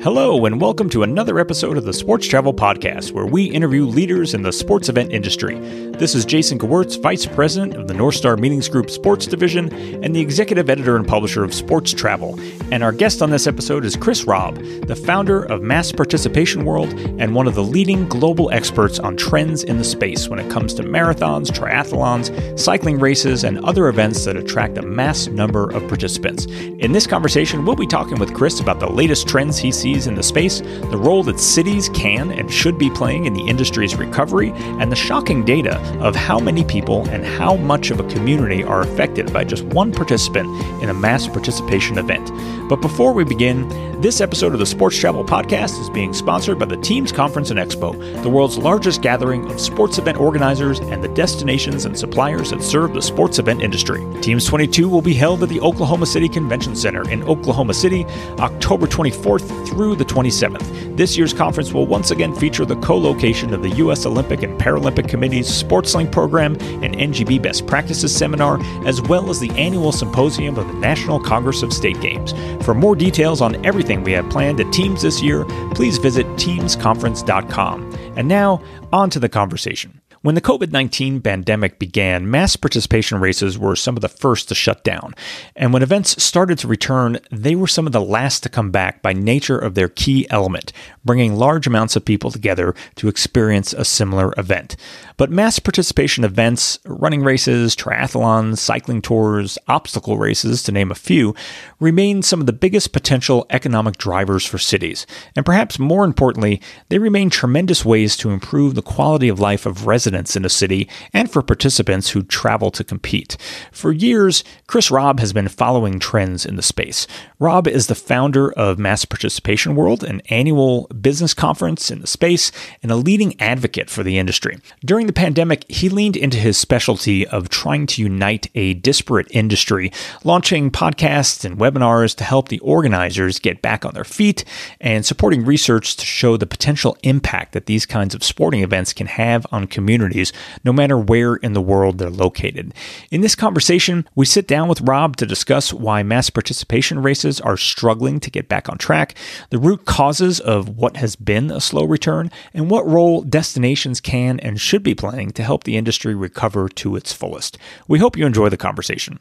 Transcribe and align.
Hello, 0.00 0.46
and 0.46 0.60
welcome 0.60 0.88
to 0.90 1.02
another 1.02 1.40
episode 1.40 1.76
of 1.76 1.84
the 1.84 1.92
Sports 1.92 2.28
Travel 2.28 2.54
Podcast, 2.54 3.10
where 3.10 3.26
we 3.26 3.46
interview 3.46 3.84
leaders 3.84 4.32
in 4.32 4.42
the 4.42 4.52
sports 4.52 4.88
event 4.88 5.10
industry. 5.10 5.58
This 5.98 6.14
is 6.14 6.24
Jason 6.24 6.56
Gewirtz, 6.56 7.02
Vice 7.02 7.26
President 7.26 7.74
of 7.74 7.88
the 7.88 7.94
North 7.94 8.14
Star 8.14 8.36
Meetings 8.36 8.68
Group 8.68 8.90
Sports 8.90 9.26
Division 9.26 9.74
and 10.04 10.14
the 10.14 10.20
Executive 10.20 10.70
Editor 10.70 10.94
and 10.94 11.04
Publisher 11.06 11.42
of 11.42 11.52
Sports 11.52 11.92
Travel. 11.92 12.38
And 12.70 12.84
our 12.84 12.92
guest 12.92 13.22
on 13.22 13.30
this 13.30 13.48
episode 13.48 13.84
is 13.84 13.96
Chris 13.96 14.24
Raub, 14.24 14.86
the 14.86 14.94
founder 14.94 15.42
of 15.42 15.62
Mass 15.62 15.90
Participation 15.90 16.64
World 16.64 16.92
and 17.18 17.34
one 17.34 17.48
of 17.48 17.56
the 17.56 17.64
leading 17.64 18.08
global 18.08 18.52
experts 18.52 19.00
on 19.00 19.16
trends 19.16 19.64
in 19.64 19.78
the 19.78 19.84
space 19.84 20.28
when 20.28 20.38
it 20.38 20.48
comes 20.48 20.74
to 20.74 20.84
marathons, 20.84 21.50
triathlons, 21.50 22.56
cycling 22.56 23.00
races, 23.00 23.42
and 23.42 23.58
other 23.64 23.88
events 23.88 24.24
that 24.26 24.36
attract 24.36 24.78
a 24.78 24.82
mass 24.82 25.26
number 25.26 25.68
of 25.72 25.88
participants. 25.88 26.44
In 26.44 26.92
this 26.92 27.08
conversation, 27.08 27.64
we'll 27.64 27.74
be 27.74 27.84
talking 27.84 28.20
with 28.20 28.32
Chris 28.32 28.60
about 28.60 28.78
the 28.78 28.88
latest 28.88 29.26
trends 29.26 29.58
he 29.58 29.72
sees 29.72 29.87
in 29.96 30.14
the 30.14 30.22
space, 30.22 30.60
the 30.60 30.98
role 30.98 31.22
that 31.22 31.40
cities 31.40 31.88
can 31.90 32.30
and 32.30 32.52
should 32.52 32.78
be 32.78 32.90
playing 32.90 33.24
in 33.24 33.34
the 33.34 33.46
industry's 33.48 33.94
recovery, 33.96 34.52
and 34.54 34.92
the 34.92 34.96
shocking 34.96 35.44
data 35.44 35.78
of 36.00 36.14
how 36.14 36.38
many 36.38 36.64
people 36.64 37.08
and 37.08 37.24
how 37.24 37.56
much 37.56 37.90
of 37.90 38.00
a 38.00 38.08
community 38.08 38.62
are 38.62 38.82
affected 38.82 39.32
by 39.32 39.44
just 39.44 39.64
one 39.64 39.92
participant 39.92 40.48
in 40.82 40.90
a 40.90 40.94
mass 40.94 41.26
participation 41.26 41.98
event. 41.98 42.30
But 42.68 42.80
before 42.82 43.12
we 43.12 43.24
begin, 43.24 43.68
this 44.00 44.20
episode 44.20 44.52
of 44.52 44.60
the 44.60 44.66
Sports 44.66 44.96
Travel 44.96 45.24
Podcast 45.24 45.80
is 45.80 45.90
being 45.90 46.12
sponsored 46.12 46.58
by 46.58 46.66
the 46.66 46.76
Teams 46.76 47.10
Conference 47.10 47.50
and 47.50 47.58
Expo, 47.58 48.22
the 48.22 48.28
world's 48.28 48.56
largest 48.56 49.02
gathering 49.02 49.50
of 49.50 49.60
sports 49.60 49.98
event 49.98 50.20
organizers 50.20 50.78
and 50.78 51.02
the 51.02 51.08
destinations 51.08 51.84
and 51.84 51.98
suppliers 51.98 52.50
that 52.50 52.62
serve 52.62 52.94
the 52.94 53.02
sports 53.02 53.38
event 53.38 53.60
industry. 53.60 54.06
Teams 54.20 54.44
22 54.44 54.88
will 54.88 55.02
be 55.02 55.14
held 55.14 55.42
at 55.42 55.48
the 55.48 55.60
Oklahoma 55.60 56.06
City 56.06 56.28
Convention 56.28 56.76
Center 56.76 57.08
in 57.10 57.24
Oklahoma 57.24 57.74
City, 57.74 58.04
October 58.38 58.86
24th 58.86 59.48
through 59.78 59.94
the 59.94 60.04
27th. 60.04 60.96
This 60.96 61.16
year's 61.16 61.32
conference 61.32 61.72
will 61.72 61.86
once 61.86 62.10
again 62.10 62.34
feature 62.34 62.64
the 62.64 62.74
co 62.80 62.98
location 62.98 63.54
of 63.54 63.62
the 63.62 63.70
U.S. 63.76 64.06
Olympic 64.06 64.42
and 64.42 64.60
Paralympic 64.60 65.08
Committee's 65.08 65.46
SportsLink 65.46 66.10
program 66.10 66.54
and 66.82 66.96
NGB 66.96 67.40
Best 67.40 67.64
Practices 67.64 68.12
Seminar, 68.12 68.60
as 68.84 69.00
well 69.02 69.30
as 69.30 69.38
the 69.38 69.50
annual 69.50 69.92
symposium 69.92 70.58
of 70.58 70.66
the 70.66 70.74
National 70.74 71.20
Congress 71.20 71.62
of 71.62 71.72
State 71.72 72.00
Games. 72.00 72.34
For 72.64 72.74
more 72.74 72.96
details 72.96 73.40
on 73.40 73.64
everything 73.64 74.02
we 74.02 74.10
have 74.10 74.28
planned 74.30 74.58
at 74.58 74.72
Teams 74.72 75.02
this 75.02 75.22
year, 75.22 75.44
please 75.76 75.96
visit 75.98 76.26
teamsconference.com. 76.30 77.94
And 78.16 78.26
now, 78.26 78.60
on 78.92 79.10
to 79.10 79.20
the 79.20 79.28
conversation. 79.28 79.97
When 80.22 80.34
the 80.34 80.40
COVID 80.40 80.72
19 80.72 81.20
pandemic 81.20 81.78
began, 81.78 82.28
mass 82.28 82.56
participation 82.56 83.20
races 83.20 83.56
were 83.56 83.76
some 83.76 83.96
of 83.96 84.00
the 84.00 84.08
first 84.08 84.48
to 84.48 84.54
shut 84.54 84.82
down. 84.82 85.14
And 85.54 85.72
when 85.72 85.82
events 85.82 86.20
started 86.22 86.58
to 86.58 86.68
return, 86.68 87.18
they 87.30 87.54
were 87.54 87.68
some 87.68 87.86
of 87.86 87.92
the 87.92 88.00
last 88.00 88.42
to 88.42 88.48
come 88.48 88.72
back 88.72 89.00
by 89.00 89.12
nature 89.12 89.58
of 89.58 89.74
their 89.74 89.88
key 89.88 90.26
element, 90.28 90.72
bringing 91.04 91.36
large 91.36 91.68
amounts 91.68 91.94
of 91.94 92.04
people 92.04 92.32
together 92.32 92.74
to 92.96 93.08
experience 93.08 93.72
a 93.72 93.84
similar 93.84 94.34
event. 94.36 94.74
But 95.16 95.30
mass 95.30 95.60
participation 95.60 96.24
events, 96.24 96.80
running 96.84 97.22
races, 97.22 97.76
triathlons, 97.76 98.58
cycling 98.58 99.02
tours, 99.02 99.56
obstacle 99.68 100.18
races, 100.18 100.64
to 100.64 100.72
name 100.72 100.90
a 100.90 100.96
few, 100.96 101.34
remain 101.80 102.22
some 102.22 102.40
of 102.40 102.46
the 102.46 102.52
biggest 102.52 102.92
potential 102.92 103.46
economic 103.50 103.96
drivers 103.98 104.44
for 104.44 104.58
cities. 104.58 105.06
And 105.36 105.46
perhaps 105.46 105.78
more 105.78 106.04
importantly, 106.04 106.60
they 106.88 106.98
remain 106.98 107.30
tremendous 107.30 107.84
ways 107.84 108.16
to 108.18 108.30
improve 108.30 108.74
the 108.74 108.82
quality 108.82 109.28
of 109.28 109.40
life 109.40 109.66
of 109.66 109.86
residents 109.86 110.36
in 110.36 110.44
a 110.44 110.48
city 110.48 110.88
and 111.12 111.30
for 111.30 111.42
participants 111.42 112.10
who 112.10 112.22
travel 112.22 112.70
to 112.72 112.84
compete. 112.84 113.36
For 113.72 113.92
years, 113.92 114.42
Chris 114.66 114.90
Raub 114.90 115.20
has 115.20 115.32
been 115.32 115.48
following 115.48 115.98
trends 115.98 116.44
in 116.44 116.56
the 116.56 116.62
space. 116.62 117.06
Raub 117.40 117.66
is 117.66 117.86
the 117.86 117.94
founder 117.94 118.52
of 118.52 118.78
Mass 118.78 119.04
Participation 119.04 119.76
World, 119.76 120.02
an 120.02 120.20
annual 120.28 120.86
business 121.00 121.34
conference 121.34 121.90
in 121.90 122.00
the 122.00 122.06
space, 122.06 122.50
and 122.82 122.90
a 122.90 122.96
leading 122.96 123.40
advocate 123.40 123.88
for 123.88 124.02
the 124.02 124.18
industry. 124.18 124.58
During 124.84 125.06
the 125.06 125.12
pandemic, 125.12 125.64
he 125.70 125.88
leaned 125.88 126.16
into 126.16 126.38
his 126.38 126.56
specialty 126.56 127.26
of 127.26 127.48
trying 127.48 127.86
to 127.88 128.02
unite 128.02 128.50
a 128.54 128.74
disparate 128.74 129.28
industry, 129.30 129.92
launching 130.24 130.70
podcasts 130.70 131.44
and 131.44 131.58
webinars 131.68 132.14
to 132.16 132.24
help 132.24 132.48
the 132.48 132.58
organizers 132.60 133.38
get 133.38 133.62
back 133.62 133.84
on 133.84 133.94
their 133.94 134.04
feet 134.04 134.44
and 134.80 135.04
supporting 135.04 135.44
research 135.44 135.96
to 135.96 136.04
show 136.04 136.36
the 136.36 136.46
potential 136.46 136.96
impact 137.02 137.52
that 137.52 137.66
these 137.66 137.86
kinds 137.86 138.14
of 138.14 138.24
sporting 138.24 138.62
events 138.62 138.92
can 138.92 139.06
have 139.06 139.46
on 139.52 139.66
communities, 139.66 140.32
no 140.64 140.72
matter 140.72 140.98
where 140.98 141.36
in 141.36 141.52
the 141.52 141.60
world 141.60 141.98
they're 141.98 142.10
located. 142.10 142.72
In 143.10 143.20
this 143.20 143.34
conversation, 143.34 144.08
we 144.14 144.26
sit 144.26 144.46
down 144.46 144.68
with 144.68 144.84
Raub 144.84 145.16
to 145.16 145.26
discuss 145.26 145.72
why 145.72 146.02
mass 146.02 146.30
participation 146.30 147.02
races 147.02 147.40
are 147.40 147.56
struggling 147.56 148.20
to 148.20 148.30
get 148.30 148.48
back 148.48 148.68
on 148.68 148.78
track, 148.78 149.14
the 149.50 149.58
root 149.58 149.84
causes 149.84 150.40
of 150.40 150.76
what 150.76 150.96
has 150.96 151.16
been 151.16 151.50
a 151.50 151.60
slow 151.60 151.84
return, 151.84 152.30
and 152.54 152.70
what 152.70 152.86
role 152.86 153.22
destinations 153.22 154.00
can 154.00 154.40
and 154.40 154.60
should 154.60 154.82
be 154.82 154.94
playing 154.94 155.30
to 155.32 155.42
help 155.42 155.64
the 155.64 155.76
industry 155.76 156.14
recover 156.14 156.68
to 156.68 156.96
its 156.96 157.12
fullest. 157.12 157.58
We 157.86 157.98
hope 157.98 158.16
you 158.16 158.26
enjoy 158.26 158.48
the 158.48 158.56
conversation. 158.56 159.20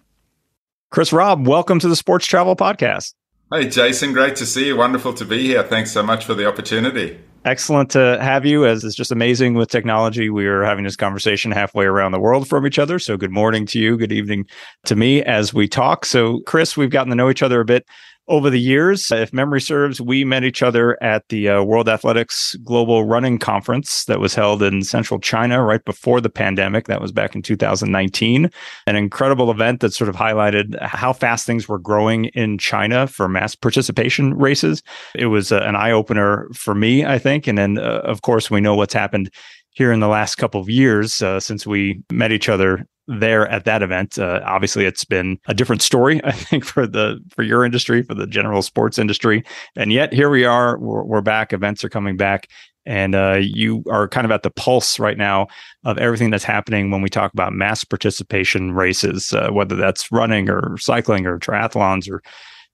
Chris 0.89 1.11
Raub, 1.11 1.45
welcome 1.45 1.79
to 1.79 1.89
the 1.89 1.97
Sports 1.97 2.25
Travel 2.25 2.55
Podcast. 2.55 3.13
Hey, 3.51 3.67
Jason, 3.67 4.13
great 4.13 4.37
to 4.37 4.45
see 4.45 4.67
you. 4.67 4.77
Wonderful 4.77 5.13
to 5.15 5.25
be 5.25 5.43
here. 5.43 5.61
Thanks 5.61 5.91
so 5.91 6.01
much 6.01 6.23
for 6.23 6.33
the 6.33 6.47
opportunity. 6.47 7.19
Excellent 7.43 7.91
to 7.91 8.17
have 8.21 8.45
you, 8.45 8.65
as 8.65 8.85
it's 8.85 8.95
just 8.95 9.11
amazing 9.11 9.55
with 9.55 9.69
technology. 9.69 10.29
We 10.29 10.47
are 10.47 10.63
having 10.63 10.85
this 10.85 10.95
conversation 10.95 11.51
halfway 11.51 11.85
around 11.85 12.13
the 12.13 12.21
world 12.21 12.47
from 12.47 12.65
each 12.65 12.79
other. 12.79 12.99
So, 12.99 13.17
good 13.17 13.31
morning 13.31 13.65
to 13.67 13.79
you. 13.79 13.97
Good 13.97 14.13
evening 14.13 14.45
to 14.85 14.95
me 14.95 15.21
as 15.23 15.53
we 15.53 15.67
talk. 15.67 16.05
So, 16.05 16.39
Chris, 16.45 16.77
we've 16.77 16.89
gotten 16.89 17.09
to 17.09 17.15
know 17.15 17.29
each 17.29 17.43
other 17.43 17.59
a 17.59 17.65
bit 17.65 17.85
over 18.27 18.49
the 18.49 18.59
years. 18.59 19.11
If 19.11 19.31
memory 19.31 19.61
serves, 19.61 20.01
we 20.01 20.25
met 20.25 20.43
each 20.43 20.61
other 20.61 21.01
at 21.01 21.27
the 21.29 21.49
uh, 21.49 21.63
World 21.63 21.87
Athletics 21.87 22.55
Global 22.63 23.05
Running 23.05 23.39
Conference 23.39 24.05
that 24.05 24.19
was 24.19 24.35
held 24.35 24.61
in 24.61 24.83
central 24.83 25.19
China 25.19 25.63
right 25.63 25.83
before 25.85 26.19
the 26.19 26.29
pandemic. 26.29 26.87
That 26.87 27.01
was 27.01 27.11
back 27.11 27.35
in 27.35 27.41
2019. 27.41 28.49
An 28.85 28.95
incredible 28.95 29.49
event 29.49 29.79
that 29.79 29.93
sort 29.93 30.09
of 30.09 30.15
highlighted 30.15 30.79
how 30.81 31.13
fast 31.13 31.45
things 31.45 31.67
were 31.67 31.79
growing 31.79 32.25
in 32.25 32.57
China 32.57 33.07
for 33.07 33.27
mass 33.27 33.55
participation 33.55 34.33
races. 34.33 34.83
It 35.15 35.27
was 35.27 35.51
uh, 35.51 35.61
an 35.63 35.75
eye 35.75 35.91
opener 35.91 36.47
for 36.53 36.75
me, 36.75 37.05
I 37.05 37.19
think. 37.19 37.47
And 37.47 37.57
then, 37.57 37.77
uh, 37.77 38.01
of 38.03 38.21
course, 38.21 38.51
we 38.51 38.61
know 38.61 38.75
what's 38.75 38.93
happened 38.93 39.31
here 39.71 39.91
in 39.91 39.99
the 39.99 40.07
last 40.07 40.35
couple 40.35 40.59
of 40.59 40.69
years 40.69 41.21
uh, 41.21 41.39
since 41.39 41.67
we 41.67 42.01
met 42.11 42.31
each 42.31 42.49
other 42.49 42.87
there 43.07 43.47
at 43.47 43.65
that 43.65 43.81
event. 43.81 44.19
Uh, 44.19 44.41
obviously, 44.45 44.85
it's 44.85 45.05
been 45.05 45.39
a 45.47 45.53
different 45.53 45.81
story, 45.81 46.21
I 46.23 46.31
think, 46.31 46.65
for 46.65 46.85
the 46.85 47.19
for 47.29 47.43
your 47.43 47.65
industry, 47.65 48.03
for 48.03 48.13
the 48.13 48.27
general 48.27 48.61
sports 48.61 48.97
industry, 48.97 49.43
and 49.75 49.91
yet 49.91 50.13
here 50.13 50.29
we 50.29 50.45
are. 50.45 50.77
We're, 50.77 51.03
we're 51.03 51.21
back. 51.21 51.53
Events 51.53 51.83
are 51.83 51.89
coming 51.89 52.17
back, 52.17 52.47
and 52.85 53.15
uh, 53.15 53.39
you 53.41 53.83
are 53.89 54.07
kind 54.07 54.25
of 54.25 54.31
at 54.31 54.43
the 54.43 54.51
pulse 54.51 54.99
right 54.99 55.17
now 55.17 55.47
of 55.83 55.97
everything 55.97 56.29
that's 56.29 56.43
happening 56.43 56.91
when 56.91 57.01
we 57.01 57.09
talk 57.09 57.33
about 57.33 57.53
mass 57.53 57.83
participation 57.83 58.71
races, 58.71 59.33
uh, 59.33 59.49
whether 59.51 59.75
that's 59.75 60.11
running 60.11 60.49
or 60.49 60.77
cycling 60.77 61.25
or 61.25 61.39
triathlons 61.39 62.09
or 62.09 62.21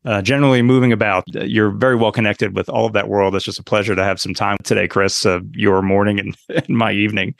uh, 0.05 0.21
generally 0.21 0.61
moving 0.61 0.91
about. 0.91 1.23
You're 1.33 1.71
very 1.71 1.95
well 1.95 2.11
connected 2.11 2.55
with 2.55 2.69
all 2.69 2.85
of 2.85 2.93
that 2.93 3.07
world. 3.07 3.35
It's 3.35 3.45
just 3.45 3.59
a 3.59 3.63
pleasure 3.63 3.95
to 3.95 4.03
have 4.03 4.19
some 4.19 4.33
time 4.33 4.57
today, 4.63 4.87
Chris. 4.87 5.25
Uh, 5.25 5.39
your 5.53 5.81
morning 5.81 6.19
and, 6.19 6.37
and, 6.49 6.77
my 6.77 6.91
evening 6.91 7.35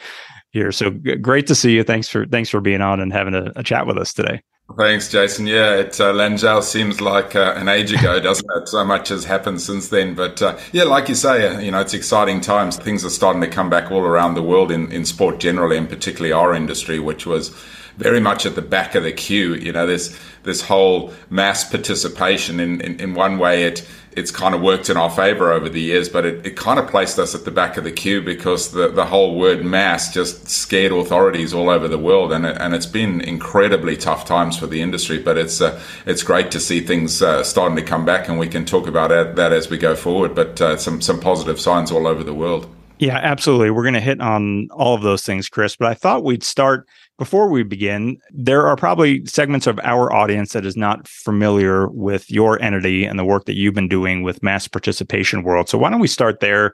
here. 0.54 0.72
So 0.72 0.92
g- 0.92 1.16
great 1.16 1.48
to 1.48 1.56
see 1.56 1.76
you. 1.76 1.84
Thanks 1.84 2.08
for 2.08 2.26
thanks 2.26 2.50
for 2.50 2.62
being 2.62 2.82
on 2.82 3.02
and 3.02 3.12
having 3.12 3.34
a, 3.34 3.52
a 3.58 3.64
chat 3.64 3.86
with 3.86 3.98
us 3.98 4.14
today. 4.14 4.42
Thanks, 4.78 5.12
Jason. 5.12 5.46
Yeah, 5.46 5.76
it 5.76 6.00
uh, 6.00 6.14
Lanzhou 6.14 6.64
seems 6.64 7.02
like 7.02 7.36
uh, 7.36 7.54
an 7.58 7.68
age 7.68 7.92
ago, 7.92 8.20
doesn't 8.22 8.50
it? 8.56 8.70
So 8.70 8.86
much 8.86 9.10
has 9.10 9.26
happened 9.26 9.62
since 9.62 9.90
then. 9.90 10.16
But 10.16 10.42
uh, 10.42 10.58
yeah, 10.72 10.84
like 10.84 11.10
you 11.10 11.16
say, 11.16 11.48
uh, 11.48 11.60
you 11.60 11.70
know, 11.70 11.82
it's 11.82 11.94
exciting 11.94 12.40
times. 12.40 12.78
Things 12.78 13.04
are 13.04 13.10
starting 13.10 13.42
to 13.42 13.48
come 13.48 13.70
back 13.70 13.92
all 13.92 14.02
around 14.02 14.36
the 14.36 14.42
world 14.42 14.72
in, 14.72 14.92
in 14.92 15.06
sport 15.06 15.40
generally, 15.40 15.78
and 15.78 15.90
particularly 15.90 16.32
our 16.32 16.54
industry, 16.54 17.00
which 17.00 17.26
was 17.26 17.50
very 17.98 18.20
much 18.20 18.46
at 18.46 18.56
the 18.56 18.62
back 18.62 18.96
of 18.96 19.04
the 19.04 19.12
queue. 19.12 19.56
You 19.56 19.72
know, 19.72 19.86
there's 19.86 20.18
this 20.44 20.62
whole 20.62 21.14
mass 21.30 21.64
participation. 21.64 22.60
In, 22.60 22.82
in, 22.82 23.00
in 23.00 23.14
one 23.14 23.38
way, 23.38 23.64
it 23.64 23.88
it's 24.16 24.32
kind 24.32 24.54
of 24.54 24.62
worked 24.62 24.90
in 24.90 24.98
our 24.98 25.10
favor 25.10 25.52
over 25.52 25.70
the 25.70 25.82
years, 25.82 26.10
but 26.10 26.26
it, 26.26 26.46
it 26.46 26.56
kind 26.56 26.80
of 26.80 26.88
placed 26.88 27.20
us 27.20 27.34
at 27.34 27.46
the 27.46 27.52
back 27.52 27.78
of 27.78 27.84
the 27.84 27.92
queue 27.92 28.22
because 28.22 28.72
the, 28.72 28.90
the 28.90 29.06
whole 29.06 29.36
word 29.36 29.66
mass 29.66 30.14
just 30.14 30.48
scared 30.50 30.92
authorities 30.92 31.54
all 31.54 31.70
over 31.70 31.88
the 31.88 31.98
world. 31.98 32.32
And, 32.32 32.46
it, 32.46 32.58
and 32.60 32.76
it's 32.76 32.86
been 32.86 33.22
incredibly 33.22 33.98
tough 33.98 34.26
times 34.26 34.58
for 34.58 34.68
the 34.68 34.82
industry, 34.82 35.18
but 35.18 35.38
it's, 35.38 35.62
uh, 35.62 35.82
it's 36.06 36.24
great 36.24 36.52
to 36.52 36.60
see 36.60 36.82
things 36.82 37.22
uh, 37.22 37.44
starting 37.44 37.76
to 37.78 37.84
come 37.84 38.06
back 38.06 38.28
and 38.28 38.38
we 38.38 38.48
can 38.48 38.66
talk 38.66 38.88
about 38.88 39.10
that 39.36 39.52
as 39.52 39.70
we 39.70 39.78
go 39.78 39.96
forward. 39.96 40.36
But 40.36 40.62
uh, 40.62 40.78
some, 40.78 41.02
some 41.02 41.20
positive 41.20 41.60
signs 41.60 41.92
all 41.92 42.08
over 42.08 42.24
the 42.24 42.34
world. 42.34 42.70
Yeah, 43.00 43.18
absolutely. 43.18 43.72
We're 43.72 43.84
going 43.84 43.96
to 43.96 44.00
hit 44.00 44.22
on 44.22 44.70
all 44.72 44.96
of 44.96 45.02
those 45.02 45.24
things, 45.24 45.50
Chris, 45.50 45.76
but 45.76 45.90
I 45.90 45.94
thought 45.94 46.24
we'd 46.24 46.44
start 46.44 46.88
before 47.18 47.50
we 47.50 47.64
begin, 47.64 48.18
there 48.32 48.66
are 48.66 48.76
probably 48.76 49.26
segments 49.26 49.68
of 49.68 49.80
our 49.84 50.12
audience 50.12 50.54
that 50.54 50.66
is 50.66 50.76
not 50.76 51.08
familiar 51.08 51.88
with 51.90 52.30
your 52.32 52.62
entity 52.62 53.06
and 53.06 53.20
the 53.20 53.26
work 53.26 53.46
that 53.46 53.56
you've 53.56 53.76
been 53.76 53.88
doing 53.88 54.24
with 54.24 54.42
mass 54.42 54.68
participation 54.68 55.44
world. 55.44 55.70
So 55.70 55.78
why 55.78 55.90
don't 55.90 56.00
we 56.00 56.08
start 56.08 56.40
there, 56.40 56.74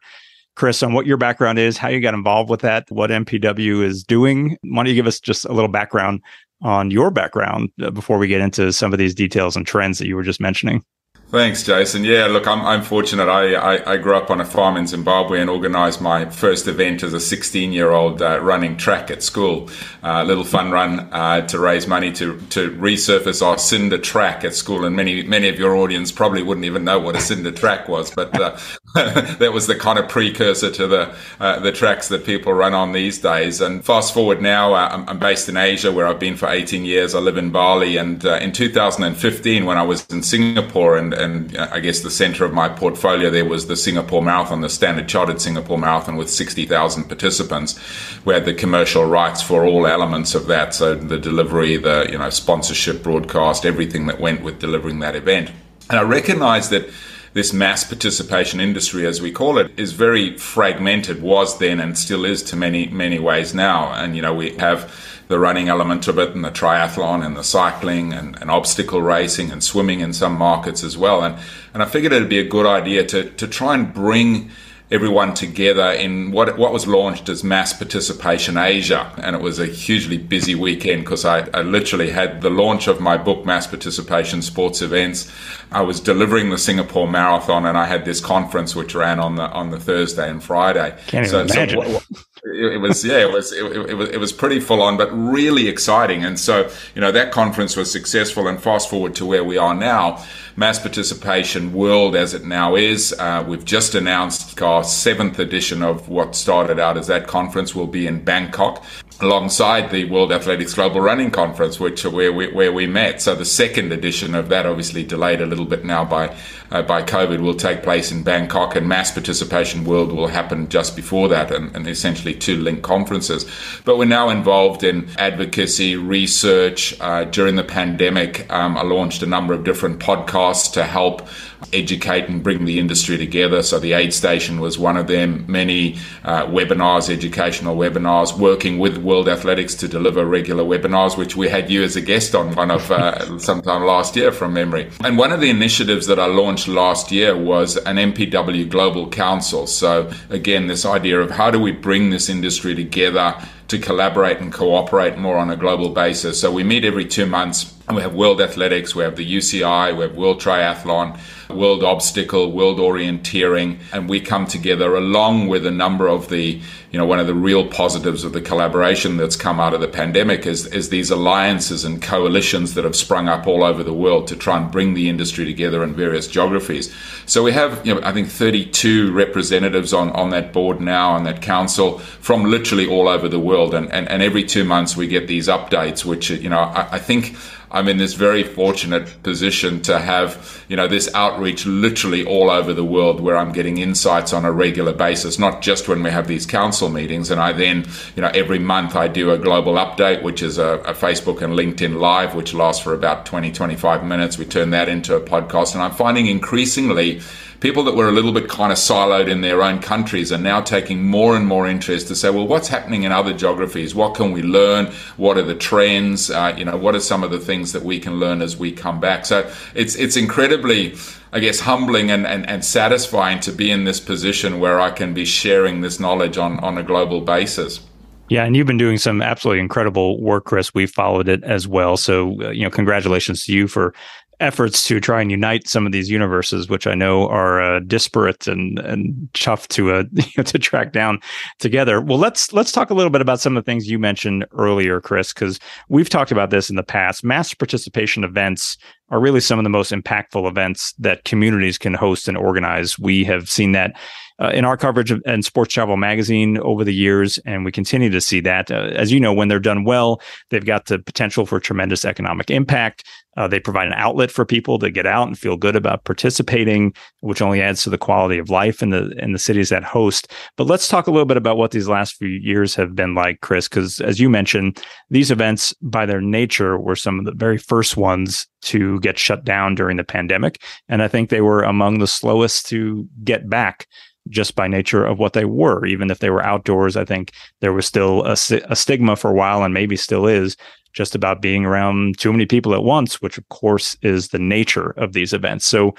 Chris, 0.56 0.82
on 0.82 0.94
what 0.94 1.06
your 1.06 1.18
background 1.18 1.60
is, 1.60 1.78
how 1.78 1.90
you 1.90 2.00
got 2.00 2.14
involved 2.14 2.50
with 2.50 2.62
that, 2.62 2.90
what 2.90 3.10
MPW 3.10 3.84
is 3.84 4.04
doing. 4.04 4.58
Why 4.62 4.78
don't 4.78 4.88
you 4.88 4.96
give 4.96 5.08
us 5.08 5.20
just 5.20 5.46
a 5.46 5.54
little 5.54 5.70
background 5.70 6.22
on 6.62 6.90
your 6.92 7.12
background 7.12 7.70
uh, 7.82 7.92
before 7.92 8.18
we 8.18 8.28
get 8.28 8.42
into 8.42 8.72
some 8.72 8.94
of 8.94 9.00
these 9.00 9.16
details 9.16 9.56
and 9.56 9.68
trends 9.68 10.00
that 10.00 10.08
you 10.08 10.16
were 10.16 10.24
just 10.24 10.42
mentioning? 10.42 10.84
Thanks, 11.32 11.62
Jason. 11.62 12.04
Yeah, 12.04 12.26
look, 12.26 12.48
I'm, 12.48 12.66
I'm 12.66 12.82
fortunate. 12.82 13.30
I, 13.30 13.54
I, 13.54 13.92
I, 13.92 13.98
grew 13.98 14.16
up 14.16 14.32
on 14.32 14.42
a 14.42 14.46
farm 14.46 14.78
in 14.78 14.88
Zimbabwe 14.88 15.40
and 15.40 15.48
organized 15.48 16.02
my 16.02 16.26
first 16.26 16.68
event 16.68 17.04
as 17.04 17.14
a 17.14 17.20
16 17.20 17.72
year 17.72 17.92
old 17.92 18.20
uh, 18.20 18.40
running 18.42 18.78
track 18.78 19.12
at 19.12 19.22
school. 19.22 19.70
A 20.02 20.10
uh, 20.10 20.24
little 20.24 20.44
fun 20.44 20.72
run 20.72 21.02
uh, 21.12 21.46
to 21.46 21.60
raise 21.60 21.86
money 21.86 22.12
to, 22.14 22.40
to 22.50 22.72
resurface 22.72 23.46
our 23.46 23.60
cinder 23.60 24.00
track 24.00 24.44
at 24.44 24.56
school. 24.56 24.86
And 24.86 24.96
many 24.96 25.22
many 25.22 25.50
of 25.50 25.60
your 25.60 25.76
audience 25.76 26.12
probably 26.12 26.42
wouldn't 26.42 26.66
even 26.66 26.84
know 26.84 26.98
what 26.98 27.16
a 27.16 27.22
cinder 27.22 27.52
track 27.52 27.88
was, 27.88 28.10
but 28.10 28.34
uh, 28.42 28.58
that 28.96 29.52
was 29.54 29.68
the 29.68 29.76
kind 29.76 30.00
of 30.00 30.10
precursor 30.10 30.72
to 30.72 30.88
the 30.88 31.16
uh, 31.40 31.60
the 31.60 31.72
tracks 31.72 32.08
that 32.08 32.26
people 32.26 32.52
run 32.54 32.74
on 32.74 32.92
these 32.92 33.20
days. 33.20 33.62
And 33.62 33.86
fast 33.86 34.16
forward 34.16 34.42
now, 34.42 34.74
uh, 34.74 34.90
I'm, 34.92 35.08
I'm, 35.08 35.20
based 35.20 35.48
in 35.48 35.58
Asia 35.58 35.92
where 35.92 36.08
I've 36.08 36.20
been 36.20 36.36
for 36.36 36.50
18 36.50 36.86
years. 36.86 37.14
I 37.14 37.20
live 37.20 37.38
in 37.38 37.52
Bali. 37.52 37.98
And 37.98 38.24
in 38.26 38.52
2015, 38.52 39.66
when 39.66 39.78
I 39.78 39.84
was 39.84 40.08
in 40.08 40.24
Singapore 40.24 40.98
and 40.98 41.14
and 41.14 41.56
I 41.56 41.80
guess 41.82 42.00
the 42.00 42.10
center 42.10 42.46
of 42.46 42.54
my 42.54 42.68
portfolio 42.68 43.30
there 43.30 43.46
was 43.46 43.68
the 43.68 43.76
Singapore 43.76 44.24
Marathon, 44.24 44.62
the 44.62 44.70
standard 44.70 45.08
chartered 45.08 45.40
Singapore 45.40 45.78
Marathon 45.78 46.16
with 46.16 46.32
60,000 46.32 47.04
participants. 47.04 47.80
We 48.26 48.34
had 48.34 48.46
the 48.46 48.56
commercial 48.56 49.06
rights 49.06 49.40
for 49.40 49.68
all 49.68 49.86
elements 49.86 50.34
of 50.34 50.48
that, 50.48 50.74
so 50.74 50.96
the 50.96 51.20
delivery, 51.20 51.78
the 51.78 52.08
you 52.12 52.18
know 52.18 52.32
sponsorship, 52.32 53.04
broadcast, 53.04 53.68
everything 53.68 54.08
that 54.08 54.20
went 54.20 54.42
with 54.42 54.58
delivering 54.58 54.98
that 55.00 55.16
event. 55.16 55.52
And 55.92 56.00
I 56.00 56.04
recognize 56.04 56.70
that 56.70 56.90
this 57.34 57.54
mass 57.54 57.84
participation 57.84 58.60
industry, 58.60 59.06
as 59.06 59.22
we 59.22 59.32
call 59.32 59.58
it, 59.58 59.72
is 59.78 59.94
very 59.94 60.38
fragmented, 60.38 61.22
was 61.22 61.60
then 61.60 61.80
and 61.80 61.98
still 61.98 62.26
is 62.26 62.42
to 62.44 62.56
many, 62.56 62.88
many 62.88 63.20
ways 63.20 63.54
now. 63.54 63.92
And, 63.94 64.16
you 64.16 64.22
know, 64.22 64.34
we 64.34 64.56
have 64.58 64.94
the 65.28 65.40
running 65.40 65.70
element 65.70 66.08
of 66.08 66.18
it 66.18 66.32
and 66.32 66.44
the 66.44 66.50
triathlon 66.50 67.24
and 67.24 67.38
the 67.38 67.44
cycling 67.44 68.14
and, 68.14 68.36
and 68.42 68.50
obstacle 68.50 69.02
racing 69.02 69.52
and 69.52 69.64
swimming 69.64 70.00
in 70.00 70.12
some 70.12 70.34
markets 70.34 70.84
as 70.84 70.98
well. 70.98 71.24
And, 71.24 71.38
and 71.74 71.84
I 71.84 71.86
figured 71.86 72.14
it'd 72.14 72.30
be 72.30 72.40
a 72.40 72.48
good 72.48 72.66
idea 72.66 73.06
to, 73.06 73.30
to 73.30 73.48
try 73.48 73.76
and 73.76 73.94
bring 73.94 74.50
everyone 74.92 75.34
together 75.36 75.92
in 75.92 76.32
what 76.32 76.58
what 76.58 76.74
was 76.74 76.88
launched 76.88 77.30
as 77.30 77.44
Mass 77.44 77.74
Participation 77.74 78.58
Asia, 78.58 79.12
and 79.18 79.36
it 79.36 79.42
was 79.42 79.60
a 79.60 79.66
hugely 79.66 80.18
busy 80.18 80.56
weekend 80.56 81.04
because 81.04 81.26
I, 81.26 81.48
I, 81.54 81.62
literally 81.62 82.10
had 82.10 82.42
the 82.42 82.50
launch 82.50 82.88
of 82.88 83.00
my 83.00 83.18
book 83.18 83.46
Mass 83.46 83.68
Participation 83.68 84.42
Sports 84.42 84.82
Events. 84.82 85.32
I 85.72 85.82
was 85.82 86.00
delivering 86.00 86.50
the 86.50 86.58
Singapore 86.58 87.08
Marathon, 87.08 87.66
and 87.66 87.78
I 87.78 87.86
had 87.86 88.06
this 88.06 88.20
conference 88.20 88.76
which 88.76 88.96
ran 88.96 89.20
on 89.20 89.36
the 89.36 89.50
on 89.50 89.70
the 89.70 89.80
Thursday 89.80 90.30
and 90.30 90.44
Friday. 90.44 90.98
Can't 91.08 91.28
so, 91.28 91.44
even 91.44 91.56
imagine. 91.56 91.82
So, 91.82 92.22
it, 92.44 92.80
was 92.80 93.04
yeah 93.04 93.20
it 93.20 93.32
was 93.32 93.52
it, 93.52 93.64
it, 93.64 93.94
was 93.94 94.10
it 94.10 94.18
was 94.18 94.32
pretty 94.32 94.60
full 94.60 94.82
on 94.82 94.98
but 94.98 95.10
really 95.12 95.68
exciting 95.68 96.24
and 96.24 96.40
so 96.40 96.70
you 96.96 97.02
know 97.02 97.12
that 97.12 97.32
conference 97.32 97.76
was 97.76 97.92
successful 97.92 98.48
and 98.48 98.62
fast 98.62 98.90
forward 98.90 99.14
to 99.16 99.26
where 99.26 99.44
we 99.44 99.58
are 99.58 99.76
now 99.76 100.24
mass 100.56 100.80
participation 100.80 101.74
world 101.74 102.16
as 102.16 102.34
it 102.34 102.46
now 102.46 102.76
is 102.76 103.14
uh, 103.20 103.44
we've 103.48 103.66
just 103.66 103.96
announced 103.96 104.62
our 104.62 104.84
seventh 104.84 105.40
edition 105.40 105.84
of 105.84 106.08
what 106.08 106.36
started 106.36 106.80
out 106.80 106.98
as 106.98 107.08
that 107.08 107.28
conference 107.28 107.76
will 107.76 107.88
be 107.88 108.08
in 108.08 108.24
bangkok 108.24 108.84
alongside 109.22 109.92
the 109.92 110.06
World 110.06 110.32
Athletics 110.32 110.74
Global 110.74 111.02
Running 111.02 111.30
Conference, 111.32 111.80
which 111.80 112.06
where 112.06 112.32
we, 112.32 112.52
where 112.54 112.72
we 112.72 112.88
met. 112.88 113.22
So 113.22 113.36
the 113.36 113.46
second 113.46 113.92
edition 113.92 114.34
of 114.34 114.50
that, 114.50 114.66
obviously 114.66 115.04
delayed 115.04 115.42
a 115.42 115.46
little 115.46 115.66
bit 115.66 115.84
now 115.84 116.06
by 116.06 116.36
uh, 116.72 116.82
by 116.82 117.04
COVID, 117.04 117.42
will 117.42 117.56
take 117.56 117.84
place 117.84 118.12
in 118.12 118.24
Bangkok, 118.24 118.76
and 118.76 118.88
Mass 118.88 119.12
Participation 119.12 119.86
World 119.86 120.12
will 120.12 120.28
happen 120.28 120.70
just 120.70 120.96
before 120.96 121.28
that, 121.30 121.52
and, 121.52 121.76
and 121.76 121.88
essentially 121.88 122.34
two 122.34 122.58
linked 122.58 122.84
conferences. 122.84 123.46
But 123.86 123.98
we're 123.98 124.06
now 124.06 124.30
involved 124.30 124.84
in 124.84 125.10
advocacy, 125.18 125.96
research. 125.96 127.00
Uh, 127.00 127.26
during 127.26 127.56
the 127.56 127.64
pandemic, 127.64 128.52
um, 128.52 128.78
I 128.78 128.84
launched 128.84 129.24
a 129.24 129.26
number 129.26 129.54
of 129.54 129.64
different 129.64 130.00
podcasts 130.00 130.72
to 130.74 130.84
help 130.84 131.28
educate 131.74 132.30
and 132.30 132.42
bring 132.44 132.66
the 132.66 132.80
industry 132.80 133.18
together. 133.18 133.62
So 133.62 133.80
the 133.80 133.94
Aid 133.94 134.14
Station 134.14 134.60
was 134.60 134.80
one 134.80 134.98
of 134.98 135.08
them. 135.08 135.46
Many 135.48 135.98
uh, 136.24 136.46
webinars, 136.46 137.10
educational 137.10 137.76
webinars, 137.76 138.38
working 138.38 138.80
with 138.80 138.98
World 138.98 139.30
Athletics 139.30 139.76
to 139.76 139.88
deliver 139.88 140.26
regular 140.26 140.64
webinars, 140.64 141.18
which 141.18 141.36
we 141.36 141.50
had 141.50 141.70
you 141.70 141.84
as 141.84 141.96
a 141.96 142.02
guest 142.02 142.36
on 142.36 142.56
one 142.56 142.72
of 142.72 142.92
uh, 142.92 143.38
sometime 143.40 143.84
last 143.84 144.16
year 144.16 144.32
from 144.32 144.54
memory. 144.54 144.90
And 145.04 145.18
one 145.18 145.32
of 145.32 145.42
the 145.42 145.50
initiatives 145.50 146.08
that 146.08 146.20
I 146.20 146.26
launched 146.26 146.68
last 146.68 147.12
year 147.12 147.38
was 147.38 147.78
an 147.78 147.98
MPW 147.98 148.70
Global 148.70 149.10
Council. 149.10 149.68
So 149.68 150.12
again, 150.30 150.68
this 150.68 150.86
idea 150.86 151.20
of 151.20 151.32
how 151.32 151.52
do 151.52 151.60
we 151.60 151.72
bring 151.72 152.10
this 152.10 152.30
industry 152.30 152.76
together 152.76 153.36
to 153.70 153.78
collaborate 153.78 154.40
and 154.40 154.52
cooperate 154.52 155.18
more 155.18 155.38
on 155.38 155.50
a 155.50 155.56
global 155.56 155.90
basis. 155.90 156.42
So 156.42 156.52
we 156.52 156.64
meet 156.64 156.84
every 156.84 157.06
two 157.06 157.26
months 157.26 157.74
and 157.90 157.96
we 157.96 158.04
have 158.04 158.14
World 158.14 158.40
Athletics, 158.40 158.94
we 158.94 159.04
have 159.04 159.16
the 159.16 159.26
UCI, 159.26 159.98
we 159.98 160.04
have 160.04 160.16
World 160.16 160.40
Triathlon, 160.40 161.20
World 161.50 161.84
Obstacle, 161.84 162.52
World 162.52 162.78
Orienteering, 162.78 163.80
and 163.92 164.08
we 164.08 164.22
come 164.22 164.46
together 164.46 164.96
along 164.96 165.48
with 165.48 165.66
a 165.66 165.72
number 165.72 166.08
of 166.08 166.30
the, 166.30 166.62
you 166.92 167.00
know, 167.00 167.06
one 167.08 167.20
of 167.20 167.26
the 167.26 167.34
real 167.34 167.66
positives 167.66 168.24
of 168.24 168.34
the 168.34 168.42
collaboration 168.42 169.18
that's 169.18 169.36
come 169.36 169.60
out 169.60 169.74
of 169.74 169.82
the 169.82 169.88
pandemic 169.88 170.46
is, 170.46 170.68
is 170.68 170.90
these 170.90 171.10
alliances 171.10 171.84
and 171.84 172.00
coalitions 172.00 172.76
that 172.76 172.84
have 172.84 172.96
sprung 172.96 173.28
up 173.28 173.48
all 173.48 173.64
over 173.64 173.84
the 173.84 173.94
world 173.94 174.28
to 174.28 174.36
try 174.36 174.58
and 174.58 174.72
bring 174.72 174.94
the 174.94 175.10
industry 175.10 175.44
together 175.44 175.84
in 175.84 175.96
various 175.96 176.28
geographies. 176.28 176.94
So 177.26 177.42
we 177.42 177.54
have, 177.54 177.84
you 177.84 177.96
know, 177.96 178.02
I 178.04 178.12
think 178.12 178.28
32 178.28 179.12
representatives 179.12 179.94
on, 179.94 180.12
on 180.12 180.30
that 180.30 180.54
board 180.54 180.80
now, 180.80 181.14
on 181.14 181.24
that 181.24 181.42
council 181.42 181.98
from 181.98 182.44
literally 182.44 182.88
all 182.88 183.08
over 183.08 183.28
the 183.28 183.40
world. 183.40 183.59
And, 183.68 183.92
and, 183.92 184.08
and 184.08 184.24
every 184.24 184.44
two 184.44 184.64
months 184.64 184.96
we 184.96 185.08
get 185.08 185.28
these 185.28 185.48
updates, 185.48 186.06
which, 186.06 186.30
you 186.30 186.50
know, 186.50 186.60
I, 186.60 186.88
I 186.94 187.00
think 187.00 187.36
I'm 187.72 187.88
in 187.88 187.98
this 187.98 188.14
very 188.14 188.44
fortunate 188.44 189.22
position 189.22 189.82
to 189.84 190.00
have, 190.00 190.66
you 190.70 190.76
know, 190.76 190.88
this 190.88 191.14
outreach 191.14 191.66
literally 191.68 192.26
all 192.26 192.50
over 192.50 192.74
the 192.74 192.84
world 192.84 193.20
where 193.20 193.38
I'm 193.38 193.52
getting 193.52 193.78
insights 193.78 194.34
on 194.34 194.44
a 194.44 194.52
regular 194.52 194.94
basis, 194.94 195.38
not 195.38 195.62
just 195.62 195.88
when 195.88 196.02
we 196.02 196.10
have 196.10 196.28
these 196.28 196.48
council 196.48 196.90
meetings. 196.90 197.30
And 197.30 197.40
I 197.40 197.52
then, 197.52 197.86
you 198.16 198.24
know, 198.24 198.32
every 198.34 198.60
month 198.60 198.96
I 198.96 199.08
do 199.08 199.32
a 199.32 199.38
global 199.38 199.74
update, 199.74 200.24
which 200.24 200.42
is 200.42 200.58
a, 200.58 200.80
a 200.80 200.94
Facebook 200.94 201.42
and 201.42 201.54
LinkedIn 201.54 202.00
live, 202.00 202.34
which 202.34 202.56
lasts 202.56 202.82
for 202.84 202.94
about 202.94 203.28
20, 203.28 203.52
25 203.52 204.04
minutes. 204.04 204.38
We 204.38 204.46
turn 204.46 204.72
that 204.72 204.90
into 204.90 205.16
a 205.16 205.22
podcast. 205.22 205.74
And 205.74 205.84
I'm 205.84 205.92
finding 205.92 206.26
increasingly 206.26 207.22
people 207.60 207.84
that 207.84 207.96
were 207.96 208.08
a 208.08 208.12
little 208.12 208.32
bit 208.32 208.48
kind 208.48 208.72
of 208.72 208.78
siloed 208.78 209.30
in 209.30 209.42
their 209.42 209.62
own 209.62 209.80
countries 209.80 210.32
are 210.32 210.38
now 210.38 210.62
taking 210.62 211.04
more 211.04 211.36
and 211.36 211.46
more 211.46 211.68
interest 211.68 212.08
to 212.08 212.16
say, 212.16 212.30
well, 212.30 212.48
what's 212.48 212.68
happening 212.68 213.04
in 213.04 213.12
other 213.12 213.34
geographies? 213.34 213.94
What 213.94 214.16
can 214.16 214.32
we 214.32 214.42
learn? 214.42 214.88
What 215.18 215.38
are 215.38 215.44
the 215.44 215.56
trends? 215.56 216.32
Uh, 216.32 216.56
you 216.58 216.66
know, 216.66 216.78
what 216.78 216.96
are 216.96 217.00
some 217.00 217.24
of 217.24 217.32
the 217.32 217.40
things 217.40 217.74
that 217.74 217.84
we 217.84 218.00
can 218.00 218.20
learn 218.20 218.42
as 218.42 218.58
we 218.58 218.72
come 218.72 219.00
back? 219.00 219.26
So 219.26 219.52
it's 219.76 219.96
it's 219.96 220.16
incredibly, 220.16 220.96
I 221.34 221.40
guess, 221.40 221.60
humbling 221.60 222.12
and, 222.12 222.26
and, 222.26 222.48
and 222.50 222.64
satisfying 222.64 223.40
to 223.42 223.52
be 223.52 223.72
in 223.72 223.84
this 223.84 224.00
position 224.00 224.60
where 224.60 224.80
I 224.80 224.92
can 224.92 225.14
be 225.14 225.26
sharing 225.26 225.82
this 225.82 226.00
knowledge 226.00 226.38
on, 226.38 226.60
on 226.60 226.78
a 226.78 226.84
global 226.84 227.22
basis. 227.22 227.82
Yeah, 228.30 228.46
and 228.46 228.56
you've 228.56 228.68
been 228.68 228.78
doing 228.78 229.00
some 229.00 229.24
absolutely 229.24 229.60
incredible 229.60 230.22
work, 230.22 230.46
Chris. 230.46 230.72
We 230.72 230.86
followed 230.86 231.28
it 231.28 231.44
as 231.44 231.68
well. 231.68 231.98
So, 231.98 232.40
uh, 232.44 232.50
you 232.52 232.62
know, 232.62 232.70
congratulations 232.70 233.44
to 233.46 233.54
you 233.54 233.68
for 233.68 233.96
efforts 234.40 234.84
to 234.88 235.00
try 235.00 235.22
and 235.22 235.32
unite 235.32 235.68
some 235.68 235.86
of 235.86 235.92
these 235.92 236.10
universes, 236.10 236.70
which 236.70 236.88
I 236.88 236.96
know 236.96 237.28
are 237.28 237.62
uh, 237.62 237.80
disparate 237.80 238.48
and 238.48 238.80
and 238.80 239.30
tough 239.34 239.68
to 239.70 239.92
uh, 239.92 240.04
to 240.44 240.60
track 240.60 240.92
down 240.92 241.20
together. 241.60 242.02
Well, 242.02 242.18
let's 242.18 242.54
let's 242.54 242.72
talk 242.72 242.90
a 242.90 242.94
little 242.94 243.10
bit 243.10 243.22
about 243.22 243.40
some 243.40 243.56
of 243.56 243.64
the 243.64 243.70
things 243.70 243.90
you 243.90 244.00
mentioned 244.00 244.46
earlier, 244.54 245.02
Chris, 245.02 245.34
because 245.34 245.60
we've 245.90 246.10
talked 246.10 246.32
about 246.32 246.50
this 246.50 246.70
in 246.70 246.76
the 246.76 246.84
past. 246.84 247.24
Mass 247.24 247.54
participation 247.54 248.24
events 248.24 248.78
are 249.12 249.20
really 249.20 249.40
some 249.40 249.60
of 249.60 249.64
the 249.64 249.70
most 249.70 249.92
impactful 249.92 250.48
events 250.48 250.94
that 251.00 251.24
communities 251.26 251.78
can 251.78 251.94
host 251.94 252.28
and 252.28 252.38
organize. 252.38 252.98
We 253.00 253.24
have 253.26 253.50
seen 253.50 253.72
that 253.74 253.96
uh, 254.40 254.52
in 254.54 254.64
our 254.66 254.78
coverage 254.78 255.12
of, 255.12 255.22
Sports 255.42 255.74
Travel 255.74 255.98
Magazine 255.98 256.58
over 256.60 256.84
the 256.84 256.94
years, 256.94 257.38
and 257.46 257.66
we 257.66 257.72
continue 257.72 258.10
to 258.10 258.22
see 258.22 258.40
that. 258.42 258.72
Uh, 258.72 258.90
as 258.96 259.12
you 259.12 259.20
know, 259.20 259.34
when 259.34 259.48
they're 259.48 259.60
done 259.60 259.84
well, 259.84 260.22
they've 260.50 260.66
got 260.66 260.86
the 260.86 261.00
potential 261.00 261.46
for 261.46 261.60
tremendous 261.60 262.06
economic 262.06 262.50
impact. 262.50 263.06
Uh, 263.38 263.48
they 263.48 263.60
provide 263.60 263.88
an 263.88 263.94
outlet 263.94 264.32
for 264.32 264.46
people 264.46 264.80
to 264.80 264.90
get 264.90 265.06
out 265.06 265.28
and 265.28 265.38
feel 265.38 265.56
good 265.56 265.76
about 265.76 266.04
participating, 266.04 266.94
which 267.22 267.42
only 267.42 267.62
adds 267.62 267.84
to 267.84 267.90
the 267.90 267.98
quality 267.98 268.38
of 268.38 268.50
life 268.50 268.82
in 268.82 268.90
the 268.90 269.12
in 269.18 269.34
the 269.34 269.40
cities 269.40 269.70
that 269.70 269.84
host. 269.84 270.32
But 270.58 270.68
let's 270.68 270.88
talk 270.88 271.08
a 271.08 271.12
little 271.12 271.26
bit 271.26 271.38
about 271.38 271.58
what 271.58 271.72
these 271.72 271.88
last 271.88 272.16
few 272.16 272.28
years 272.28 272.76
have 272.76 272.96
been 272.96 273.16
like, 273.16 273.42
Chris, 273.42 273.70
because 273.70 274.02
as 274.02 274.20
you 274.20 274.30
mentioned, 274.30 274.82
these 275.10 275.32
events 275.32 275.74
by 275.82 276.06
their 276.06 276.22
nature 276.22 276.78
were 276.78 276.96
some 276.96 277.20
of 277.20 277.26
the 277.26 277.34
very 277.34 277.58
first 277.58 277.96
ones 277.96 278.48
to 278.62 279.00
get 279.00 279.18
shut 279.18 279.44
down 279.44 279.76
during 279.76 279.98
the 279.98 280.04
pandemic, 280.04 280.62
and 280.88 281.02
I 281.02 281.08
think 281.08 281.30
they 281.30 281.42
were 281.42 281.64
among 281.64 282.00
the 282.00 282.08
slowest 282.08 282.68
to 282.68 283.08
get 283.24 283.50
back 283.50 283.88
just 284.30 284.56
by 284.56 284.68
nature 284.68 285.06
of 285.06 285.20
what 285.20 285.34
they 285.34 285.46
were. 285.46 285.86
Even 285.86 286.12
if 286.12 286.20
they 286.20 286.30
were 286.30 286.44
outdoors, 286.44 286.96
I 286.96 287.06
think 287.06 287.32
there 287.62 287.74
was 287.74 287.86
still 287.86 288.26
a, 288.26 288.34
a, 288.34 288.76
stigma 288.76 289.16
for 289.16 289.32
a 289.32 289.34
while, 289.34 289.64
and 289.64 289.74
maybe 289.74 289.96
still 289.96 290.28
is, 290.28 290.56
just 290.94 291.16
about 291.16 291.42
being 291.42 291.66
around 291.66 292.18
too 292.18 292.32
many 292.32 292.46
people 292.46 292.74
at 292.74 292.84
once, 292.84 293.22
which 293.22 293.38
of 293.38 293.48
course 293.50 293.96
is 294.02 294.30
the 294.30 294.40
nature 294.40 294.92
of 294.92 295.14
these 295.14 295.34
events. 295.34 295.66
So, 295.66 295.96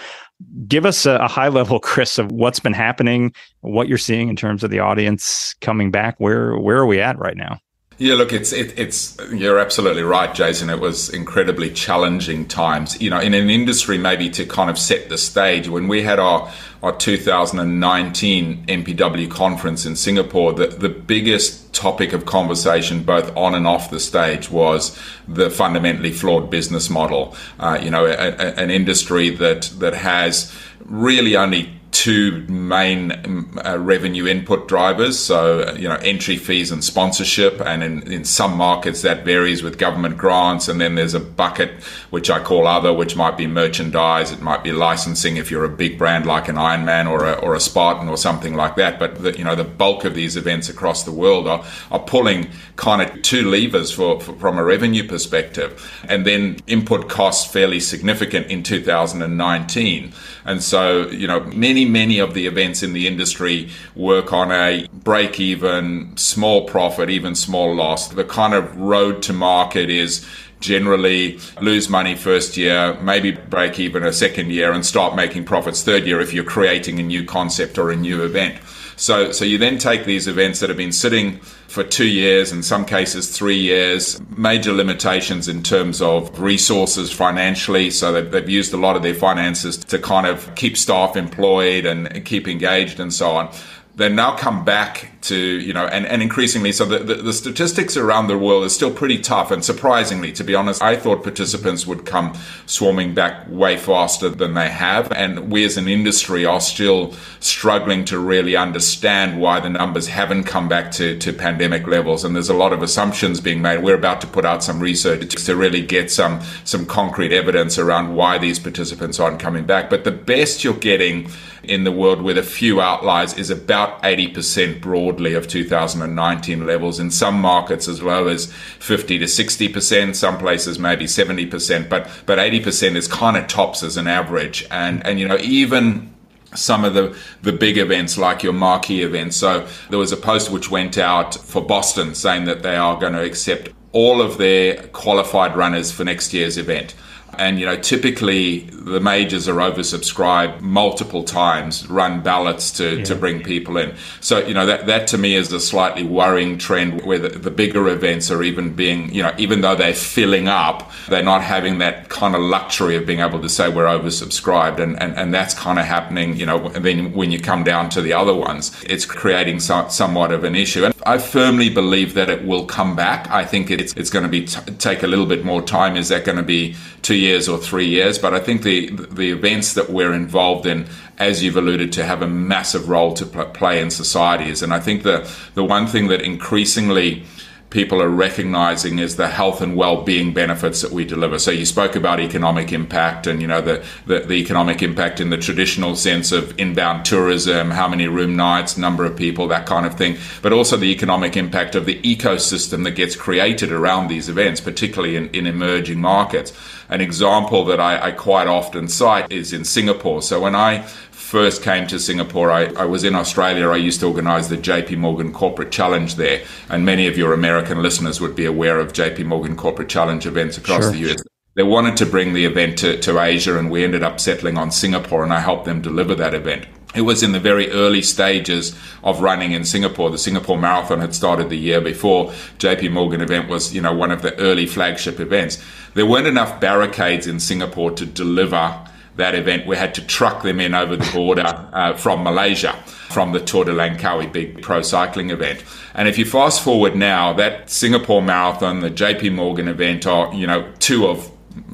give 0.67 0.87
us 0.87 1.07
a, 1.07 1.17
a 1.17 1.29
high 1.29 1.49
level, 1.49 1.81
Chris, 1.81 2.19
of 2.19 2.31
what's 2.33 2.61
been 2.61 2.73
happening, 2.73 3.33
what 3.61 3.89
you're 3.89 3.99
seeing 3.99 4.29
in 4.29 4.37
terms 4.37 4.63
of 4.63 4.71
the 4.71 4.81
audience 4.81 5.55
coming 5.61 5.91
back. 5.91 6.17
Where 6.19 6.57
where 6.57 6.79
are 6.79 6.87
we 6.87 7.01
at 7.01 7.19
right 7.19 7.37
now? 7.37 7.59
Yeah, 8.01 8.15
look, 8.15 8.33
it's 8.33 8.55
it, 8.55 8.79
it's 8.79 9.15
you're 9.31 9.59
absolutely 9.59 10.03
right, 10.05 10.35
Jason. 10.35 10.71
It 10.71 10.81
was 10.81 11.11
incredibly 11.11 11.71
challenging 11.71 12.49
times. 12.49 12.99
You 12.99 13.11
know, 13.11 13.21
in 13.21 13.35
an 13.35 13.51
industry 13.51 13.99
maybe 13.99 14.31
to 14.31 14.47
kind 14.47 14.71
of 14.71 14.79
set 14.79 15.11
the 15.11 15.19
stage 15.19 15.69
when 15.69 15.87
we 15.87 16.03
had 16.03 16.19
our 16.19 16.51
our 16.83 16.97
2019 16.97 18.65
MPW 18.65 19.31
conference 19.31 19.85
in 19.85 19.97
Singapore, 19.97 20.55
the, 20.55 20.69
the 20.69 20.89
biggest 20.89 21.75
topic 21.75 22.15
of 22.15 22.25
conversation, 22.25 23.03
both 23.03 23.37
on 23.37 23.55
and 23.55 23.67
off 23.67 23.91
the 23.91 24.01
stage, 24.01 24.51
was 24.51 24.99
the 25.29 25.51
fundamentally 25.51 26.11
flawed 26.11 26.49
business 26.49 26.89
model. 26.89 27.37
Uh, 27.59 27.79
you 27.83 27.91
know, 27.91 28.07
a, 28.07 28.13
a, 28.13 28.55
an 28.55 28.71
industry 28.71 29.29
that 29.29 29.65
that 29.79 29.93
has 29.93 30.51
really 30.87 31.37
only 31.37 31.69
two 31.93 32.45
main 32.49 33.13
um, 33.13 33.61
uh, 33.65 33.79
revenue 33.79 34.27
input 34.27 34.69
drivers. 34.69 35.19
So, 35.19 35.63
uh, 35.63 35.75
you 35.75 35.89
know, 35.89 35.97
entry 35.97 36.37
fees 36.37 36.71
and 36.71 36.83
sponsorship. 36.85 37.61
And 37.61 37.83
in, 37.83 38.13
in 38.13 38.25
some 38.25 38.57
markets 38.57 39.03
that 39.03 39.25
varies 39.25 39.63
with 39.63 39.79
government 39.79 40.17
grants. 40.17 40.69
And 40.69 40.81
then 40.81 40.95
there's 40.95 41.15
a 41.15 41.21
bucket, 41.21 41.71
which 42.11 42.29
I 42.29 42.43
call 42.43 42.67
other, 42.67 42.93
which 42.93 43.17
might 43.17 43.37
be 43.37 43.47
merchandise. 43.47 44.33
It 44.33 44.41
might 44.41 44.63
be 44.63 44.73
licensing 44.73 45.37
if 45.37 45.51
you're 45.51 45.65
a 45.65 45.69
big 45.69 45.97
brand 45.97 46.27
like 46.27 46.49
an 46.49 46.57
Ironman 46.57 47.09
or 47.09 47.25
a, 47.25 47.33
or 47.35 47.55
a 47.55 47.61
Spartan 47.61 48.09
or 48.09 48.17
something 48.17 48.55
like 48.55 48.77
that. 48.77 48.99
But, 48.99 49.23
the, 49.23 49.37
you 49.39 49.45
know, 49.45 49.55
the 49.55 49.65
bulk 49.65 50.05
of 50.05 50.15
these 50.15 50.37
events 50.37 50.69
across 50.69 51.05
the 51.05 51.13
world 51.13 51.47
are, 51.47 51.65
are 51.91 52.01
pulling 52.01 52.49
kind 52.77 53.01
of 53.01 53.23
two 53.23 53.49
levers 53.49 53.93
for, 53.93 54.21
for 54.21 54.35
from 54.35 54.59
a 54.59 54.65
revenue 54.65 55.07
perspective. 55.07 56.03
And 56.09 56.27
then 56.27 56.59
input 56.67 57.09
costs 57.09 57.51
fairly 57.51 57.79
significant 57.79 58.49
in 58.49 58.63
2019. 58.63 60.13
And 60.45 60.63
so, 60.63 61.09
you 61.11 61.27
know, 61.27 61.41
many, 61.41 61.85
many 61.85 62.19
of 62.19 62.35
the 62.35 62.47
events 62.47 62.83
in 62.83 62.93
the 62.93 63.07
industry 63.07 63.71
work 63.95 64.33
on 64.33 64.51
a 64.51 64.89
break 64.93 65.39
even, 65.39 66.17
small 66.17 66.67
profit, 66.67 67.09
even 67.09 67.35
small 67.35 67.75
loss. 67.75 68.09
The 68.09 68.25
kind 68.25 68.55
of 68.55 68.77
road 68.77 69.23
to 69.25 69.33
market 69.33 69.91
is 69.91 70.27
generally 70.61 71.39
lose 71.61 71.89
money 71.89 72.15
first 72.15 72.57
year, 72.57 72.95
maybe 73.01 73.33
break 73.33 73.81
even 73.81 74.05
a 74.05 74.13
second 74.13 74.53
year 74.53 74.73
and 74.73 74.85
start 74.85 75.17
making 75.17 75.45
profits 75.45 75.83
third 75.83 76.07
year 76.07 76.21
if 76.21 76.33
you're 76.33 76.45
creating 76.45 77.01
a 77.01 77.03
new 77.03 77.25
concept 77.25 77.79
or 77.79 77.91
a 77.91 77.97
new 77.97 78.23
event. 78.23 78.59
So, 78.97 79.33
so 79.33 79.47
you 79.47 79.57
then 79.57 79.79
take 79.79 80.05
these 80.05 80.29
events 80.29 80.61
that 80.61 80.69
have 80.69 80.77
been 80.77 80.93
sitting 80.93 81.39
for 81.69 81.83
two 81.83 82.07
years, 82.07 82.53
in 82.53 82.63
some 82.63 82.85
cases 82.85 83.35
three 83.35 83.57
years, 83.57 84.21
major 84.37 84.75
limitations 84.75 85.49
in 85.49 85.63
terms 85.63 86.03
of 86.03 86.39
resources 86.39 87.11
financially. 87.11 87.91
So 87.91 88.13
they've, 88.13 88.31
they've 88.31 88.49
used 88.49 88.75
a 88.75 88.77
lot 88.77 88.97
of 88.97 89.03
their 89.03 89.15
finances 89.15 89.79
to 89.79 89.99
kind 89.99 90.27
of 90.27 90.55
keep 90.55 90.77
staff 90.77 91.17
employed 91.17 91.87
and 91.87 92.25
keep 92.27 92.47
engaged 92.47 93.01
and 93.01 93.13
so 93.15 93.31
on 93.31 93.55
they 94.01 94.09
now 94.09 94.35
come 94.35 94.65
back 94.65 95.11
to 95.21 95.37
you 95.37 95.75
know 95.75 95.87
and, 95.87 96.07
and 96.07 96.23
increasingly 96.23 96.73
so 96.73 96.87
the, 96.87 97.01
the, 97.01 97.15
the, 97.17 97.33
statistics 97.35 97.99
around 97.99 98.29
the 98.29 98.39
world 98.39 98.65
is 98.65 98.75
still 98.75 98.91
pretty 98.91 99.19
tough. 99.19 99.51
And 99.51 99.63
surprisingly 99.63 100.33
to 100.33 100.43
be 100.43 100.55
honest 100.55 100.83
i 100.83 100.97
thought 100.97 101.23
participants 101.23 101.87
would 101.87 102.07
come 102.07 102.35
swarming 102.65 103.13
back 103.13 103.47
way 103.49 103.77
faster 103.77 104.31
than 104.31 104.55
they 104.55 104.71
have. 104.71 105.13
And 105.13 105.51
we 105.51 105.65
as 105.65 105.77
an 105.77 105.89
industry 105.89 106.47
are 106.47 106.61
still 106.61 107.13
struggling 107.41 108.05
to 108.07 108.19
really 108.19 108.57
understand 108.57 109.41
why 109.41 109.61
the 109.61 109.69
numbers 109.69 110.07
haven't 110.07 110.45
come 110.45 110.69
back 110.69 110.91
to, 110.93 111.19
to 111.19 111.33
pandemic 111.33 111.87
levels. 111.87 112.25
And 112.25 112.35
there's 112.35 112.49
a 112.49 112.55
lot 112.55 112.73
of 112.73 112.83
assumptions 112.83 113.41
being 113.41 113.61
made. 113.61 113.83
We're 113.83 113.97
about 113.97 114.21
to 114.23 114.27
put 114.27 114.45
out 114.45 114.63
some 114.63 114.81
research 114.81 115.29
to 115.45 115.57
really 115.57 115.83
get 115.83 116.11
some 116.11 116.41
some 116.65 116.87
concrete 116.87 117.33
evidence 117.33 117.79
around 117.79 118.15
why 118.15 118.39
these 118.39 118.59
participants 118.59 119.21
aren't 119.21 119.41
coming 119.41 119.65
back. 119.65 119.91
But 119.91 120.05
the 120.05 120.13
best 120.13 120.65
you're 120.65 120.75
getting 120.75 121.29
in 121.63 121.85
the 121.85 121.93
world 121.93 122.23
with 122.23 122.39
a 122.39 122.43
few 122.43 122.81
outliers 122.81 123.37
is 123.37 123.51
about 123.51 123.90
80% 124.03 124.81
broadly 124.81 125.35
of 125.35 125.49
2019 125.49 126.67
levels. 126.67 127.01
In 127.01 127.11
some 127.11 127.41
markets, 127.41 127.89
as 127.89 128.03
low 128.03 128.29
as 128.29 128.53
50 128.81 129.19
to 129.19 129.25
60%, 129.25 130.15
some 130.15 130.39
places 130.39 130.79
maybe 130.79 131.07
70%, 131.07 131.89
but, 131.89 132.09
but 132.27 132.39
80% 132.39 132.97
is 132.97 133.09
kind 133.09 133.37
of 133.37 133.47
tops 133.47 133.83
as 133.83 133.97
an 133.97 134.07
average. 134.07 134.67
And, 134.71 135.05
and, 135.07 135.19
you 135.19 135.27
know, 135.27 135.39
even 135.39 136.15
some 136.55 136.85
of 136.85 136.95
the, 136.95 137.17
the 137.43 137.53
big 137.53 137.79
events 137.79 138.19
like 138.19 138.43
your 138.43 138.53
marquee 138.53 139.03
events. 139.03 139.37
So 139.37 139.67
there 139.89 139.99
was 139.99 140.13
a 140.13 140.17
post 140.17 140.51
which 140.51 140.71
went 140.71 140.99
out 140.99 141.35
for 141.35 141.63
Boston 141.63 142.15
saying 142.15 142.45
that 142.45 142.63
they 142.63 142.77
are 142.77 142.99
going 142.99 143.13
to 143.13 143.23
accept 143.23 143.71
all 143.93 144.21
of 144.21 144.39
their 144.39 144.87
qualified 144.89 145.57
runners 145.57 145.91
for 145.91 146.05
next 146.05 146.33
year's 146.33 146.57
event. 146.57 146.95
And, 147.39 147.59
you 147.59 147.67
know, 147.67 147.77
typically 147.77 148.61
the 148.71 149.01
majors 149.01 149.49
are 149.49 149.55
oversubscribed 149.55 150.61
multiple 150.61 151.25
times, 151.25 151.89
run 151.89 152.23
ballots 152.23 152.71
to, 152.73 152.99
yeah. 152.99 153.05
to 153.05 153.15
bring 153.15 153.43
people 153.43 153.77
in. 153.77 153.95
So, 154.21 154.39
you 154.47 154.55
know, 154.55 154.67
that, 154.67 154.87
that 154.87 155.07
to 155.09 155.19
me 155.19 155.37
is 155.37 155.53
a 155.53 155.61
slightly 155.61 156.03
worrying 156.03 156.59
trend 156.59 157.03
where 157.03 157.19
the, 157.19 157.29
the 157.29 157.51
bigger 157.51 157.89
events 157.89 158.31
are 158.31 158.43
even 158.43 158.75
being, 158.75 159.13
you 159.15 159.23
know, 159.23 159.35
even 159.39 159.61
though 159.61 159.75
they're 159.75 159.95
filling 159.95 160.49
up, 160.49 160.91
they're 161.09 161.23
not 161.23 161.43
having 161.43 161.79
that 161.79 162.09
kind 162.09 162.35
of 162.35 162.41
luxury 162.41 162.97
of 162.97 163.07
being 163.07 163.21
able 163.21 163.41
to 163.41 163.49
say 163.49 163.69
we're 163.69 163.85
oversubscribed. 163.85 164.79
And, 164.79 165.01
and, 165.01 165.15
and 165.17 165.33
that's 165.33 165.55
kind 165.55 165.79
of 165.79 165.85
happening, 165.85 166.37
you 166.37 166.47
know, 166.47 166.67
and 166.69 166.85
then 166.85 167.13
when 167.13 167.31
you 167.31 167.39
come 167.39 167.65
down 167.65 167.91
to 167.91 168.03
the 168.03 168.13
other 168.13 168.35
ones, 168.35 168.77
it's 168.87 169.05
creating 169.05 169.61
some, 169.61 169.89
somewhat 169.91 170.33
of 170.33 170.45
an 170.45 170.55
issue. 170.55 170.85
And 170.85 170.95
I 171.07 171.19
firmly 171.19 171.71
believe 171.71 172.15
that 172.15 172.29
it 172.29 172.45
will 172.45 172.67
come 172.67 172.97
back. 172.97 173.31
I 173.31 173.45
think 173.45 173.71
it's, 173.71 173.95
it's 173.95 174.11
going 174.11 174.25
to 174.25 174.29
be 174.29 174.47
t- 174.47 174.73
take 174.79 175.03
a 175.03 175.07
little 175.07 175.27
bit 175.27 175.45
more 175.45 175.63
time. 175.63 175.97
Is 175.97 176.09
that 176.09 176.25
going 176.25 176.39
to 176.39 176.43
be 176.43 176.77
two 177.03 177.17
years 177.21 177.49
or 177.49 177.59
three 177.59 177.87
years. 177.87 178.19
But 178.19 178.35
I 178.35 178.41
think 178.41 178.63
the 178.63 178.91
the 178.91 179.31
events 179.31 179.75
that 179.75 179.91
we're 179.91 180.13
involved 180.13 180.67
in, 180.67 180.87
as 181.19 181.43
you've 181.43 181.57
alluded 181.57 181.93
to, 181.93 182.05
have 182.05 182.23
a 182.23 182.29
massive 182.29 182.89
role 182.89 183.15
to 183.15 183.27
play 183.27 183.81
in 183.81 183.91
societies. 183.91 184.63
And 184.63 184.73
I 184.73 184.81
think 184.81 185.03
the 185.03 185.31
the 185.55 185.65
one 185.65 185.87
thing 185.87 186.09
that 186.09 186.23
increasingly 186.23 187.25
people 187.71 188.03
are 188.03 188.09
recognizing 188.09 188.99
is 188.99 189.17
the 189.17 189.29
health 189.29 189.61
and 189.61 189.77
well-being 189.77 190.35
benefits 190.35 190.83
that 190.83 190.91
we 190.91 191.05
deliver. 191.05 191.39
So 191.39 191.53
you 191.53 191.65
spoke 191.65 191.95
about 191.95 192.19
economic 192.19 192.73
impact 192.73 193.29
and 193.29 193.41
you 193.41 193.47
know 193.47 193.61
the, 193.61 193.85
the, 194.07 194.21
the, 194.21 194.35
economic 194.35 194.83
impact 194.83 195.21
in 195.21 195.31
the 195.31 195.39
traditional 195.39 195.95
sense 195.95 196.33
of 196.33 196.59
inbound 196.59 197.05
tourism, 197.05 197.71
how 197.71 197.89
many 197.89 198.09
room 198.09 198.35
nights, 198.35 198.77
number 198.77 199.05
of 199.05 199.17
people, 199.17 199.47
that 199.49 199.67
kind 199.67 199.87
of 199.87 199.95
thing, 199.95 200.19
but 200.43 200.53
also 200.53 200.77
the 200.77 200.91
economic 200.91 201.37
impact 201.37 201.77
of 201.77 201.87
the 201.87 202.01
ecosystem 202.03 202.83
that 202.85 202.93
gets 202.93 203.15
created 203.15 203.71
around 203.71 204.09
these 204.09 204.29
events, 204.29 204.61
particularly 204.61 205.15
in, 205.15 205.29
in 205.31 205.47
emerging 205.47 206.01
markets. 206.01 206.53
An 206.89 207.01
example 207.01 207.65
that 207.67 207.79
I, 207.79 208.09
I 208.09 208.11
quite 208.11 208.49
often 208.49 208.89
cite 208.89 209.31
is 209.31 209.53
in 209.53 209.65
Singapore. 209.65 210.23
So 210.23 210.41
when 210.41 210.57
I 210.57 210.85
first 211.31 211.63
came 211.63 211.87
to 211.87 211.99
Singapore, 212.01 212.51
I, 212.51 212.65
I, 212.73 212.85
was 212.87 213.05
in 213.05 213.15
Australia. 213.15 213.69
I 213.69 213.77
used 213.77 214.01
to 214.01 214.07
organize 214.07 214.49
the 214.49 214.57
JP 214.57 214.99
Morgan 214.99 215.33
Corporate 215.33 215.71
Challenge 215.71 216.17
there. 216.17 216.43
And 216.69 216.85
many 216.85 217.07
of 217.07 217.17
your 217.17 217.33
American 217.33 217.81
listeners 217.81 218.21
would 218.21 218.35
be 218.35 218.47
aware 218.47 218.81
of 218.81 218.93
JP 218.93 219.27
Morgan 219.27 219.57
Corporate 219.57 219.89
Challenge 219.89 220.27
events 220.27 220.59
across 220.59 220.83
sure. 220.83 220.93
the 220.93 221.13
US. 221.13 221.23
They 221.55 221.63
wanted 221.63 221.97
to 221.99 222.07
bring 222.07 222.33
the 222.33 222.47
event 222.47 222.79
to, 222.79 222.99
to 223.03 223.21
Asia, 223.21 223.57
and 223.57 223.71
we 223.71 223.85
ended 223.85 224.03
up 224.03 224.19
settling 224.19 224.59
on 224.59 224.73
Singapore, 224.73 225.23
and 225.23 225.33
I 225.33 225.39
helped 225.39 225.67
them 225.67 225.81
deliver 225.81 226.17
that 226.17 226.35
event. 226.35 226.67
It 226.97 227.03
was 227.03 227.23
in 227.23 227.31
the 227.31 227.39
very 227.39 227.71
early 227.71 228.03
stages 228.03 228.77
of 229.05 229.21
running 229.21 229.53
in 229.53 229.65
Singapore. 229.65 230.11
The 230.11 230.19
Singapore 230.19 230.59
Marathon 230.59 230.99
had 231.01 231.15
started 231.15 231.49
the 231.49 231.57
year 231.57 231.81
before. 231.81 232.33
JP 232.59 232.91
Morgan 232.91 233.21
event 233.21 233.49
was, 233.49 233.73
you 233.73 233.81
know, 233.81 233.95
one 233.95 234.11
of 234.11 234.23
the 234.23 234.37
early 234.39 234.67
flagship 234.67 235.21
events. 235.21 235.63
There 235.95 236.07
weren't 236.07 236.27
enough 236.27 236.61
barricades 236.61 237.29
in 237.29 237.39
Singapore 237.39 237.93
to 237.93 238.05
deliver 238.05 238.90
that 239.17 239.35
event, 239.35 239.67
we 239.67 239.77
had 239.77 239.95
to 239.95 240.07
truck 240.07 240.43
them 240.43 240.61
in 240.61 240.75
over 240.75 240.97
the 240.97 241.11
border 241.13 241.69
uh, 241.73 241.95
from 241.95 242.23
Malaysia, 242.23 242.73
from 243.11 243.33
the 243.33 243.41
Tour 243.41 243.65
de 243.65 243.73
Langkawi 243.73 244.33
big 244.33 244.63
pro 244.63 244.83
cycling 244.83 245.31
event. 245.31 245.65
And 245.95 246.09
if 246.09 246.19
you 246.19 246.25
fast 246.25 246.63
forward 246.63 246.97
now, 246.97 247.33
that 247.35 247.71
Singapore 247.71 248.23
Marathon, 248.23 248.81
the 248.81 248.91
JP 248.91 249.35
Morgan 249.35 249.69
event 249.69 250.07
are, 250.07 250.33
you 250.35 250.47
know, 250.47 250.73
two 250.79 251.07
of 251.07 251.31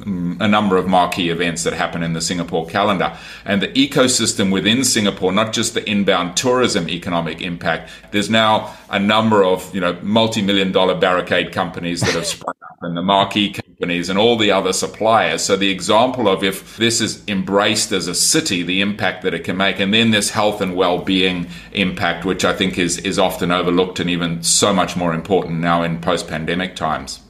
a 0.07 0.49
number 0.49 0.77
of 0.77 0.87
marquee 0.87 1.31
events 1.31 1.65
that 1.65 1.73
happen 1.73 2.03
in 2.03 2.13
the 2.13 2.21
Singapore 2.21 2.67
calendar. 2.67 3.17
And 3.45 3.61
the 3.61 3.69
ecosystem 3.69 4.53
within 4.53 4.85
Singapore, 4.85 5.33
not 5.33 5.53
just 5.53 5.75
the 5.75 5.89
inbound 5.89 6.37
tourism 6.37 6.89
economic 6.89 7.41
impact, 7.43 7.91
there's 8.13 8.31
now 8.31 8.75
a 8.89 8.99
number 8.99 9.45
of, 9.45 9.75
you 9.75 9.81
know, 9.81 9.99
multi-million 10.03 10.73
dollar 10.73 10.95
barricade 10.95 11.53
companies 11.53 12.01
that 12.01 12.15
have 12.15 12.27
sprung 12.27 12.55
and 12.83 12.97
the 12.97 13.03
marquee 13.03 13.53
companies 13.53 14.09
and 14.09 14.19
all 14.19 14.37
the 14.37 14.51
other 14.51 14.73
suppliers. 14.73 15.43
So 15.43 15.57
the 15.57 15.71
example 15.71 16.29
of 16.29 16.45
if 16.45 16.77
this 16.77 17.01
is 17.01 17.23
embraced 17.29 17.93
as 17.93 18.09
a 18.09 18.15
city, 18.15 18.63
the 18.63 18.81
impact 18.81 19.23
that 19.23 19.35
it 19.35 19.45
can 19.45 19.57
make, 19.57 19.81
and 19.81 19.93
then 19.93 20.11
this 20.11 20.31
health 20.31 20.61
and 20.61 20.77
well-being 20.77 21.49
impact, 21.73 22.25
which 22.25 22.45
I 22.45 22.55
think 22.55 22.79
is, 22.79 22.99
is 22.99 23.19
often 23.19 23.51
overlooked 23.51 24.01
and 24.01 24.11
even 24.11 24.43
so 24.43 24.73
much 24.73 24.97
more 24.97 25.15
important 25.15 25.61
now 25.61 25.83
in 25.83 26.01
post-pandemic 26.01 26.77
times. 26.77 27.21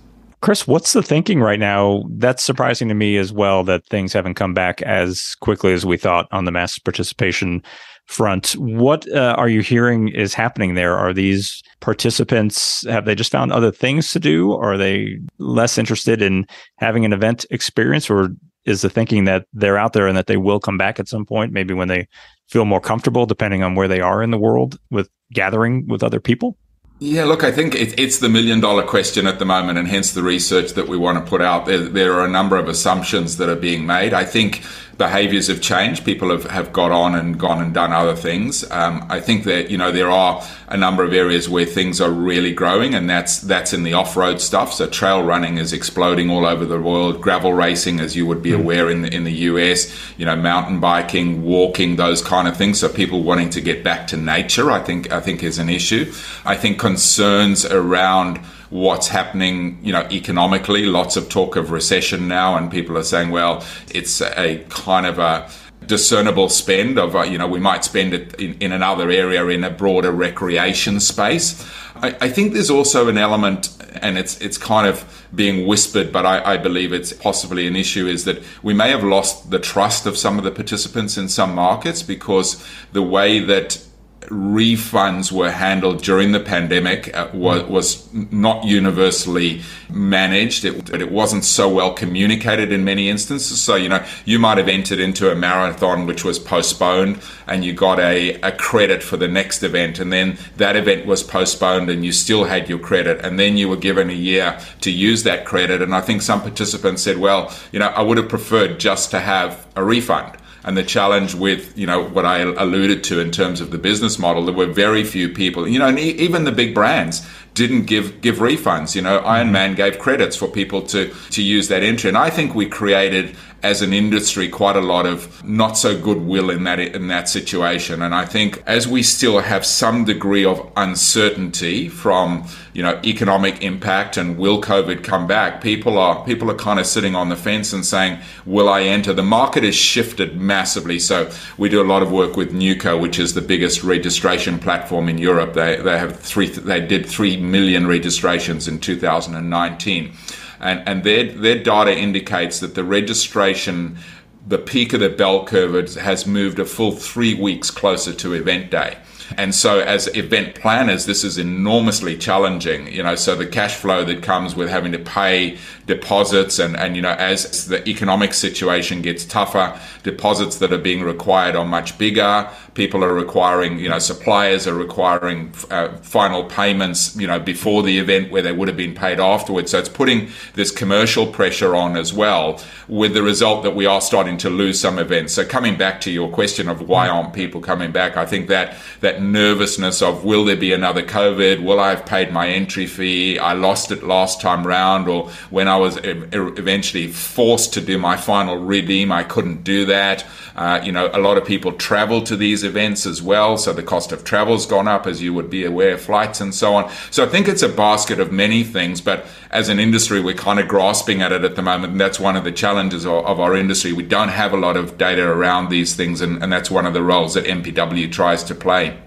Chris, 0.43 0.67
what's 0.67 0.93
the 0.93 1.03
thinking 1.03 1.41
right 1.41 1.59
now? 1.59 2.05
That's 2.11 2.43
surprising 2.43 2.89
to 2.89 2.95
me 2.95 3.17
as 3.17 3.33
well 3.33 3.65
that 3.65 3.87
things 3.87 4.13
haven't 4.13 4.35
come 4.35 4.55
back 4.55 4.83
as 4.83 5.35
quickly 5.37 5.73
as 5.73 5.87
we 5.87 5.97
thought 5.97 6.29
on 6.31 6.45
the 6.45 6.53
mass 6.53 6.79
participation 6.79 7.63
front. 8.07 8.53
What 8.53 9.11
uh, 9.13 9.35
are 9.37 9.49
you 9.49 9.61
hearing 9.61 10.09
is 10.09 10.35
happening 10.35 10.75
there? 10.75 10.97
Are 10.97 11.13
these 11.13 11.63
participants 11.81 12.87
have 12.87 13.05
they 13.05 13.15
just 13.15 13.33
found 13.33 13.53
other 13.53 13.73
things 13.73 14.13
to 14.13 14.21
do? 14.21 14.53
Are 14.53 14.77
they 14.77 15.19
less 15.39 15.79
interested 15.79 16.23
in 16.23 16.47
having 16.79 17.05
an 17.05 17.13
event 17.13 17.45
experience, 17.51 18.09
or 18.09 18.31
is 18.65 18.83
the 18.83 18.91
thinking 18.91 19.25
that 19.25 19.47
they're 19.53 19.79
out 19.79 19.93
there 19.93 20.07
and 20.07 20.17
that 20.17 20.27
they 20.27 20.37
will 20.37 20.61
come 20.61 20.79
back 20.79 20.99
at 20.99 21.09
some 21.09 21.25
point, 21.25 21.53
maybe 21.53 21.75
when 21.75 21.89
they 21.89 22.09
feel 22.49 22.65
more 22.65 22.81
comfortable, 22.81 23.27
depending 23.27 23.63
on 23.63 23.75
where 23.75 23.89
they 23.89 24.01
are 24.01 24.23
in 24.23 24.31
the 24.31 24.39
world 24.39 24.79
with 24.91 25.09
gathering 25.33 25.87
with 25.89 26.03
other 26.03 26.21
people? 26.21 26.57
Yeah, 26.99 27.25
look, 27.25 27.45
I 27.45 27.53
think 27.53 27.75
it, 27.75 27.99
it's 28.01 28.21
the 28.21 28.29
million 28.29 28.61
dollar 28.61 28.83
question 28.83 29.27
at 29.27 29.39
the 29.39 29.45
moment, 29.45 29.79
and 29.79 29.87
hence 29.87 30.13
the 30.13 30.23
research 30.23 30.73
that 30.73 30.89
we 30.89 30.97
want 30.97 31.23
to 31.23 31.29
put 31.29 31.43
out. 31.43 31.67
There, 31.67 31.79
there 31.79 32.15
are 32.15 32.25
a 32.25 32.31
number 32.31 32.57
of 32.57 32.69
assumptions 32.69 33.37
that 33.37 33.51
are 33.51 33.57
being 33.57 33.85
made. 33.85 34.15
I 34.15 34.25
think 34.25 34.63
behaviors 34.99 35.49
have 35.49 35.61
changed. 35.61 36.05
People 36.05 36.31
have, 36.31 36.45
have 36.45 36.73
got 36.73 36.91
on 36.91 37.15
and 37.15 37.39
gone 37.39 37.63
and 37.63 37.75
done 37.75 37.93
other 37.93 38.17
things. 38.17 38.69
Um, 38.71 39.07
I 39.11 39.21
think 39.21 39.45
that, 39.45 39.71
you 39.71 39.77
know, 39.77 39.93
there 39.93 40.11
are 40.11 40.43
a 40.69 40.77
number 40.77 41.05
of 41.05 41.13
areas 41.13 41.49
where 41.49 41.67
things 41.67 42.01
are 42.01 42.11
really 42.11 42.53
growing 42.53 42.95
and 42.95 43.09
that's, 43.09 43.41
that's 43.41 43.73
in 43.73 43.83
the 43.83 43.93
off-road 43.93 44.41
stuff. 44.41 44.73
So 44.73 44.89
trail 44.89 45.23
running 45.23 45.59
is 45.59 45.73
exploding 45.73 46.31
all 46.31 46.47
over 46.47 46.65
the 46.65 46.81
world. 46.81 47.21
Gravel 47.21 47.53
racing, 47.53 48.01
as 48.01 48.17
you 48.17 48.27
would 48.27 48.43
be 48.43 48.53
hmm. 48.53 48.61
aware 48.61 48.91
in 48.91 49.03
the, 49.03 49.15
in 49.15 49.25
the 49.25 49.33
US, 49.33 49.95
you 50.17 50.25
know, 50.25 50.37
mountain 50.37 50.81
biking, 50.81 51.45
walking, 51.45 51.97
those 51.97 52.23
kind 52.23 52.49
of 52.49 52.57
things. 52.57 52.81
So 52.81 52.89
people 52.89 53.23
wanting 53.23 53.51
to 53.51 53.61
get 53.61 53.85
back 53.85 54.07
to 54.09 54.17
nature, 54.17 54.71
I 54.71 54.81
think, 54.81 55.13
I 55.13 55.21
think 55.21 55.43
is 55.43 55.59
an 55.59 55.69
issue. 55.69 56.13
I 56.45 56.57
think 56.57 56.79
concerns 56.79 57.67
around 57.67 58.41
what's 58.71 59.09
happening, 59.09 59.79
you 59.83 59.93
know, 59.93 60.07
economically. 60.11 60.87
Lots 60.87 61.17
of 61.17 61.29
talk 61.29 61.57
of 61.57 61.71
recession 61.71 62.29
now, 62.29 62.57
and 62.57 62.71
people 62.71 62.97
are 62.99 63.05
saying, 63.05 63.31
well, 63.31 63.65
it's 63.89 64.21
a 64.21 64.65
kind 64.69 65.07
of 65.07 65.19
a 65.19 65.51
discernible 65.87 66.49
spend 66.49 66.99
of, 66.99 67.15
uh, 67.15 67.23
you 67.23 67.39
know, 67.39 67.47
we 67.47 67.61
might 67.61 67.85
spend 67.85 68.13
it 68.13 68.35
in, 68.41 68.55
in 68.55 68.73
another 68.73 69.11
area 69.11 69.47
in 69.47 69.63
a 69.65 69.71
broader 69.71 70.11
recreation 70.11 71.01
space. 71.01 71.65
I, 71.97 72.17
I, 72.21 72.29
think 72.29 72.53
there's 72.53 72.71
also 72.71 73.09
an 73.09 73.17
element, 73.17 73.71
and 74.03 74.19
it's 74.19 74.39
it's 74.41 74.59
kind 74.59 74.87
of 74.87 75.27
being 75.35 75.67
whispered, 75.67 76.13
but 76.13 76.27
I, 76.27 76.55
I 76.55 76.57
believe 76.57 76.93
it's 76.93 77.13
possibly 77.13 77.67
an 77.67 77.77
issue, 77.77 78.07
is 78.07 78.25
that 78.25 78.43
we 78.63 78.75
may 78.75 78.91
have 78.91 79.05
lost 79.05 79.51
the 79.51 79.59
trust 79.59 80.07
of 80.07 80.17
some 80.17 80.39
of 80.39 80.45
the 80.45 80.51
participants 80.51 81.17
in 81.17 81.29
some 81.29 81.55
markets 81.55 82.03
because 82.03 82.65
the 82.93 83.03
way 83.03 83.39
that 83.39 83.86
refunds 84.29 85.31
were 85.31 85.51
handled 85.51 86.03
during 86.03 86.33
the 86.33 86.41
pandemic 86.41 87.15
uh, 87.17 87.29
was, 87.33 87.63
was, 87.65 88.07
not 88.33 88.65
universally 88.65 89.61
managed. 89.91 90.65
It, 90.65 90.91
it 90.91 91.11
wasn't 91.11 91.45
so 91.45 91.69
well 91.69 91.93
communicated 91.93 92.73
in 92.73 92.85
many 92.85 93.09
instances. 93.09 93.61
So, 93.61 93.77
you 93.77 93.89
know, 93.89 94.05
you 94.25 94.39
might 94.39 94.59
have 94.59 94.69
entered 94.69 94.99
into 94.99 95.31
a 95.31 95.35
marathon 95.35 96.07
which 96.07 96.25
was 96.25 96.39
postponed 96.39 97.21
and 97.47 97.65
you 97.65 97.73
got 97.73 98.01
a, 98.01 98.35
a 98.41 98.53
credit 98.53 99.03
for 99.03 99.17
the 99.17 99.29
next 99.29 99.63
event. 99.63 99.99
And 99.99 100.13
then 100.13 100.39
that 100.57 100.77
event 100.77 101.07
was 101.07 101.23
postponed 101.23 101.91
and 101.91 102.05
you 102.05 102.13
still 102.13 102.45
had 102.45 102.69
your 102.69 102.79
credit. 102.79 103.25
And 103.25 103.39
then 103.39 103.57
you 103.57 103.69
were 103.69 103.77
given 103.77 104.11
a 104.11 104.15
year 104.15 104.59
to 104.81 104.91
use 104.91 105.23
that 105.25 105.45
credit. 105.45 105.83
And 105.83 105.95
I 105.95 106.01
think 106.01 106.23
some 106.23 106.41
participants 106.41 107.03
said, 107.03 107.19
well, 107.19 107.55
you 107.73 107.79
know, 107.79 107.89
I 107.89 108.03
would 108.03 108.17
have 108.17 108.29
preferred 108.29 108.81
just 108.81 109.11
to 109.11 109.21
have 109.21 109.67
a 109.77 109.85
refund 109.85 110.39
and 110.67 110.77
the 110.77 110.83
challenge 110.83 111.35
with 111.35 111.79
you 111.79 111.87
know 111.87 112.05
what 112.05 112.27
I 112.27 112.39
alluded 112.39 113.05
to 113.05 113.21
in 113.21 113.31
terms 113.31 113.61
of 113.61 113.71
the 113.71 113.79
business 113.79 114.19
model, 114.19 114.45
there 114.45 114.55
were 114.55 114.67
very 114.67 115.05
few 115.05 115.29
people. 115.29 115.67
You 115.67 115.79
know, 115.79 115.87
and 115.87 115.99
even 115.99 116.45
the 116.45 116.53
big 116.53 116.75
brands 116.75 117.27
didn't 117.55 117.87
give 117.87 118.21
give 118.21 118.37
refunds. 118.37 118.95
You 118.95 119.03
know, 119.03 119.21
Ironman 119.21 119.69
mm-hmm. 119.69 119.75
gave 119.75 119.99
credits 119.99 120.37
for 120.37 120.49
people 120.49 120.83
to 120.83 121.15
to 121.31 121.43
use 121.43 121.69
that 121.69 121.83
entry, 121.83 122.09
and 122.09 122.19
I 122.19 122.31
think 122.31 122.55
we 122.55 122.67
created 122.67 123.37
as 123.63 123.83
an 123.83 123.93
industry 123.93 124.49
quite 124.49 124.77
a 124.77 124.81
lot 124.81 125.07
of 125.07 125.43
not 125.45 125.77
so 125.77 126.01
goodwill 126.01 126.51
in 126.51 126.65
that 126.65 126.79
in 126.79 127.09
that 127.09 127.29
situation. 127.29 128.03
And 128.03 128.15
I 128.15 128.25
think 128.25 128.63
as 128.67 128.87
we 128.87 129.03
still 129.03 129.41
have 129.41 129.65
some 129.65 130.05
degree 130.05 130.45
of 130.45 130.71
uncertainty 130.77 131.89
from 131.89 132.47
you 132.75 132.83
know 132.83 133.01
economic 133.05 133.63
impact 133.63 134.17
and 134.17 134.37
will 134.39 134.61
COVID 134.61 135.03
come 135.03 135.27
back, 135.27 135.63
people 135.63 135.99
are 135.99 136.25
people 136.25 136.51
are 136.51 136.57
kind 136.57 136.79
of 136.79 136.87
sitting 136.87 137.15
on 137.15 137.29
the 137.29 137.37
fence 137.37 137.73
and 137.73 137.85
saying, 137.85 138.19
will 138.45 138.69
I 138.69 138.83
enter? 138.83 139.13
The 139.13 139.23
market 139.23 139.65
has 139.65 139.75
shifted 139.75 140.39
massively. 140.41 140.99
So 140.99 141.31
we 141.57 141.69
do 141.69 141.81
a 141.81 141.89
lot 141.93 142.03
of 142.03 142.13
work 142.13 142.37
with 142.37 142.53
Njuko, 142.53 143.01
which 143.01 143.19
is 143.19 143.35
the 143.35 143.43
biggest 143.43 143.83
registration 143.83 144.59
platform 144.59 145.09
in 145.09 145.19
Europe. 145.19 145.55
They 145.55 145.77
they 145.77 145.99
have 145.99 146.19
three 146.21 146.49
they 146.49 146.81
did 146.81 147.07
three 147.07 147.37
million 147.37 147.87
registrations 147.87 148.69
in 148.69 148.81
2019 148.81 150.13
and, 150.61 150.87
and 150.87 151.05
their, 151.05 151.25
their 151.25 151.63
data 151.63 151.97
indicates 151.97 152.61
that 152.61 152.75
the 152.75 152.85
registration, 152.85 153.99
the 154.47 154.59
peak 154.59 154.93
of 154.93 155.01
the 155.01 155.09
bell 155.09 155.45
curve 155.45 155.95
has 155.95 156.27
moved 156.27 156.59
a 156.59 156.65
full 156.65 156.93
three 156.93 157.35
weeks 157.35 157.71
closer 157.71 158.13
to 158.15 158.33
event 158.33 158.71
day. 158.71 158.97
And 159.37 159.55
so, 159.55 159.81
as 159.81 160.09
event 160.17 160.55
planners, 160.55 161.07
this 161.07 161.25
is 161.25 161.39
enormously 161.39 162.17
challenging. 162.17 162.93
You 162.93 163.03
know, 163.03 163.15
so 163.15 163.35
the 163.35 163.47
cash 163.47 163.75
flow 163.75 164.05
that 164.05 164.23
comes 164.23 164.55
with 164.55 164.69
having 164.69 164.93
to 164.93 164.99
pay 164.99 165.59
deposits, 165.87 166.59
and, 166.59 166.77
and 166.77 166.97
you 166.97 167.03
know, 167.03 167.13
as 167.13 167.67
the 167.67 167.87
economic 167.89 168.35
situation 168.35 169.03
gets 169.03 169.25
tougher, 169.25 169.79
deposits 170.03 170.59
that 170.59 170.73
are 170.73 170.79
being 170.79 171.03
required 171.03 171.57
are 171.57 171.65
much 171.65 171.97
bigger. 171.99 172.49
People 172.75 173.03
are 173.03 173.15
requiring, 173.15 173.79
you 173.79 173.89
know, 173.89 173.99
suppliers 173.99 174.67
are 174.67 174.75
requiring 174.75 175.53
uh, 175.71 175.97
final 175.99 176.45
payments, 176.45 177.17
you 177.17 177.27
know, 177.27 177.39
before 177.39 177.83
the 177.83 177.99
event 177.99 178.31
where 178.31 178.43
they 178.43 178.53
would 178.53 178.69
have 178.69 178.77
been 178.77 178.95
paid 178.95 179.19
afterwards. 179.19 179.71
So 179.71 179.79
it's 179.79 179.89
putting 179.89 180.29
this 180.55 180.71
commercial 180.71 181.27
pressure 181.27 181.75
on 181.75 181.97
as 181.97 182.13
well, 182.13 182.61
with 182.89 183.15
the 183.15 183.23
result 183.23 183.63
that 183.63 183.75
we 183.75 183.87
are 183.87 184.01
starting 184.01 184.37
to 184.39 184.51
lose 184.51 184.79
some 184.79 184.99
events. 184.99 185.33
So 185.33 185.45
coming 185.45 185.77
back 185.77 186.01
to 186.03 186.11
your 186.11 186.29
question 186.31 186.69
of 186.69 186.87
why 186.87 187.09
aren't 187.09 187.33
people 187.33 187.61
coming 187.61 187.93
back, 187.93 188.17
I 188.17 188.27
think 188.27 188.49
that 188.49 188.77
that 189.01 189.16
nervousness 189.23 190.03
of 190.03 190.25
will 190.25 190.45
there 190.45 190.57
be 190.57 190.73
another 190.73 191.03
COVID? 191.03 191.63
Will 191.63 191.81
I 191.81 191.91
have 191.91 192.07
paid 192.07 192.33
my 192.33 192.49
entry 192.49 192.87
fee? 192.87 193.39
I 193.39 193.53
lost 193.53 193.91
it 193.91 194.03
last 194.03 194.41
time 194.41 194.67
round, 194.67 195.09
or 195.09 195.31
when 195.51 195.69
I 195.69 195.77
was 195.77 195.99
eventually 196.03 197.09
forced 197.09 197.75
to 197.75 197.81
do 197.81 197.99
my 197.99 198.17
final 198.17 198.57
redeem, 198.59 199.13
I 199.13 199.25
couldn't 199.25 199.65
do 199.65 199.87
that. 199.87 200.25
Uh, 200.57 200.81
you 200.83 200.91
know, 200.91 201.11
a 201.13 201.21
lot 201.21 201.37
of 201.37 201.45
people 201.45 201.73
travel 201.73 202.23
to 202.23 202.35
these 202.35 202.65
events 202.65 203.05
as 203.05 203.21
well, 203.21 203.59
so 203.59 203.73
the 203.73 203.83
cost 203.83 204.11
of 204.11 204.25
travel's 204.25 204.65
gone 204.65 204.89
up, 204.89 205.07
as 205.07 205.21
you 205.21 205.35
would 205.35 205.51
be 205.51 205.65
aware, 205.65 205.99
flights 205.99 206.41
and 206.41 206.55
so 206.55 206.75
on. 206.75 206.91
So 207.11 207.25
I 207.25 207.29
think 207.29 207.47
it's 207.47 207.63
a 207.63 207.69
basket 207.69 208.19
of 208.19 208.33
many 208.33 208.65
things, 208.65 209.03
but 209.03 209.27
as 209.51 209.69
an 209.69 209.79
industry, 209.79 210.21
we're 210.21 210.35
kind 210.35 210.59
of 210.59 210.67
grasping 210.67 211.21
at 211.21 211.31
it 211.31 211.45
at 211.45 211.57
the 211.57 211.63
moment, 211.63 211.93
and 211.93 212.01
that's 212.01 212.19
one 212.19 212.37
of 212.37 212.45
the 212.45 212.53
challenges 212.53 213.05
of, 213.05 213.27
of 213.27 213.39
our 213.39 213.55
industry. 213.55 213.93
We 213.93 214.03
don't 214.03 214.31
have 214.31 214.55
a 214.55 214.57
lot 214.57 214.77
of 214.77 214.97
data 214.97 215.27
around 215.27 215.69
these 215.69 215.95
things, 215.95 216.23
and, 216.23 216.43
and 216.43 216.51
that's 216.51 216.71
one 216.71 216.87
of 216.87 216.95
the 216.95 217.03
roles 217.03 217.35
that 217.35 217.45
MPW 217.45 218.11
tries 218.11 218.43
to 218.45 218.55
play. 218.55 218.99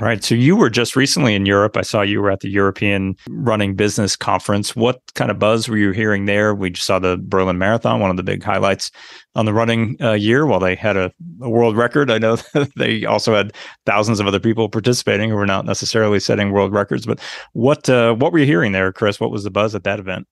Right. 0.00 0.22
So 0.22 0.34
you 0.34 0.54
were 0.54 0.68
just 0.68 0.96
recently 0.96 1.34
in 1.34 1.46
Europe. 1.46 1.76
I 1.76 1.82
saw 1.82 2.02
you 2.02 2.20
were 2.20 2.30
at 2.30 2.40
the 2.40 2.50
European 2.50 3.16
Running 3.28 3.74
Business 3.74 4.16
Conference. 4.16 4.76
What 4.76 5.00
kind 5.14 5.30
of 5.30 5.38
buzz 5.38 5.68
were 5.68 5.78
you 5.78 5.92
hearing 5.92 6.26
there? 6.26 6.54
We 6.54 6.70
just 6.70 6.86
saw 6.86 6.98
the 6.98 7.18
Berlin 7.20 7.58
Marathon, 7.58 8.00
one 8.00 8.10
of 8.10 8.16
the 8.16 8.22
big 8.22 8.42
highlights 8.42 8.90
on 9.34 9.46
the 9.46 9.54
running 9.54 9.96
uh, 10.00 10.12
year. 10.12 10.46
While 10.46 10.60
they 10.60 10.74
had 10.74 10.96
a, 10.96 11.10
a 11.40 11.48
world 11.48 11.76
record, 11.76 12.10
I 12.10 12.18
know 12.18 12.36
they 12.76 13.06
also 13.06 13.34
had 13.34 13.54
thousands 13.86 14.20
of 14.20 14.26
other 14.26 14.40
people 14.40 14.68
participating 14.68 15.30
who 15.30 15.36
were 15.36 15.46
not 15.46 15.64
necessarily 15.64 16.20
setting 16.20 16.52
world 16.52 16.72
records. 16.72 17.06
But 17.06 17.20
what 17.54 17.88
uh, 17.88 18.14
what 18.14 18.32
were 18.32 18.38
you 18.38 18.46
hearing 18.46 18.72
there, 18.72 18.92
Chris? 18.92 19.18
What 19.18 19.30
was 19.30 19.44
the 19.44 19.50
buzz 19.50 19.74
at 19.74 19.84
that 19.84 19.98
event? 19.98 20.26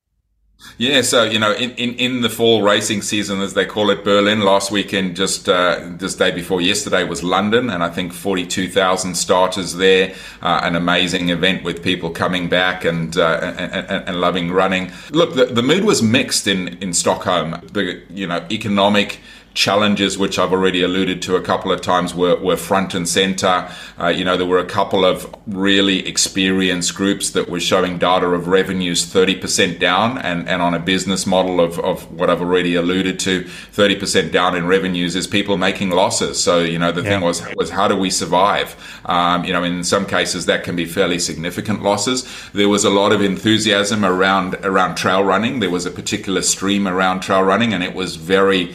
Yeah, 0.79 1.01
so 1.03 1.23
you 1.25 1.38
know, 1.38 1.53
in, 1.53 1.71
in, 1.73 1.95
in 1.95 2.21
the 2.21 2.29
fall 2.29 2.62
racing 2.62 3.01
season, 3.01 3.40
as 3.40 3.55
they 3.55 3.64
call 3.64 3.88
it, 3.88 4.05
Berlin 4.05 4.40
last 4.40 4.71
weekend, 4.71 5.16
just 5.16 5.49
uh, 5.49 5.81
this 5.83 6.14
day 6.14 6.31
before 6.31 6.61
yesterday 6.61 7.03
was 7.05 7.23
London, 7.23 7.71
and 7.71 7.83
I 7.83 7.88
think 7.88 8.12
forty 8.12 8.47
two 8.47 8.69
thousand 8.69 9.14
starters 9.14 9.77
there. 9.77 10.14
Uh, 10.42 10.61
an 10.62 10.77
amazing 10.77 11.31
event 11.31 11.64
with 11.64 11.83
people 11.83 12.11
coming 12.11 12.49
back 12.49 12.85
and, 12.85 13.16
uh, 13.16 13.55
and, 13.59 14.09
and 14.09 14.21
loving 14.21 14.53
running. 14.53 14.92
Look, 15.11 15.35
the, 15.35 15.47
the 15.47 15.62
mood 15.62 15.85
was 15.85 16.03
mixed 16.03 16.47
in 16.47 16.69
in 16.83 16.92
Stockholm. 16.92 17.53
The 17.73 18.03
you 18.11 18.27
know 18.27 18.45
economic 18.51 19.21
challenges, 19.57 20.16
which 20.19 20.38
I've 20.38 20.53
already 20.53 20.83
alluded 20.83 21.23
to 21.23 21.35
a 21.35 21.40
couple 21.40 21.73
of 21.73 21.81
times, 21.81 22.14
were, 22.14 22.37
were 22.37 22.57
front 22.57 22.95
and 22.95 23.09
center. 23.09 23.69
Uh, 23.99 24.09
you 24.09 24.25
know, 24.25 24.37
there 24.37 24.47
were 24.47 24.59
a 24.59 24.66
couple 24.66 25.05
of 25.05 25.35
really 25.47 26.07
experienced 26.07 26.95
groups 26.95 27.31
that 27.31 27.49
were 27.49 27.59
showing 27.59 27.99
data 27.99 28.27
of 28.27 28.47
revenues 28.47 29.05
30% 29.05 29.81
down, 29.81 30.19
and, 30.19 30.47
and 30.49 30.61
on 30.61 30.75
a 30.75 30.79
business 30.79 31.27
model 31.27 31.59
of, 31.61 31.79
of 31.81 32.11
what 32.12 32.29
I've 32.29 32.42
already 32.42 32.75
alluded 32.75 33.19
to, 33.21 33.42
30% 33.42 34.31
down 34.31 34.55
in 34.55 34.66
revenues 34.66 35.16
is 35.16 35.27
people 35.27 35.57
making 35.57 35.90
losses. 35.90 36.42
So, 36.42 36.61
you 36.61 36.79
know, 36.79 36.92
the 36.92 37.03
yeah. 37.03 37.09
thing 37.09 37.21
was, 37.23 37.42
was 37.57 37.71
how 37.71 37.88
do 37.88 37.97
we 37.97 38.11
survive? 38.11 38.77
Um, 39.07 39.45
you 39.45 39.53
know, 39.53 39.64
in 39.64 39.83
some 39.83 40.05
cases 40.07 40.47
that 40.47 40.62
can 40.64 40.77
be 40.77 40.85
fairly 40.85 41.19
significant 41.19 41.83
losses. 41.83 42.29
There 42.53 42.69
was 42.69 42.85
a 42.85 42.90
lot 42.90 43.12
of 43.12 43.23
enthusiasm 43.23 44.05
around, 44.05 44.55
around 44.57 44.97
trail 44.97 45.25
running. 45.25 45.61
There 45.61 45.71
was 45.71 45.87
a 45.87 45.90
particular 45.90 46.42
stream 46.42 46.87
around 46.87 47.21
trail 47.21 47.42
running, 47.42 47.73
and 47.73 47.83
it 47.83 47.95
was 47.95 48.16
very 48.16 48.75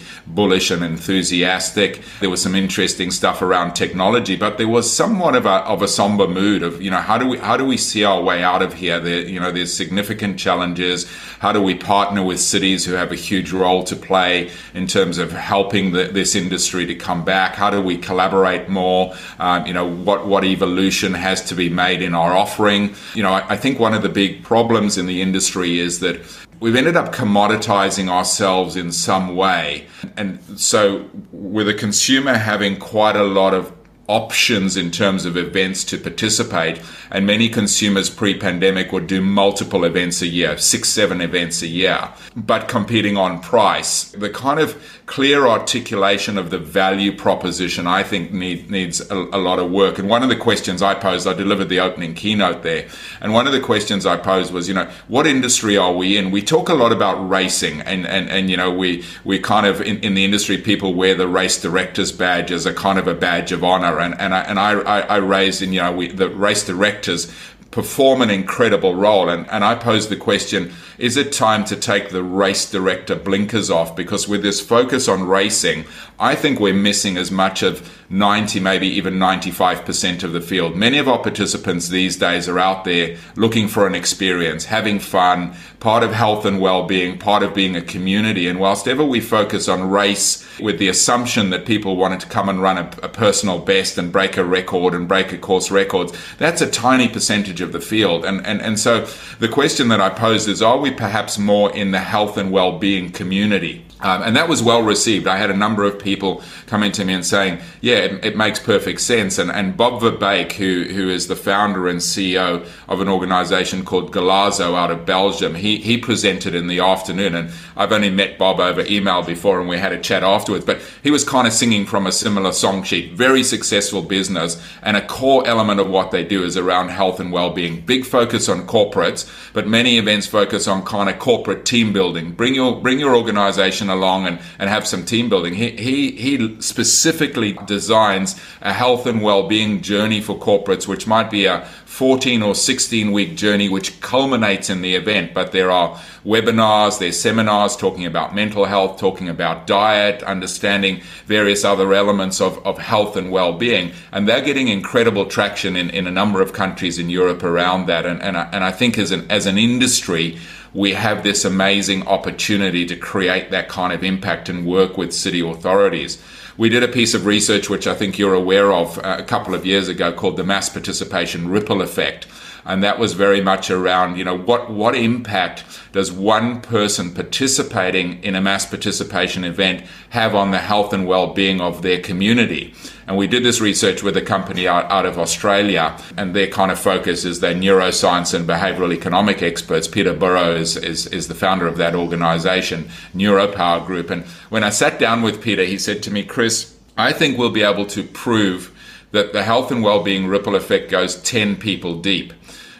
and 0.71 0.83
enthusiastic. 0.83 2.01
There 2.19 2.29
was 2.29 2.41
some 2.41 2.55
interesting 2.55 3.11
stuff 3.11 3.41
around 3.41 3.73
technology, 3.73 4.35
but 4.35 4.57
there 4.57 4.67
was 4.67 4.91
somewhat 4.91 5.35
of 5.35 5.45
a 5.45 5.57
of 5.65 5.81
a 5.81 5.87
somber 5.87 6.27
mood 6.27 6.63
of 6.63 6.81
you 6.81 6.89
know 6.89 7.01
how 7.01 7.17
do 7.17 7.27
we 7.27 7.37
how 7.37 7.57
do 7.57 7.65
we 7.65 7.77
see 7.77 8.03
our 8.03 8.21
way 8.21 8.43
out 8.43 8.61
of 8.61 8.73
here? 8.73 8.99
There 8.99 9.27
you 9.27 9.39
know 9.39 9.51
there's 9.51 9.73
significant 9.73 10.39
challenges. 10.39 11.07
How 11.39 11.51
do 11.51 11.61
we 11.61 11.75
partner 11.75 12.23
with 12.23 12.39
cities 12.39 12.85
who 12.85 12.93
have 12.93 13.11
a 13.11 13.15
huge 13.15 13.51
role 13.51 13.83
to 13.85 13.95
play 13.95 14.51
in 14.73 14.87
terms 14.87 15.17
of 15.17 15.31
helping 15.31 15.91
the, 15.91 16.05
this 16.05 16.35
industry 16.35 16.85
to 16.85 16.95
come 16.95 17.25
back? 17.25 17.55
How 17.55 17.69
do 17.69 17.81
we 17.81 17.97
collaborate 17.97 18.69
more? 18.69 19.13
Um, 19.39 19.65
you 19.65 19.73
know 19.73 19.87
what 19.87 20.25
what 20.27 20.43
evolution 20.43 21.13
has 21.13 21.43
to 21.45 21.55
be 21.55 21.69
made 21.69 22.01
in 22.01 22.15
our 22.15 22.33
offering? 22.35 22.95
You 23.13 23.23
know 23.23 23.33
I, 23.33 23.53
I 23.53 23.57
think 23.57 23.79
one 23.79 23.93
of 23.93 24.01
the 24.01 24.09
big 24.09 24.43
problems 24.43 24.97
in 24.97 25.05
the 25.05 25.21
industry 25.21 25.79
is 25.79 25.99
that 25.99 26.21
we've 26.61 26.75
ended 26.75 26.95
up 26.95 27.13
commoditizing 27.13 28.07
ourselves 28.07 28.77
in 28.77 28.93
some 28.93 29.35
way. 29.35 29.87
And 30.15 30.39
so, 30.57 31.09
with 31.33 31.67
a 31.67 31.73
consumer 31.73 32.35
having 32.35 32.77
quite 32.77 33.17
a 33.17 33.23
lot 33.23 33.53
of 33.53 33.73
options 34.11 34.75
in 34.75 34.91
terms 34.91 35.25
of 35.25 35.37
events 35.37 35.83
to 35.85 35.97
participate. 35.97 36.81
And 37.09 37.25
many 37.25 37.49
consumers 37.49 38.09
pre 38.09 38.37
pandemic 38.37 38.91
would 38.91 39.07
do 39.07 39.21
multiple 39.21 39.83
events 39.85 40.21
a 40.21 40.27
year, 40.27 40.57
six, 40.57 40.89
seven 40.89 41.21
events 41.21 41.61
a 41.61 41.67
year, 41.67 42.09
but 42.35 42.67
competing 42.67 43.17
on 43.17 43.41
price. 43.41 44.11
The 44.11 44.29
kind 44.29 44.59
of 44.59 45.01
clear 45.05 45.45
articulation 45.45 46.37
of 46.37 46.51
the 46.51 46.57
value 46.57 47.15
proposition, 47.15 47.85
I 47.85 48.01
think, 48.01 48.31
need, 48.31 48.71
needs 48.71 49.01
a, 49.11 49.15
a 49.15 49.37
lot 49.37 49.59
of 49.59 49.69
work. 49.69 49.99
And 49.99 50.07
one 50.07 50.23
of 50.23 50.29
the 50.29 50.37
questions 50.37 50.81
I 50.81 50.93
posed, 50.93 51.27
I 51.27 51.33
delivered 51.33 51.67
the 51.67 51.81
opening 51.81 52.13
keynote 52.13 52.63
there. 52.63 52.87
And 53.19 53.33
one 53.33 53.45
of 53.45 53.51
the 53.51 53.59
questions 53.59 54.05
I 54.05 54.15
posed 54.15 54.53
was, 54.53 54.69
you 54.69 54.73
know, 54.73 54.89
what 55.09 55.27
industry 55.27 55.77
are 55.77 55.93
we 55.93 56.17
in? 56.17 56.31
We 56.31 56.41
talk 56.41 56.69
a 56.69 56.73
lot 56.73 56.93
about 56.93 57.17
racing 57.29 57.81
and, 57.81 58.07
and, 58.07 58.29
and 58.29 58.49
you 58.49 58.55
know, 58.55 58.71
we, 58.71 59.03
we 59.25 59.39
kind 59.39 59.65
of, 59.65 59.81
in, 59.81 59.99
in 59.99 60.13
the 60.13 60.23
industry, 60.23 60.57
people 60.57 60.93
wear 60.93 61.13
the 61.13 61.27
race 61.27 61.61
director's 61.61 62.11
badge 62.11 62.51
as 62.51 62.65
a 62.65 62.73
kind 62.73 62.97
of 62.97 63.07
a 63.07 63.13
badge 63.13 63.51
of 63.51 63.63
honor 63.63 63.99
and 64.01 64.19
and 64.19 64.33
I, 64.33 64.41
and 64.41 64.59
I, 64.59 65.01
I 65.01 65.17
raised 65.17 65.61
in 65.61 65.73
you 65.73 65.81
know 65.81 65.91
we, 65.91 66.07
the 66.07 66.29
race 66.29 66.65
directors 66.65 67.31
perform 67.71 68.21
an 68.21 68.29
incredible 68.29 68.95
role. 68.95 69.29
And, 69.29 69.49
and 69.49 69.63
I 69.63 69.75
pose 69.75 70.09
the 70.09 70.17
question 70.17 70.73
is 70.97 71.17
it 71.17 71.31
time 71.31 71.65
to 71.65 71.75
take 71.75 72.09
the 72.09 72.21
race 72.21 72.69
director 72.69 73.15
blinkers 73.15 73.71
off? 73.71 73.95
Because 73.95 74.27
with 74.27 74.43
this 74.43 74.61
focus 74.61 75.07
on 75.07 75.23
racing, 75.23 75.85
I 76.19 76.35
think 76.35 76.59
we're 76.59 76.75
missing 76.75 77.17
as 77.17 77.31
much 77.31 77.63
of 77.63 77.89
90, 78.11 78.59
maybe 78.59 78.87
even 78.87 79.15
95% 79.15 80.21
of 80.21 80.33
the 80.33 80.41
field. 80.41 80.75
Many 80.75 80.99
of 80.99 81.07
our 81.07 81.17
participants 81.17 81.87
these 81.87 82.17
days 82.17 82.47
are 82.47 82.59
out 82.59 82.83
there 82.83 83.17
looking 83.35 83.67
for 83.67 83.87
an 83.87 83.95
experience, 83.95 84.65
having 84.65 84.99
fun, 84.99 85.55
part 85.81 86.03
of 86.03 86.13
health 86.13 86.45
and 86.45 86.61
well-being, 86.61 87.17
part 87.17 87.41
of 87.41 87.55
being 87.55 87.75
a 87.75 87.81
community. 87.81 88.47
And 88.47 88.59
whilst 88.59 88.87
ever 88.87 89.03
we 89.03 89.19
focus 89.19 89.67
on 89.67 89.89
race 89.89 90.47
with 90.59 90.77
the 90.77 90.87
assumption 90.87 91.49
that 91.49 91.65
people 91.65 91.97
wanted 91.97 92.19
to 92.19 92.27
come 92.27 92.49
and 92.49 92.61
run 92.61 92.77
a, 92.77 92.89
a 93.01 93.09
personal 93.09 93.57
best 93.57 93.97
and 93.97 94.11
break 94.11 94.37
a 94.37 94.45
record 94.45 94.93
and 94.93 95.07
break 95.07 95.33
a 95.33 95.39
course 95.39 95.71
records, 95.71 96.13
that's 96.37 96.61
a 96.61 96.69
tiny 96.69 97.09
percentage 97.09 97.61
of 97.61 97.71
the 97.71 97.81
field. 97.81 98.23
And, 98.23 98.45
and, 98.45 98.61
and 98.61 98.79
so 98.79 99.07
the 99.39 99.49
question 99.49 99.87
that 99.87 99.99
I 99.99 100.09
posed 100.09 100.47
is, 100.47 100.61
are 100.61 100.77
we 100.77 100.91
perhaps 100.91 101.39
more 101.39 101.75
in 101.75 101.89
the 101.89 101.99
health 101.99 102.37
and 102.37 102.51
well-being 102.51 103.11
community? 103.11 103.83
Um, 104.01 104.23
and 104.23 104.35
that 104.35 104.49
was 104.49 104.63
well 104.63 104.81
received. 104.81 105.27
I 105.27 105.37
had 105.37 105.51
a 105.51 105.55
number 105.55 105.83
of 105.83 105.99
people 105.99 106.43
coming 106.65 106.91
to 106.93 107.05
me 107.05 107.13
and 107.13 107.25
saying, 107.25 107.59
yeah, 107.81 107.97
it, 107.97 108.25
it, 108.25 108.37
makes 108.37 108.59
perfect 108.59 109.01
sense. 109.01 109.37
And, 109.37 109.51
and 109.51 109.77
Bob 109.77 110.01
Verbeeck, 110.01 110.53
who, 110.53 110.85
who 110.85 111.09
is 111.09 111.27
the 111.27 111.35
founder 111.35 111.87
and 111.87 111.99
CEO 111.99 112.67
of 112.87 113.01
an 113.01 113.07
organization 113.07 113.85
called 113.85 114.11
Golazo 114.11 114.75
out 114.75 114.89
of 114.89 115.05
Belgium, 115.05 115.53
he, 115.53 115.77
he 115.77 115.97
presented 115.97 116.55
in 116.55 116.67
the 116.67 116.79
afternoon. 116.79 117.35
And 117.35 117.51
I've 117.77 117.91
only 117.91 118.09
met 118.09 118.39
Bob 118.39 118.59
over 118.59 118.81
email 118.87 119.21
before 119.21 119.59
and 119.59 119.69
we 119.69 119.77
had 119.77 119.91
a 119.91 119.99
chat 119.99 120.23
afterwards, 120.23 120.65
but 120.65 120.81
he 121.03 121.11
was 121.11 121.23
kind 121.23 121.45
of 121.45 121.53
singing 121.53 121.85
from 121.85 122.07
a 122.07 122.11
similar 122.11 122.51
song 122.51 122.81
sheet. 122.81 123.13
Very 123.13 123.43
successful 123.43 124.01
business. 124.01 124.59
And 124.81 124.97
a 124.97 125.05
core 125.05 125.45
element 125.45 125.79
of 125.79 125.89
what 125.89 126.09
they 126.09 126.23
do 126.23 126.43
is 126.43 126.57
around 126.57 126.89
health 126.89 127.19
and 127.19 127.31
well-being. 127.31 127.81
Big 127.81 128.05
focus 128.05 128.49
on 128.49 128.65
corporates, 128.65 129.29
but 129.53 129.67
many 129.67 129.99
events 129.99 130.25
focus 130.25 130.67
on 130.67 130.83
kind 130.85 131.09
of 131.09 131.19
corporate 131.19 131.65
team 131.65 131.93
building. 131.93 132.31
Bring 132.31 132.55
your, 132.55 132.81
bring 132.81 132.99
your 132.99 133.15
organization 133.15 133.90
along 133.91 134.25
and, 134.25 134.39
and 134.57 134.69
have 134.69 134.87
some 134.87 135.05
team 135.05 135.29
building. 135.29 135.53
He, 135.53 135.71
he, 135.71 136.11
he 136.11 136.61
specifically 136.61 137.53
designs 137.65 138.39
a 138.61 138.73
health 138.73 139.05
and 139.05 139.21
well-being 139.21 139.81
journey 139.81 140.21
for 140.21 140.37
corporates, 140.37 140.87
which 140.87 141.05
might 141.05 141.29
be 141.29 141.45
a 141.45 141.67
14 141.91 142.41
or 142.41 142.55
16 142.55 143.11
week 143.11 143.35
journey, 143.35 143.67
which 143.67 143.99
culminates 143.99 144.69
in 144.69 144.81
the 144.81 144.95
event. 144.95 145.33
But 145.33 145.51
there 145.51 145.69
are 145.69 145.99
webinars, 146.25 146.99
there's 146.99 147.19
seminars 147.19 147.75
talking 147.75 148.05
about 148.05 148.33
mental 148.33 148.65
health, 148.65 148.97
talking 148.97 149.27
about 149.27 149.67
diet, 149.67 150.23
understanding 150.23 151.01
various 151.25 151.65
other 151.65 151.93
elements 151.93 152.39
of, 152.39 152.65
of 152.65 152.77
health 152.77 153.17
and 153.17 153.29
well-being. 153.29 153.91
And 154.11 154.27
they're 154.27 154.41
getting 154.41 154.69
incredible 154.69 155.25
traction 155.25 155.75
in, 155.75 155.89
in 155.89 156.07
a 156.07 156.11
number 156.11 156.41
of 156.41 156.53
countries 156.53 156.97
in 156.97 157.09
Europe 157.09 157.43
around 157.43 157.87
that. 157.87 158.05
And, 158.05 158.21
and, 158.21 158.37
and 158.37 158.63
I 158.63 158.71
think 158.71 158.97
as 158.97 159.11
an, 159.11 159.29
as 159.29 159.45
an 159.45 159.57
industry, 159.57 160.39
we 160.73 160.93
have 160.93 161.23
this 161.23 161.43
amazing 161.43 162.07
opportunity 162.07 162.85
to 162.85 162.95
create 162.95 163.51
that 163.51 163.67
kind 163.67 163.91
of 163.91 164.03
impact 164.03 164.49
and 164.49 164.65
work 164.65 164.97
with 164.97 165.13
city 165.13 165.41
authorities. 165.41 166.21
We 166.57 166.69
did 166.69 166.83
a 166.83 166.87
piece 166.87 167.13
of 167.13 167.25
research, 167.25 167.69
which 167.69 167.87
I 167.87 167.95
think 167.95 168.17
you're 168.17 168.33
aware 168.33 168.71
of 168.71 168.97
uh, 168.99 169.17
a 169.19 169.23
couple 169.23 169.53
of 169.53 169.65
years 169.65 169.87
ago, 169.87 170.13
called 170.13 170.37
the 170.37 170.43
mass 170.43 170.69
participation 170.69 171.49
ripple 171.49 171.81
effect 171.81 172.27
and 172.65 172.83
that 172.83 172.99
was 172.99 173.13
very 173.13 173.41
much 173.41 173.69
around 173.69 174.17
you 174.17 174.23
know 174.23 174.37
what 174.37 174.69
what 174.69 174.95
impact 174.95 175.63
does 175.91 176.11
one 176.11 176.61
person 176.61 177.13
participating 177.13 178.23
in 178.23 178.35
a 178.35 178.41
mass 178.41 178.65
participation 178.65 179.43
event 179.43 179.83
have 180.09 180.35
on 180.35 180.51
the 180.51 180.59
health 180.59 180.93
and 180.93 181.05
well-being 181.07 181.59
of 181.59 181.81
their 181.81 181.99
community 181.99 182.73
and 183.11 183.17
we 183.17 183.27
did 183.27 183.43
this 183.43 183.59
research 183.59 184.03
with 184.03 184.15
a 184.15 184.21
company 184.21 184.69
out, 184.69 184.89
out 184.89 185.05
of 185.05 185.19
Australia, 185.19 185.97
and 186.15 186.33
their 186.33 186.47
kind 186.47 186.71
of 186.71 186.79
focus 186.79 187.25
is 187.25 187.41
their 187.41 187.53
neuroscience 187.53 188.33
and 188.33 188.47
behavioral 188.47 188.93
economic 188.93 189.41
experts. 189.41 189.85
Peter 189.85 190.13
Burrows 190.13 190.77
is, 190.77 191.07
is 191.07 191.27
the 191.27 191.35
founder 191.35 191.67
of 191.67 191.75
that 191.75 191.93
organization, 191.93 192.89
Neuropower 193.13 193.85
Group. 193.85 194.11
And 194.11 194.23
when 194.47 194.63
I 194.63 194.69
sat 194.69 194.97
down 194.97 195.23
with 195.23 195.41
Peter, 195.41 195.65
he 195.65 195.77
said 195.77 196.01
to 196.03 196.11
me, 196.11 196.23
Chris, 196.23 196.73
I 196.97 197.11
think 197.11 197.37
we'll 197.37 197.49
be 197.49 197.63
able 197.63 197.85
to 197.87 198.01
prove 198.01 198.73
that 199.11 199.33
the 199.33 199.43
health 199.43 199.71
and 199.71 199.83
well-being 199.83 200.27
ripple 200.27 200.55
effect 200.55 200.89
goes 200.89 201.21
10 201.21 201.57
people 201.57 201.99
deep 201.99 202.31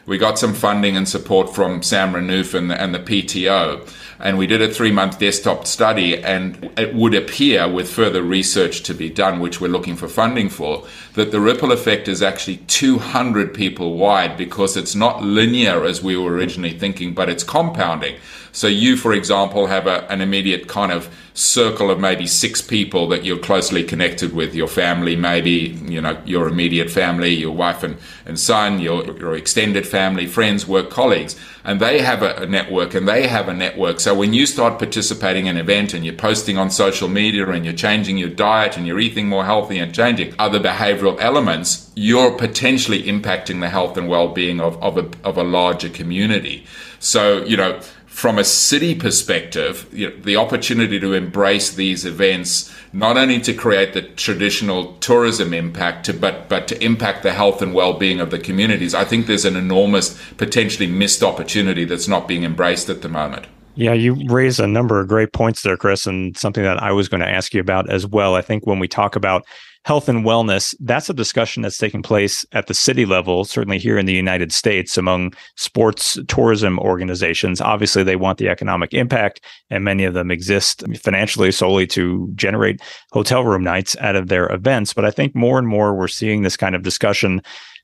we 0.06 0.18
got 0.18 0.40
some 0.40 0.54
funding 0.54 0.98
and 0.98 1.08
support 1.08 1.54
from 1.54 1.84
Sam 1.84 2.14
Renouf 2.14 2.54
and 2.54 2.72
the, 2.72 2.82
and 2.82 2.94
the 2.94 3.00
PTO. 3.00 3.88
And 4.22 4.38
we 4.38 4.46
did 4.46 4.62
a 4.62 4.72
three 4.72 4.92
month 4.92 5.20
desktop 5.20 5.66
study, 5.66 6.18
and 6.24 6.72
it 6.78 6.94
would 6.94 7.16
appear, 7.16 7.68
with 7.68 7.90
further 7.90 8.22
research 8.22 8.84
to 8.84 8.94
be 8.94 9.10
done, 9.10 9.40
which 9.40 9.60
we're 9.60 9.68
looking 9.68 9.96
for 9.96 10.08
funding 10.08 10.50
for, 10.50 10.86
that 11.14 11.32
the 11.32 11.42
ripple 11.42 11.72
effect 11.72 12.08
is 12.08 12.22
actually 12.22 12.58
200 12.58 13.54
people 13.54 13.98
wide 13.98 14.38
because 14.38 14.78
it's 14.78 14.96
not 14.96 15.24
linear 15.24 15.84
as 15.86 16.04
we 16.04 16.16
were 16.16 16.34
originally 16.34 16.78
thinking, 16.78 17.14
but 17.14 17.30
it's 17.30 17.44
compounding. 17.44 18.16
So 18.54 18.68
you, 18.68 18.98
for 18.98 19.14
example, 19.14 19.68
have 19.68 19.88
a, 19.88 20.06
an 20.12 20.22
immediate 20.22 20.68
kind 20.68 20.92
of 20.92 21.10
circle 21.34 21.90
of 21.90 22.00
maybe 22.00 22.28
six 22.28 22.62
people 22.62 23.08
that 23.08 23.24
you're 23.24 23.40
closely 23.40 23.84
connected 23.84 24.34
with 24.34 24.54
your 24.54 24.68
family, 24.68 25.16
maybe, 25.16 25.80
you 25.86 26.02
know, 26.02 26.22
your 26.26 26.50
immediate 26.50 26.90
family, 26.90 27.34
your 27.34 27.56
wife 27.56 27.84
and, 27.84 27.98
and 28.26 28.38
son, 28.38 28.80
your, 28.80 29.06
your 29.18 29.36
extended 29.36 29.88
family, 29.88 30.26
friends, 30.26 30.68
work 30.68 30.90
colleagues. 30.90 31.40
And 31.64 31.80
they 31.80 32.02
have 32.02 32.22
a, 32.22 32.36
a 32.36 32.46
network 32.46 32.94
and 32.94 33.08
they 33.08 33.28
have 33.28 33.48
a 33.48 33.54
network. 33.54 34.02
So 34.02 34.11
when 34.16 34.34
you 34.34 34.46
start 34.46 34.80
participating 34.80 35.46
in 35.46 35.58
an 35.58 35.62
event 35.62 35.94
and 35.94 36.06
you're 36.06 36.16
posting 36.16 36.58
on 36.58 36.70
social 36.70 37.08
media 37.08 37.50
and 37.50 37.66
you're 37.66 37.74
changing 37.74 38.18
your 38.18 38.30
diet 38.30 38.78
and 38.78 38.88
you're 38.88 39.00
eating 39.00 39.28
more 39.28 39.46
healthy 39.46 39.80
and 39.80 39.94
changing 39.94 40.34
other 40.40 40.60
behavioral 40.60 41.20
elements, 41.20 41.92
you're 41.96 42.32
potentially 42.38 43.04
impacting 43.04 43.60
the 43.60 43.70
health 43.70 43.98
and 43.98 44.10
well-being 44.10 44.60
of, 44.60 44.82
of, 44.82 44.98
a, 44.98 45.10
of 45.24 45.38
a 45.38 45.44
larger 45.44 45.90
community. 45.90 46.66
So, 47.00 47.44
you 47.44 47.58
know, 47.58 47.80
from 48.12 48.38
a 48.38 48.44
city 48.44 48.94
perspective, 48.94 49.88
you 49.92 50.10
know, 50.10 50.16
the 50.18 50.36
opportunity 50.36 51.00
to 51.00 51.14
embrace 51.14 51.72
these 51.72 52.06
events, 52.06 52.72
not 52.92 53.18
only 53.18 53.40
to 53.40 53.54
create 53.54 53.94
the 53.94 54.02
traditional 54.02 54.94
tourism 54.98 55.54
impact, 55.54 56.06
to, 56.06 56.14
but 56.14 56.50
but 56.50 56.68
to 56.68 56.84
impact 56.84 57.24
the 57.24 57.32
health 57.32 57.62
and 57.62 57.74
well-being 57.74 58.20
of 58.20 58.30
the 58.30 58.38
communities, 58.38 58.94
I 58.94 59.06
think 59.06 59.26
there's 59.26 59.46
an 59.46 59.56
enormous, 59.56 60.22
potentially 60.38 60.88
missed 60.88 61.24
opportunity 61.24 61.86
that's 61.86 62.08
not 62.08 62.28
being 62.28 62.44
embraced 62.44 62.90
at 62.90 63.02
the 63.02 63.10
moment. 63.10 63.48
Yeah, 63.76 63.94
you 63.94 64.16
raise 64.28 64.60
a 64.60 64.68
number 64.68 65.00
of 65.00 65.08
great 65.08 65.32
points 65.32 65.62
there, 65.62 65.78
Chris, 65.78 66.06
and 66.06 66.38
something 66.38 66.64
that 66.64 66.84
I 66.84 66.92
was 66.92 67.08
going 67.08 67.22
to 67.22 67.30
ask 67.30 67.54
you 67.54 67.62
about 67.62 67.90
as 67.90 68.06
well. 68.06 68.36
I 68.36 68.42
think 68.42 68.68
when 68.68 68.80
we 68.80 68.88
talk 68.88 69.16
about 69.16 69.46
health 69.84 70.08
and 70.10 70.24
wellness, 70.26 70.76
that's 70.82 71.10
a 71.10 71.14
discussion 71.14 71.64
that's 71.64 71.78
taking 71.78 72.04
place 72.04 72.46
at 72.52 72.68
the 72.68 72.74
city 72.74 73.06
level, 73.06 73.46
certainly 73.46 73.80
here 73.80 73.98
in 73.98 74.06
the 74.06 74.14
United 74.14 74.52
States 74.52 74.98
among 74.98 75.34
sports 75.56 76.20
tourism 76.28 76.78
organizations. 76.80 77.62
Obviously, 77.62 78.04
they 78.04 78.16
want 78.16 78.38
the 78.38 78.50
economic 78.50 78.94
impact, 78.94 79.42
and 79.70 79.84
many 79.84 80.04
of 80.04 80.14
them 80.14 80.30
exist 80.30 80.84
financially 80.98 81.52
solely 81.52 81.88
to 81.88 82.30
generate 82.36 82.82
hotel 83.12 83.44
room 83.44 83.64
nights 83.64 83.96
out 84.02 84.16
of 84.16 84.28
their 84.28 84.52
events. 84.52 84.94
But 84.94 85.06
I 85.06 85.12
think 85.12 85.34
more 85.34 85.58
and 85.58 85.68
more 85.68 85.96
we're 85.96 86.08
seeing 86.08 86.44
this 86.44 86.58
kind 86.58 86.76
of 86.76 86.84
discussion 86.84 87.42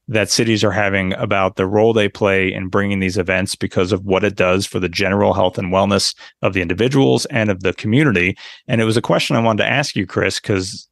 that 0.08 0.30
cities 0.30 0.64
are 0.64 0.72
having 0.72 1.14
about 1.14 1.56
the 1.56 1.68
role 1.68 1.94
they 1.94 2.08
play 2.08 2.52
in 2.52 2.70
bringing 2.70 3.00
these 3.00 3.18
events 3.18 3.56
because 3.56 3.92
of 3.92 4.06
what 4.06 4.24
it 4.24 4.36
does 4.36 4.66
for 4.66 4.80
the 4.80 4.90
general 4.90 5.34
health 5.34 5.58
and 5.58 5.74
wellness 5.74 6.16
of 6.42 6.54
the 6.54 6.62
individuals 6.62 7.26
and 7.26 7.50
of 7.50 7.62
the 7.62 7.74
community. 7.74 8.38
And 8.68 8.80
it 8.80 8.86
was 8.86 8.98
a 8.98 9.02
question 9.02 9.36
I 9.36 9.42
wanted 9.42 9.64
to 9.64 9.70
ask 9.70 9.96
you, 9.96 10.06
Chris, 10.06 10.40
because 10.40 10.88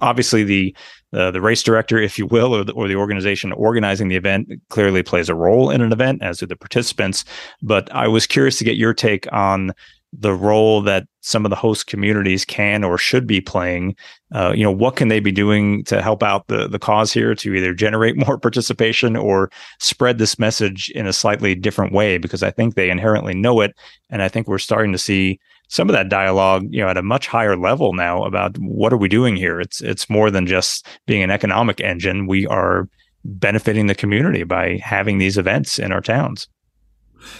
obviously 0.00 0.44
the 0.44 0.74
uh, 1.14 1.30
the 1.30 1.40
race 1.40 1.62
director, 1.62 1.96
if 1.98 2.18
you 2.18 2.26
will, 2.26 2.54
or 2.54 2.64
the, 2.64 2.72
or 2.72 2.86
the 2.86 2.96
organization 2.96 3.50
organizing 3.52 4.08
the 4.08 4.16
event 4.16 4.46
clearly 4.68 5.02
plays 5.02 5.30
a 5.30 5.34
role 5.34 5.70
in 5.70 5.80
an 5.80 5.90
event, 5.90 6.22
as 6.22 6.38
do 6.38 6.46
the 6.46 6.54
participants. 6.54 7.24
But 7.62 7.90
I 7.94 8.08
was 8.08 8.26
curious 8.26 8.58
to 8.58 8.64
get 8.64 8.76
your 8.76 8.92
take 8.92 9.30
on 9.32 9.72
the 10.12 10.32
role 10.32 10.80
that 10.82 11.06
some 11.20 11.44
of 11.44 11.50
the 11.50 11.56
host 11.56 11.86
communities 11.86 12.44
can 12.44 12.82
or 12.82 12.96
should 12.96 13.26
be 13.26 13.40
playing. 13.40 13.94
Uh, 14.34 14.52
you 14.54 14.62
know, 14.62 14.72
what 14.72 14.96
can 14.96 15.08
they 15.08 15.20
be 15.20 15.32
doing 15.32 15.84
to 15.84 16.00
help 16.00 16.22
out 16.22 16.46
the 16.48 16.68
the 16.68 16.78
cause 16.78 17.12
here 17.12 17.34
to 17.34 17.54
either 17.54 17.74
generate 17.74 18.16
more 18.26 18.38
participation 18.38 19.16
or 19.16 19.50
spread 19.78 20.18
this 20.18 20.38
message 20.38 20.90
in 20.90 21.06
a 21.06 21.12
slightly 21.12 21.54
different 21.54 21.92
way? 21.92 22.18
Because 22.18 22.42
I 22.42 22.50
think 22.50 22.74
they 22.74 22.90
inherently 22.90 23.34
know 23.34 23.60
it, 23.60 23.76
and 24.10 24.22
I 24.22 24.28
think 24.28 24.48
we're 24.48 24.58
starting 24.58 24.92
to 24.92 24.98
see 24.98 25.38
some 25.68 25.88
of 25.88 25.92
that 25.92 26.08
dialogue, 26.08 26.66
you 26.70 26.80
know, 26.80 26.88
at 26.88 26.96
a 26.96 27.02
much 27.02 27.26
higher 27.26 27.56
level 27.56 27.92
now 27.92 28.24
about 28.24 28.56
what 28.58 28.92
are 28.92 28.96
we 28.96 29.08
doing 29.08 29.36
here? 29.36 29.60
It's 29.60 29.80
it's 29.82 30.08
more 30.08 30.30
than 30.30 30.46
just 30.46 30.86
being 31.06 31.22
an 31.22 31.30
economic 31.30 31.80
engine. 31.80 32.26
We 32.26 32.46
are 32.46 32.88
benefiting 33.24 33.86
the 33.86 33.94
community 33.94 34.44
by 34.44 34.80
having 34.82 35.18
these 35.18 35.36
events 35.36 35.78
in 35.78 35.92
our 35.92 36.00
towns. 36.00 36.48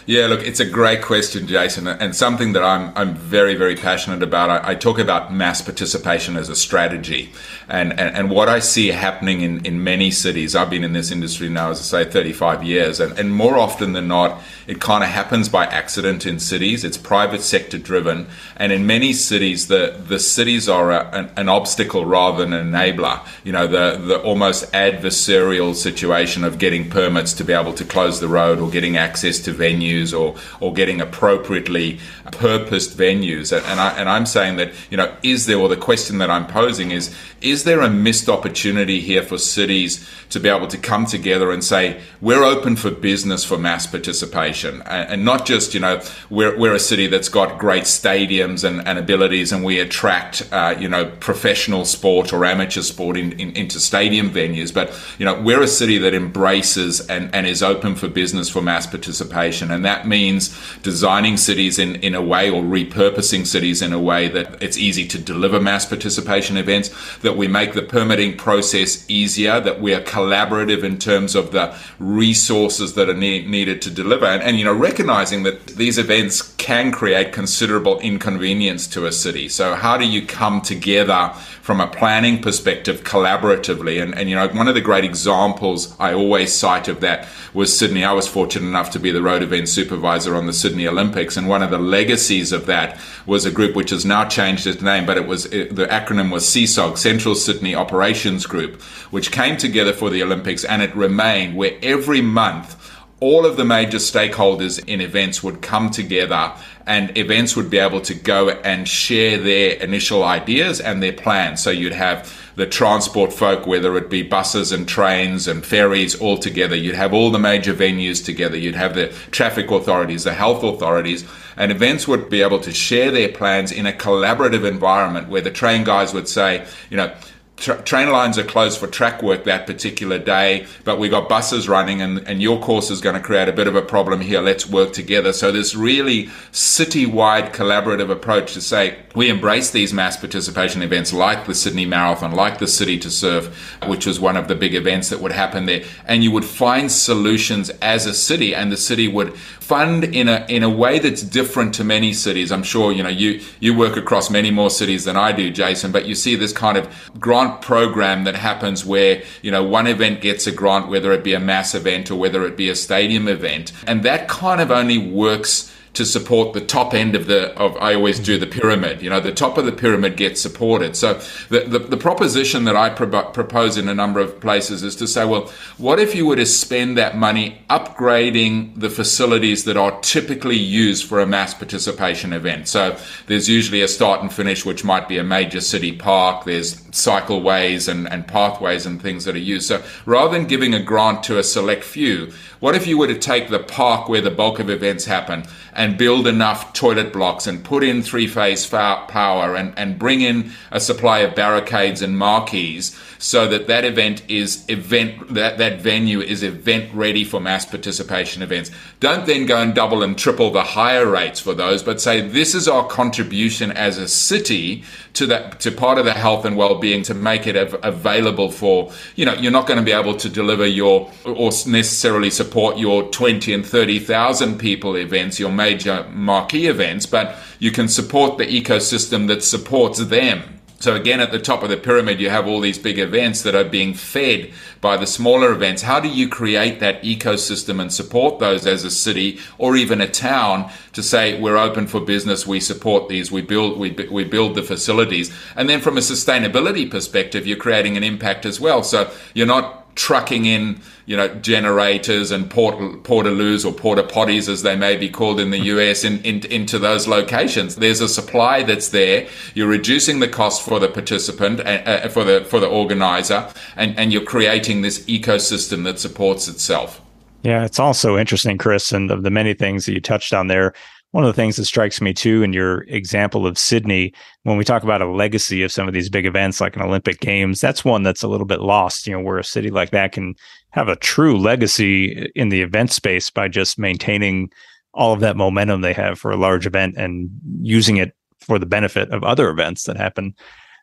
Yeah, 0.08 0.26
look, 0.26 0.40
it's 0.40 0.58
a 0.58 0.64
great 0.64 1.02
question, 1.02 1.46
Jason, 1.46 1.86
and 1.86 2.16
something 2.16 2.54
that 2.54 2.64
I'm 2.64 2.92
I'm 2.96 3.14
very 3.14 3.54
very 3.54 3.76
passionate 3.76 4.22
about. 4.22 4.48
I, 4.48 4.70
I 4.70 4.74
talk 4.74 4.98
about 4.98 5.34
mass 5.34 5.60
participation 5.60 6.34
as 6.38 6.48
a 6.48 6.56
strategy, 6.56 7.30
and, 7.68 7.92
and 7.92 8.16
and 8.16 8.30
what 8.30 8.48
I 8.48 8.58
see 8.60 8.88
happening 8.88 9.42
in 9.42 9.66
in 9.66 9.84
many 9.84 10.10
cities. 10.10 10.56
I've 10.56 10.70
been 10.70 10.82
in 10.82 10.94
this 10.94 11.10
industry 11.10 11.50
now, 11.50 11.70
as 11.72 11.92
I 11.92 12.04
say, 12.04 12.10
35 12.10 12.64
years, 12.64 13.00
and 13.00 13.18
and 13.18 13.34
more 13.34 13.58
often 13.58 13.92
than 13.92 14.08
not, 14.08 14.40
it 14.66 14.80
kind 14.80 15.04
of 15.04 15.10
happens 15.10 15.50
by 15.50 15.66
accident 15.66 16.24
in 16.24 16.38
cities. 16.38 16.84
It's 16.84 16.96
private 16.96 17.42
sector 17.42 17.76
driven, 17.76 18.28
and 18.56 18.72
in 18.72 18.86
many 18.86 19.12
cities, 19.12 19.68
the 19.68 19.94
the 20.08 20.18
cities 20.18 20.70
are 20.70 20.90
a, 20.90 21.06
an, 21.10 21.30
an 21.36 21.48
obstacle 21.50 22.06
rather 22.06 22.44
than 22.44 22.54
an 22.54 22.72
enabler. 22.72 23.20
You 23.44 23.52
know, 23.52 23.66
the 23.66 23.98
the 23.98 24.22
almost 24.22 24.72
adversarial 24.72 25.74
situation 25.74 26.44
of 26.44 26.58
getting 26.58 26.88
permits 26.88 27.34
to 27.34 27.44
be 27.44 27.52
able 27.52 27.74
to 27.74 27.84
close 27.84 28.20
the 28.20 28.28
road 28.28 28.58
or 28.58 28.70
getting 28.70 28.96
access 28.96 29.38
to 29.40 29.52
venues 29.68 30.18
or 30.18 30.36
or 30.60 30.72
getting 30.72 31.00
appropriately 31.00 31.98
purposed 32.32 32.96
venues. 32.96 33.52
And 33.52 33.80
I 33.80 33.90
and 33.98 34.08
I'm 34.08 34.26
saying 34.26 34.56
that 34.56 34.72
you 34.90 34.96
know 34.96 35.14
is 35.22 35.46
there 35.46 35.58
or 35.58 35.68
the 35.68 35.76
question 35.76 36.18
that 36.18 36.30
I'm 36.30 36.46
posing 36.46 36.90
is 36.90 37.14
is 37.40 37.64
there 37.64 37.80
a 37.80 37.90
missed 37.90 38.28
opportunity 38.28 39.00
here 39.00 39.22
for 39.22 39.38
cities 39.38 40.08
to 40.30 40.40
be 40.40 40.48
able 40.48 40.66
to 40.66 40.76
come 40.76 41.06
together 41.06 41.50
and 41.52 41.62
say 41.62 42.00
we're 42.20 42.44
open 42.44 42.76
for 42.76 42.90
business 42.90 43.44
for 43.44 43.56
mass 43.56 43.86
participation 43.86 44.82
and, 44.82 45.12
and 45.12 45.24
not 45.24 45.46
just 45.46 45.74
you 45.74 45.80
know 45.80 46.00
we're 46.30 46.56
we're 46.58 46.74
a 46.74 46.80
city 46.80 47.06
that's 47.06 47.28
got 47.28 47.58
great 47.58 47.84
stadiums 47.84 48.64
and, 48.64 48.86
and 48.86 48.98
abilities 48.98 49.52
and 49.52 49.64
we 49.64 49.78
attract 49.78 50.48
uh, 50.52 50.74
you 50.78 50.88
know 50.88 51.06
professional 51.20 51.84
sport 51.84 52.32
or 52.32 52.44
amateur 52.44 52.82
sport 52.82 53.16
in, 53.16 53.32
in, 53.32 53.50
into 53.56 53.80
stadium 53.80 54.30
venues, 54.30 54.72
but 54.72 54.92
you 55.18 55.24
know 55.24 55.40
we're 55.40 55.62
a 55.62 55.68
city 55.68 55.98
that 55.98 56.14
embraces 56.14 57.00
and, 57.08 57.34
and 57.34 57.46
is 57.46 57.62
open 57.62 57.94
for 57.94 58.08
business 58.08 58.48
for 58.48 58.60
mass 58.60 58.86
participation 58.86 59.57
And 59.62 59.84
that 59.84 60.06
means 60.06 60.56
designing 60.82 61.36
cities 61.36 61.78
in, 61.78 61.96
in 61.96 62.14
a 62.14 62.22
way 62.22 62.50
or 62.50 62.62
repurposing 62.62 63.46
cities 63.46 63.82
in 63.82 63.92
a 63.92 63.98
way 63.98 64.28
that 64.28 64.62
it's 64.62 64.78
easy 64.78 65.06
to 65.08 65.18
deliver 65.18 65.60
mass 65.60 65.86
participation 65.86 66.56
events, 66.56 66.90
that 67.18 67.36
we 67.36 67.48
make 67.48 67.74
the 67.74 67.82
permitting 67.82 68.36
process 68.36 69.04
easier, 69.08 69.60
that 69.60 69.80
we 69.80 69.94
are 69.94 70.00
collaborative 70.00 70.84
in 70.84 70.98
terms 70.98 71.34
of 71.34 71.52
the 71.52 71.76
resources 71.98 72.94
that 72.94 73.08
are 73.08 73.14
need, 73.14 73.48
needed 73.48 73.82
to 73.82 73.90
deliver. 73.90 74.26
And, 74.26 74.42
and, 74.42 74.58
you 74.58 74.64
know, 74.64 74.74
recognizing 74.74 75.42
that 75.42 75.66
these 75.66 75.98
events 75.98 76.54
can 76.56 76.92
create 76.92 77.32
considerable 77.32 77.98
inconvenience 78.00 78.86
to 78.88 79.06
a 79.06 79.12
city. 79.12 79.48
So 79.48 79.74
how 79.74 79.96
do 79.96 80.06
you 80.06 80.26
come 80.26 80.60
together 80.60 81.32
from 81.62 81.80
a 81.80 81.86
planning 81.86 82.42
perspective 82.42 83.04
collaboratively? 83.04 84.02
And, 84.02 84.14
and 84.14 84.28
you 84.28 84.34
know, 84.34 84.48
one 84.48 84.68
of 84.68 84.74
the 84.74 84.80
great 84.80 85.04
examples 85.04 85.98
I 85.98 86.12
always 86.12 86.52
cite 86.52 86.88
of 86.88 87.00
that 87.00 87.28
was 87.54 87.76
Sydney. 87.76 88.04
I 88.04 88.12
was 88.12 88.28
fortunate 88.28 88.66
enough 88.66 88.90
to 88.90 88.98
be 88.98 89.10
the 89.10 89.22
road 89.22 89.42
event 89.48 89.68
supervisor 89.68 90.34
on 90.34 90.46
the 90.46 90.52
Sydney 90.52 90.86
Olympics, 90.86 91.36
and 91.36 91.48
one 91.48 91.62
of 91.62 91.70
the 91.70 91.78
legacies 91.78 92.52
of 92.52 92.66
that 92.66 93.00
was 93.26 93.44
a 93.44 93.50
group 93.50 93.74
which 93.74 93.90
has 93.90 94.04
now 94.04 94.24
changed 94.26 94.66
its 94.66 94.82
name, 94.82 95.06
but 95.06 95.16
it 95.16 95.26
was 95.26 95.46
it, 95.46 95.74
the 95.74 95.86
acronym 95.86 96.30
was 96.30 96.44
CSOG, 96.44 96.98
Central 96.98 97.34
Sydney 97.34 97.74
Operations 97.74 98.46
Group, 98.46 98.80
which 99.10 99.32
came 99.32 99.56
together 99.56 99.92
for 99.92 100.10
the 100.10 100.22
Olympics, 100.22 100.64
and 100.64 100.82
it 100.82 100.94
remained 100.94 101.56
where 101.56 101.78
every 101.82 102.20
month 102.20 102.76
all 103.20 103.46
of 103.46 103.56
the 103.56 103.64
major 103.64 103.98
stakeholders 103.98 104.82
in 104.86 105.00
events 105.00 105.42
would 105.42 105.60
come 105.60 105.90
together 105.90 106.52
and 106.86 107.16
events 107.18 107.56
would 107.56 107.68
be 107.68 107.78
able 107.78 108.00
to 108.00 108.14
go 108.14 108.50
and 108.50 108.88
share 108.88 109.38
their 109.38 109.72
initial 109.82 110.22
ideas 110.22 110.80
and 110.80 111.02
their 111.02 111.12
plans. 111.12 111.60
So 111.60 111.70
you'd 111.70 111.92
have 111.92 112.32
the 112.58 112.66
transport 112.66 113.32
folk, 113.32 113.68
whether 113.68 113.96
it 113.96 114.10
be 114.10 114.20
buses 114.20 114.72
and 114.72 114.88
trains 114.88 115.46
and 115.46 115.64
ferries 115.64 116.16
all 116.16 116.36
together. 116.36 116.74
You'd 116.74 116.96
have 116.96 117.14
all 117.14 117.30
the 117.30 117.38
major 117.38 117.72
venues 117.72 118.22
together. 118.24 118.56
You'd 118.56 118.74
have 118.74 118.96
the 118.96 119.14
traffic 119.30 119.70
authorities, 119.70 120.24
the 120.24 120.34
health 120.34 120.64
authorities, 120.64 121.24
and 121.56 121.70
events 121.70 122.08
would 122.08 122.28
be 122.28 122.42
able 122.42 122.58
to 122.58 122.72
share 122.72 123.12
their 123.12 123.28
plans 123.28 123.70
in 123.70 123.86
a 123.86 123.92
collaborative 123.92 124.68
environment 124.68 125.28
where 125.28 125.40
the 125.40 125.52
train 125.52 125.84
guys 125.84 126.12
would 126.12 126.26
say, 126.26 126.66
you 126.90 126.96
know, 126.96 127.14
tra- 127.58 127.82
train 127.82 128.10
lines 128.10 128.38
are 128.38 128.44
closed 128.44 128.78
for 128.78 128.86
track 128.86 129.22
work 129.22 129.44
that 129.44 129.66
particular 129.66 130.18
day, 130.18 130.66
but 130.84 130.98
we've 130.98 131.10
got 131.10 131.28
buses 131.28 131.68
running 131.68 132.00
and, 132.00 132.26
and 132.28 132.40
your 132.40 132.60
course 132.60 132.90
is 132.90 133.00
going 133.00 133.14
to 133.14 133.20
create 133.20 133.48
a 133.48 133.52
bit 133.52 133.66
of 133.66 133.74
a 133.74 133.82
problem 133.82 134.20
here. 134.20 134.40
Let's 134.40 134.68
work 134.68 134.92
together. 134.92 135.32
So 135.32 135.52
this 135.52 135.74
really 135.74 136.30
city-wide 136.52 137.52
collaborative 137.52 138.10
approach 138.10 138.54
to 138.54 138.60
say 138.60 138.98
we 139.14 139.28
embrace 139.28 139.70
these 139.70 139.92
mass 139.92 140.16
participation 140.16 140.82
events 140.82 141.12
like 141.12 141.46
the 141.46 141.54
Sydney 141.54 141.86
Marathon, 141.86 142.32
like 142.32 142.58
the 142.58 142.68
City 142.68 142.98
to 143.00 143.10
Surf, 143.10 143.46
which 143.86 144.06
was 144.06 144.20
one 144.20 144.36
of 144.36 144.48
the 144.48 144.54
big 144.54 144.74
events 144.74 145.08
that 145.10 145.20
would 145.20 145.32
happen 145.32 145.66
there. 145.66 145.84
And 146.06 146.22
you 146.22 146.30
would 146.30 146.44
find 146.44 146.90
solutions 146.90 147.70
as 147.82 148.06
a 148.06 148.14
city 148.14 148.54
and 148.54 148.70
the 148.70 148.76
city 148.76 149.08
would 149.08 149.34
fund 149.36 150.02
in 150.02 150.28
a 150.28 150.46
in 150.48 150.62
a 150.62 150.70
way 150.70 150.98
that's 150.98 151.22
different 151.22 151.74
to 151.74 151.84
many 151.84 152.12
cities. 152.12 152.50
I'm 152.50 152.62
sure 152.62 152.90
you 152.90 153.02
know 153.02 153.08
you 153.10 153.40
you 153.60 153.76
work 153.76 153.96
across 153.96 154.30
many 154.30 154.50
more 154.50 154.70
cities 154.70 155.04
than 155.04 155.16
I 155.16 155.32
do, 155.32 155.50
Jason. 155.50 155.92
But 155.92 156.06
you 156.06 156.14
see 156.14 156.36
this 156.36 156.52
kind 156.52 156.78
of 156.78 156.88
grant 157.20 157.47
program 157.56 158.24
that 158.24 158.34
happens 158.34 158.84
where 158.84 159.22
you 159.42 159.50
know 159.50 159.62
one 159.62 159.86
event 159.86 160.20
gets 160.20 160.46
a 160.46 160.52
grant, 160.52 160.88
whether 160.88 161.12
it 161.12 161.24
be 161.24 161.34
a 161.34 161.40
mass 161.40 161.74
event 161.74 162.10
or 162.10 162.16
whether 162.16 162.46
it 162.46 162.56
be 162.56 162.68
a 162.68 162.76
stadium 162.76 163.28
event, 163.28 163.72
and 163.86 164.02
that 164.02 164.28
kind 164.28 164.60
of 164.60 164.70
only 164.70 164.98
works 164.98 165.74
to 165.98 166.06
support 166.06 166.52
the 166.52 166.60
top 166.60 166.94
end 166.94 167.16
of 167.16 167.26
the 167.26 167.52
of 167.58 167.76
I 167.76 167.94
always 167.94 168.20
do 168.20 168.38
the 168.38 168.46
mm-hmm. 168.46 168.60
pyramid. 168.60 169.02
You 169.02 169.10
know, 169.10 169.20
the 169.20 169.32
top 169.32 169.58
of 169.58 169.66
the 169.66 169.72
pyramid 169.72 170.16
gets 170.16 170.40
supported. 170.40 170.96
So 170.96 171.14
the 171.48 171.60
the, 171.60 171.80
the 171.80 171.96
proposition 171.96 172.64
that 172.64 172.76
I 172.76 172.88
pro- 172.88 173.30
propose 173.32 173.76
in 173.76 173.88
a 173.88 173.94
number 173.94 174.20
of 174.20 174.40
places 174.40 174.84
is 174.84 174.94
to 174.96 175.08
say, 175.08 175.24
well, 175.24 175.52
what 175.76 175.98
if 175.98 176.14
you 176.14 176.24
were 176.24 176.36
to 176.36 176.46
spend 176.46 176.96
that 176.96 177.16
money 177.16 177.62
upgrading 177.68 178.78
the 178.80 178.90
facilities 178.90 179.64
that 179.64 179.76
are 179.76 180.00
typically 180.00 180.56
used 180.56 181.04
for 181.04 181.20
a 181.20 181.26
mass 181.26 181.52
participation 181.52 182.32
event? 182.32 182.68
So 182.68 182.96
there's 183.26 183.48
usually 183.48 183.82
a 183.82 183.88
start 183.88 184.22
and 184.22 184.32
finish, 184.32 184.64
which 184.64 184.84
might 184.84 185.08
be 185.08 185.18
a 185.18 185.24
major 185.24 185.60
city 185.60 185.92
park. 185.92 186.44
There's 186.44 186.76
cycleways 186.92 187.88
and, 187.88 188.08
and 188.08 188.26
pathways 188.26 188.86
and 188.86 189.02
things 189.02 189.24
that 189.24 189.34
are 189.34 189.38
used. 189.54 189.66
So 189.66 189.82
rather 190.06 190.38
than 190.38 190.46
giving 190.46 190.74
a 190.74 190.82
grant 190.82 191.24
to 191.24 191.38
a 191.38 191.42
select 191.42 191.82
few, 191.82 192.32
what 192.60 192.74
if 192.74 192.86
you 192.86 192.98
were 192.98 193.06
to 193.06 193.18
take 193.18 193.50
the 193.50 193.58
park 193.60 194.08
where 194.08 194.20
the 194.20 194.30
bulk 194.30 194.58
of 194.58 194.68
events 194.68 195.04
happen 195.04 195.44
and 195.72 195.87
build 195.96 196.26
enough 196.26 196.72
toilet 196.72 197.12
blocks 197.12 197.46
and 197.46 197.64
put 197.64 197.84
in 197.84 198.02
three 198.02 198.26
phase 198.26 198.66
power 198.66 199.54
and, 199.54 199.72
and 199.78 199.98
bring 199.98 200.20
in 200.20 200.52
a 200.70 200.80
supply 200.80 201.20
of 201.20 201.34
barricades 201.34 202.02
and 202.02 202.18
marquees 202.18 202.98
so 203.18 203.48
that 203.48 203.66
that 203.66 203.84
event 203.84 204.22
is 204.28 204.64
event 204.68 205.34
that 205.34 205.58
that 205.58 205.80
venue 205.80 206.20
is 206.20 206.42
event 206.42 206.92
ready 206.94 207.24
for 207.24 207.40
mass 207.40 207.66
participation 207.66 208.42
events. 208.42 208.70
Don't 209.00 209.26
then 209.26 209.46
go 209.46 209.58
and 209.58 209.74
double 209.74 210.02
and 210.02 210.16
triple 210.16 210.50
the 210.50 210.62
higher 210.62 211.06
rates 211.06 211.40
for 211.40 211.54
those 211.54 211.82
but 211.82 212.00
say 212.00 212.20
this 212.20 212.54
is 212.54 212.68
our 212.68 212.86
contribution 212.86 213.70
as 213.72 213.98
a 213.98 214.08
city 214.08 214.84
to 215.14 215.26
that 215.26 215.60
to 215.60 215.70
part 215.70 215.98
of 215.98 216.04
the 216.04 216.12
health 216.12 216.44
and 216.44 216.56
well-being 216.56 217.02
to 217.02 217.14
make 217.14 217.46
it 217.46 217.56
av- 217.56 217.78
available 217.82 218.50
for 218.50 218.92
you 219.16 219.24
know 219.24 219.34
you're 219.34 219.52
not 219.52 219.66
going 219.66 219.78
to 219.78 219.84
be 219.84 219.92
able 219.92 220.14
to 220.14 220.28
deliver 220.28 220.66
your 220.66 221.10
or 221.24 221.50
necessarily 221.66 222.30
support 222.30 222.78
your 222.78 223.02
20 223.10 223.52
and 223.52 223.66
30,000 223.66 224.58
people 224.58 224.96
events 224.96 225.40
your 225.40 225.50
major 225.50 226.06
marquee 226.10 226.66
events 226.66 227.06
but 227.06 227.36
you 227.58 227.70
can 227.70 227.88
support 227.88 228.38
the 228.38 228.46
ecosystem 228.46 229.26
that 229.28 229.42
supports 229.42 229.98
them 230.06 230.57
so 230.80 230.94
again, 230.94 231.18
at 231.18 231.32
the 231.32 231.40
top 231.40 231.64
of 231.64 231.70
the 231.70 231.76
pyramid, 231.76 232.20
you 232.20 232.30
have 232.30 232.46
all 232.46 232.60
these 232.60 232.78
big 232.78 233.00
events 233.00 233.42
that 233.42 233.56
are 233.56 233.64
being 233.64 233.94
fed 233.94 234.52
by 234.80 234.96
the 234.96 235.08
smaller 235.08 235.50
events. 235.50 235.82
How 235.82 235.98
do 235.98 236.08
you 236.08 236.28
create 236.28 236.78
that 236.78 237.02
ecosystem 237.02 237.80
and 237.80 237.92
support 237.92 238.38
those 238.38 238.64
as 238.64 238.84
a 238.84 238.90
city 238.90 239.40
or 239.58 239.76
even 239.76 240.00
a 240.00 240.08
town 240.08 240.70
to 240.92 241.02
say 241.02 241.40
we're 241.40 241.56
open 241.56 241.88
for 241.88 242.00
business, 242.00 242.46
we 242.46 242.60
support 242.60 243.08
these, 243.08 243.32
we 243.32 243.42
build 243.42 243.76
we 243.78 243.90
we 244.08 244.22
build 244.22 244.54
the 244.54 244.62
facilities, 244.62 245.34
and 245.56 245.68
then 245.68 245.80
from 245.80 245.96
a 245.96 246.00
sustainability 246.00 246.88
perspective, 246.88 247.44
you're 247.44 247.56
creating 247.56 247.96
an 247.96 248.04
impact 248.04 248.46
as 248.46 248.60
well. 248.60 248.84
So 248.84 249.10
you're 249.34 249.46
not 249.46 249.87
trucking 249.98 250.46
in, 250.46 250.80
you 251.06 251.16
know, 251.16 251.28
generators 251.40 252.30
and 252.30 252.48
port, 252.48 252.76
portaloos 253.02 253.66
or 253.66 253.72
porta 253.72 254.04
potties, 254.04 254.48
as 254.48 254.62
they 254.62 254.76
may 254.76 254.96
be 254.96 255.10
called 255.10 255.40
in 255.40 255.50
the 255.50 255.58
US, 255.58 256.04
in, 256.04 256.22
in, 256.22 256.46
into 256.46 256.78
those 256.78 257.08
locations. 257.08 257.76
There's 257.76 258.00
a 258.00 258.08
supply 258.08 258.62
that's 258.62 258.90
there. 258.90 259.28
You're 259.54 259.68
reducing 259.68 260.20
the 260.20 260.28
cost 260.28 260.62
for 260.62 260.78
the 260.78 260.88
participant, 260.88 261.60
uh, 261.60 261.62
uh, 261.64 262.08
for 262.08 262.22
the 262.22 262.44
for 262.44 262.60
the 262.60 262.68
organizer, 262.68 263.52
and, 263.74 263.98
and 263.98 264.12
you're 264.12 264.24
creating 264.24 264.82
this 264.82 265.00
ecosystem 265.06 265.82
that 265.84 265.98
supports 265.98 266.46
itself. 266.46 267.02
Yeah, 267.42 267.64
it's 267.64 267.78
also 267.78 268.16
interesting, 268.16 268.58
Chris, 268.58 268.92
and 268.92 269.10
of 269.10 269.22
the 269.22 269.30
many 269.30 269.54
things 269.54 269.86
that 269.86 269.92
you 269.92 270.00
touched 270.00 270.32
on 270.32 270.48
there 270.48 270.74
one 271.12 271.24
of 271.24 271.28
the 271.28 271.40
things 271.40 271.56
that 271.56 271.64
strikes 271.64 272.00
me 272.00 272.12
too 272.12 272.42
in 272.42 272.52
your 272.52 272.82
example 272.82 273.46
of 273.46 273.58
Sydney, 273.58 274.12
when 274.42 274.58
we 274.58 274.64
talk 274.64 274.82
about 274.82 275.00
a 275.00 275.10
legacy 275.10 275.62
of 275.62 275.72
some 275.72 275.88
of 275.88 275.94
these 275.94 276.10
big 276.10 276.26
events 276.26 276.60
like 276.60 276.76
an 276.76 276.82
Olympic 276.82 277.20
Games, 277.20 277.60
that's 277.60 277.84
one 277.84 278.02
that's 278.02 278.22
a 278.22 278.28
little 278.28 278.46
bit 278.46 278.60
lost, 278.60 279.06
you 279.06 279.14
know, 279.14 279.20
where 279.20 279.38
a 279.38 279.44
city 279.44 279.70
like 279.70 279.90
that 279.90 280.12
can 280.12 280.34
have 280.70 280.88
a 280.88 280.96
true 280.96 281.38
legacy 281.38 282.30
in 282.34 282.50
the 282.50 282.60
event 282.60 282.92
space 282.92 283.30
by 283.30 283.48
just 283.48 283.78
maintaining 283.78 284.50
all 284.92 285.14
of 285.14 285.20
that 285.20 285.36
momentum 285.36 285.80
they 285.80 285.94
have 285.94 286.18
for 286.18 286.30
a 286.30 286.36
large 286.36 286.66
event 286.66 286.96
and 286.96 287.30
using 287.62 287.96
it 287.96 288.14
for 288.40 288.58
the 288.58 288.66
benefit 288.66 289.10
of 289.10 289.24
other 289.24 289.48
events 289.48 289.84
that 289.84 289.96
happen 289.96 290.34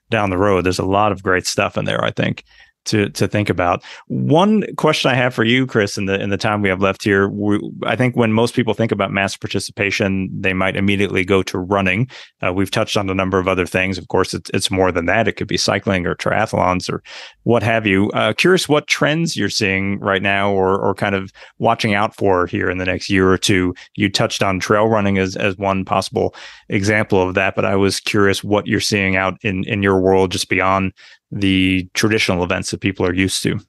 down 0.09 0.31
the 0.31 0.37
road. 0.37 0.63
There's 0.63 0.79
a 0.79 0.85
lot 0.85 1.11
of 1.11 1.23
great 1.23 1.45
stuff 1.45 1.77
in 1.77 1.85
there, 1.85 2.03
I 2.03 2.11
think 2.11 2.43
to 2.85 3.09
to 3.09 3.27
think 3.27 3.49
about. 3.49 3.83
One 4.07 4.63
question 4.75 5.11
I 5.11 5.15
have 5.15 5.33
for 5.33 5.43
you, 5.43 5.67
Chris, 5.67 5.97
in 5.97 6.05
the 6.05 6.19
in 6.19 6.29
the 6.29 6.37
time 6.37 6.61
we 6.61 6.69
have 6.69 6.81
left 6.81 7.03
here, 7.03 7.27
we, 7.29 7.59
I 7.83 7.95
think 7.95 8.15
when 8.15 8.31
most 8.31 8.55
people 8.55 8.73
think 8.73 8.91
about 8.91 9.11
mass 9.11 9.35
participation, 9.35 10.29
they 10.31 10.53
might 10.53 10.75
immediately 10.75 11.25
go 11.25 11.43
to 11.43 11.57
running. 11.57 12.09
Uh, 12.45 12.53
we've 12.53 12.71
touched 12.71 12.97
on 12.97 13.09
a 13.09 13.15
number 13.15 13.39
of 13.39 13.47
other 13.47 13.65
things. 13.65 13.97
Of 13.97 14.07
course, 14.07 14.33
it's 14.33 14.49
it's 14.51 14.71
more 14.71 14.91
than 14.91 15.05
that. 15.05 15.27
It 15.27 15.33
could 15.33 15.47
be 15.47 15.57
cycling 15.57 16.05
or 16.05 16.15
triathlons 16.15 16.91
or 16.91 17.03
what 17.43 17.63
have 17.63 17.85
you. 17.85 18.09
Uh, 18.11 18.33
curious 18.33 18.69
what 18.69 18.87
trends 18.87 19.35
you're 19.35 19.49
seeing 19.49 19.99
right 19.99 20.21
now, 20.21 20.51
or 20.51 20.79
or 20.79 20.93
kind 20.93 21.15
of 21.15 21.31
watching 21.59 21.93
out 21.93 22.15
for 22.15 22.47
here 22.47 22.69
in 22.69 22.77
the 22.77 22.85
next 22.85 23.09
year 23.09 23.29
or 23.29 23.37
two. 23.37 23.73
You 23.95 24.09
touched 24.09 24.43
on 24.43 24.59
trail 24.59 24.87
running 24.87 25.17
as 25.17 25.35
as 25.35 25.57
one 25.57 25.85
possible 25.85 26.35
example 26.69 27.21
of 27.21 27.35
that, 27.35 27.55
but 27.55 27.65
I 27.65 27.75
was 27.75 27.99
curious 27.99 28.43
what 28.43 28.67
you're 28.67 28.79
seeing 28.79 29.15
out 29.15 29.37
in 29.41 29.63
in 29.65 29.83
your 29.83 29.99
world 29.99 30.31
just 30.31 30.49
beyond 30.49 30.93
the 31.31 31.89
traditional 31.93 32.43
events 32.43 32.71
that 32.71 32.79
people 32.79 33.05
are 33.05 33.13
used 33.13 33.43
to. 33.43 33.59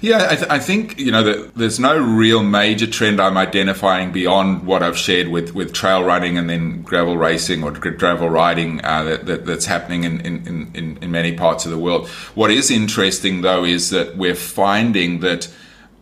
Yeah, 0.00 0.26
I, 0.30 0.34
th- 0.34 0.50
I, 0.50 0.58
think 0.58 0.98
you 0.98 1.12
know 1.12 1.22
that 1.22 1.54
there's 1.54 1.78
no 1.78 1.98
real 1.98 2.42
major 2.42 2.86
trend 2.86 3.20
I'm 3.20 3.36
identifying 3.36 4.10
beyond 4.10 4.66
what 4.66 4.82
I've 4.82 4.98
shared 4.98 5.28
with, 5.28 5.54
with 5.54 5.72
trail 5.72 6.02
running 6.02 6.36
and 6.36 6.50
then 6.50 6.82
gravel 6.82 7.16
racing 7.16 7.62
or 7.62 7.70
gravel 7.70 8.28
riding 8.28 8.84
uh, 8.84 9.04
that, 9.04 9.26
that, 9.26 9.46
that's 9.46 9.66
happening 9.66 10.04
in, 10.04 10.20
in, 10.22 10.70
in, 10.74 10.98
in 11.00 11.10
many 11.12 11.32
parts 11.36 11.64
of 11.64 11.70
the 11.70 11.78
world. 11.78 12.08
What 12.34 12.50
is 12.50 12.70
interesting 12.70 13.42
though 13.42 13.64
is 13.64 13.90
that 13.90 14.16
we're 14.16 14.34
finding 14.34 15.20
that 15.20 15.48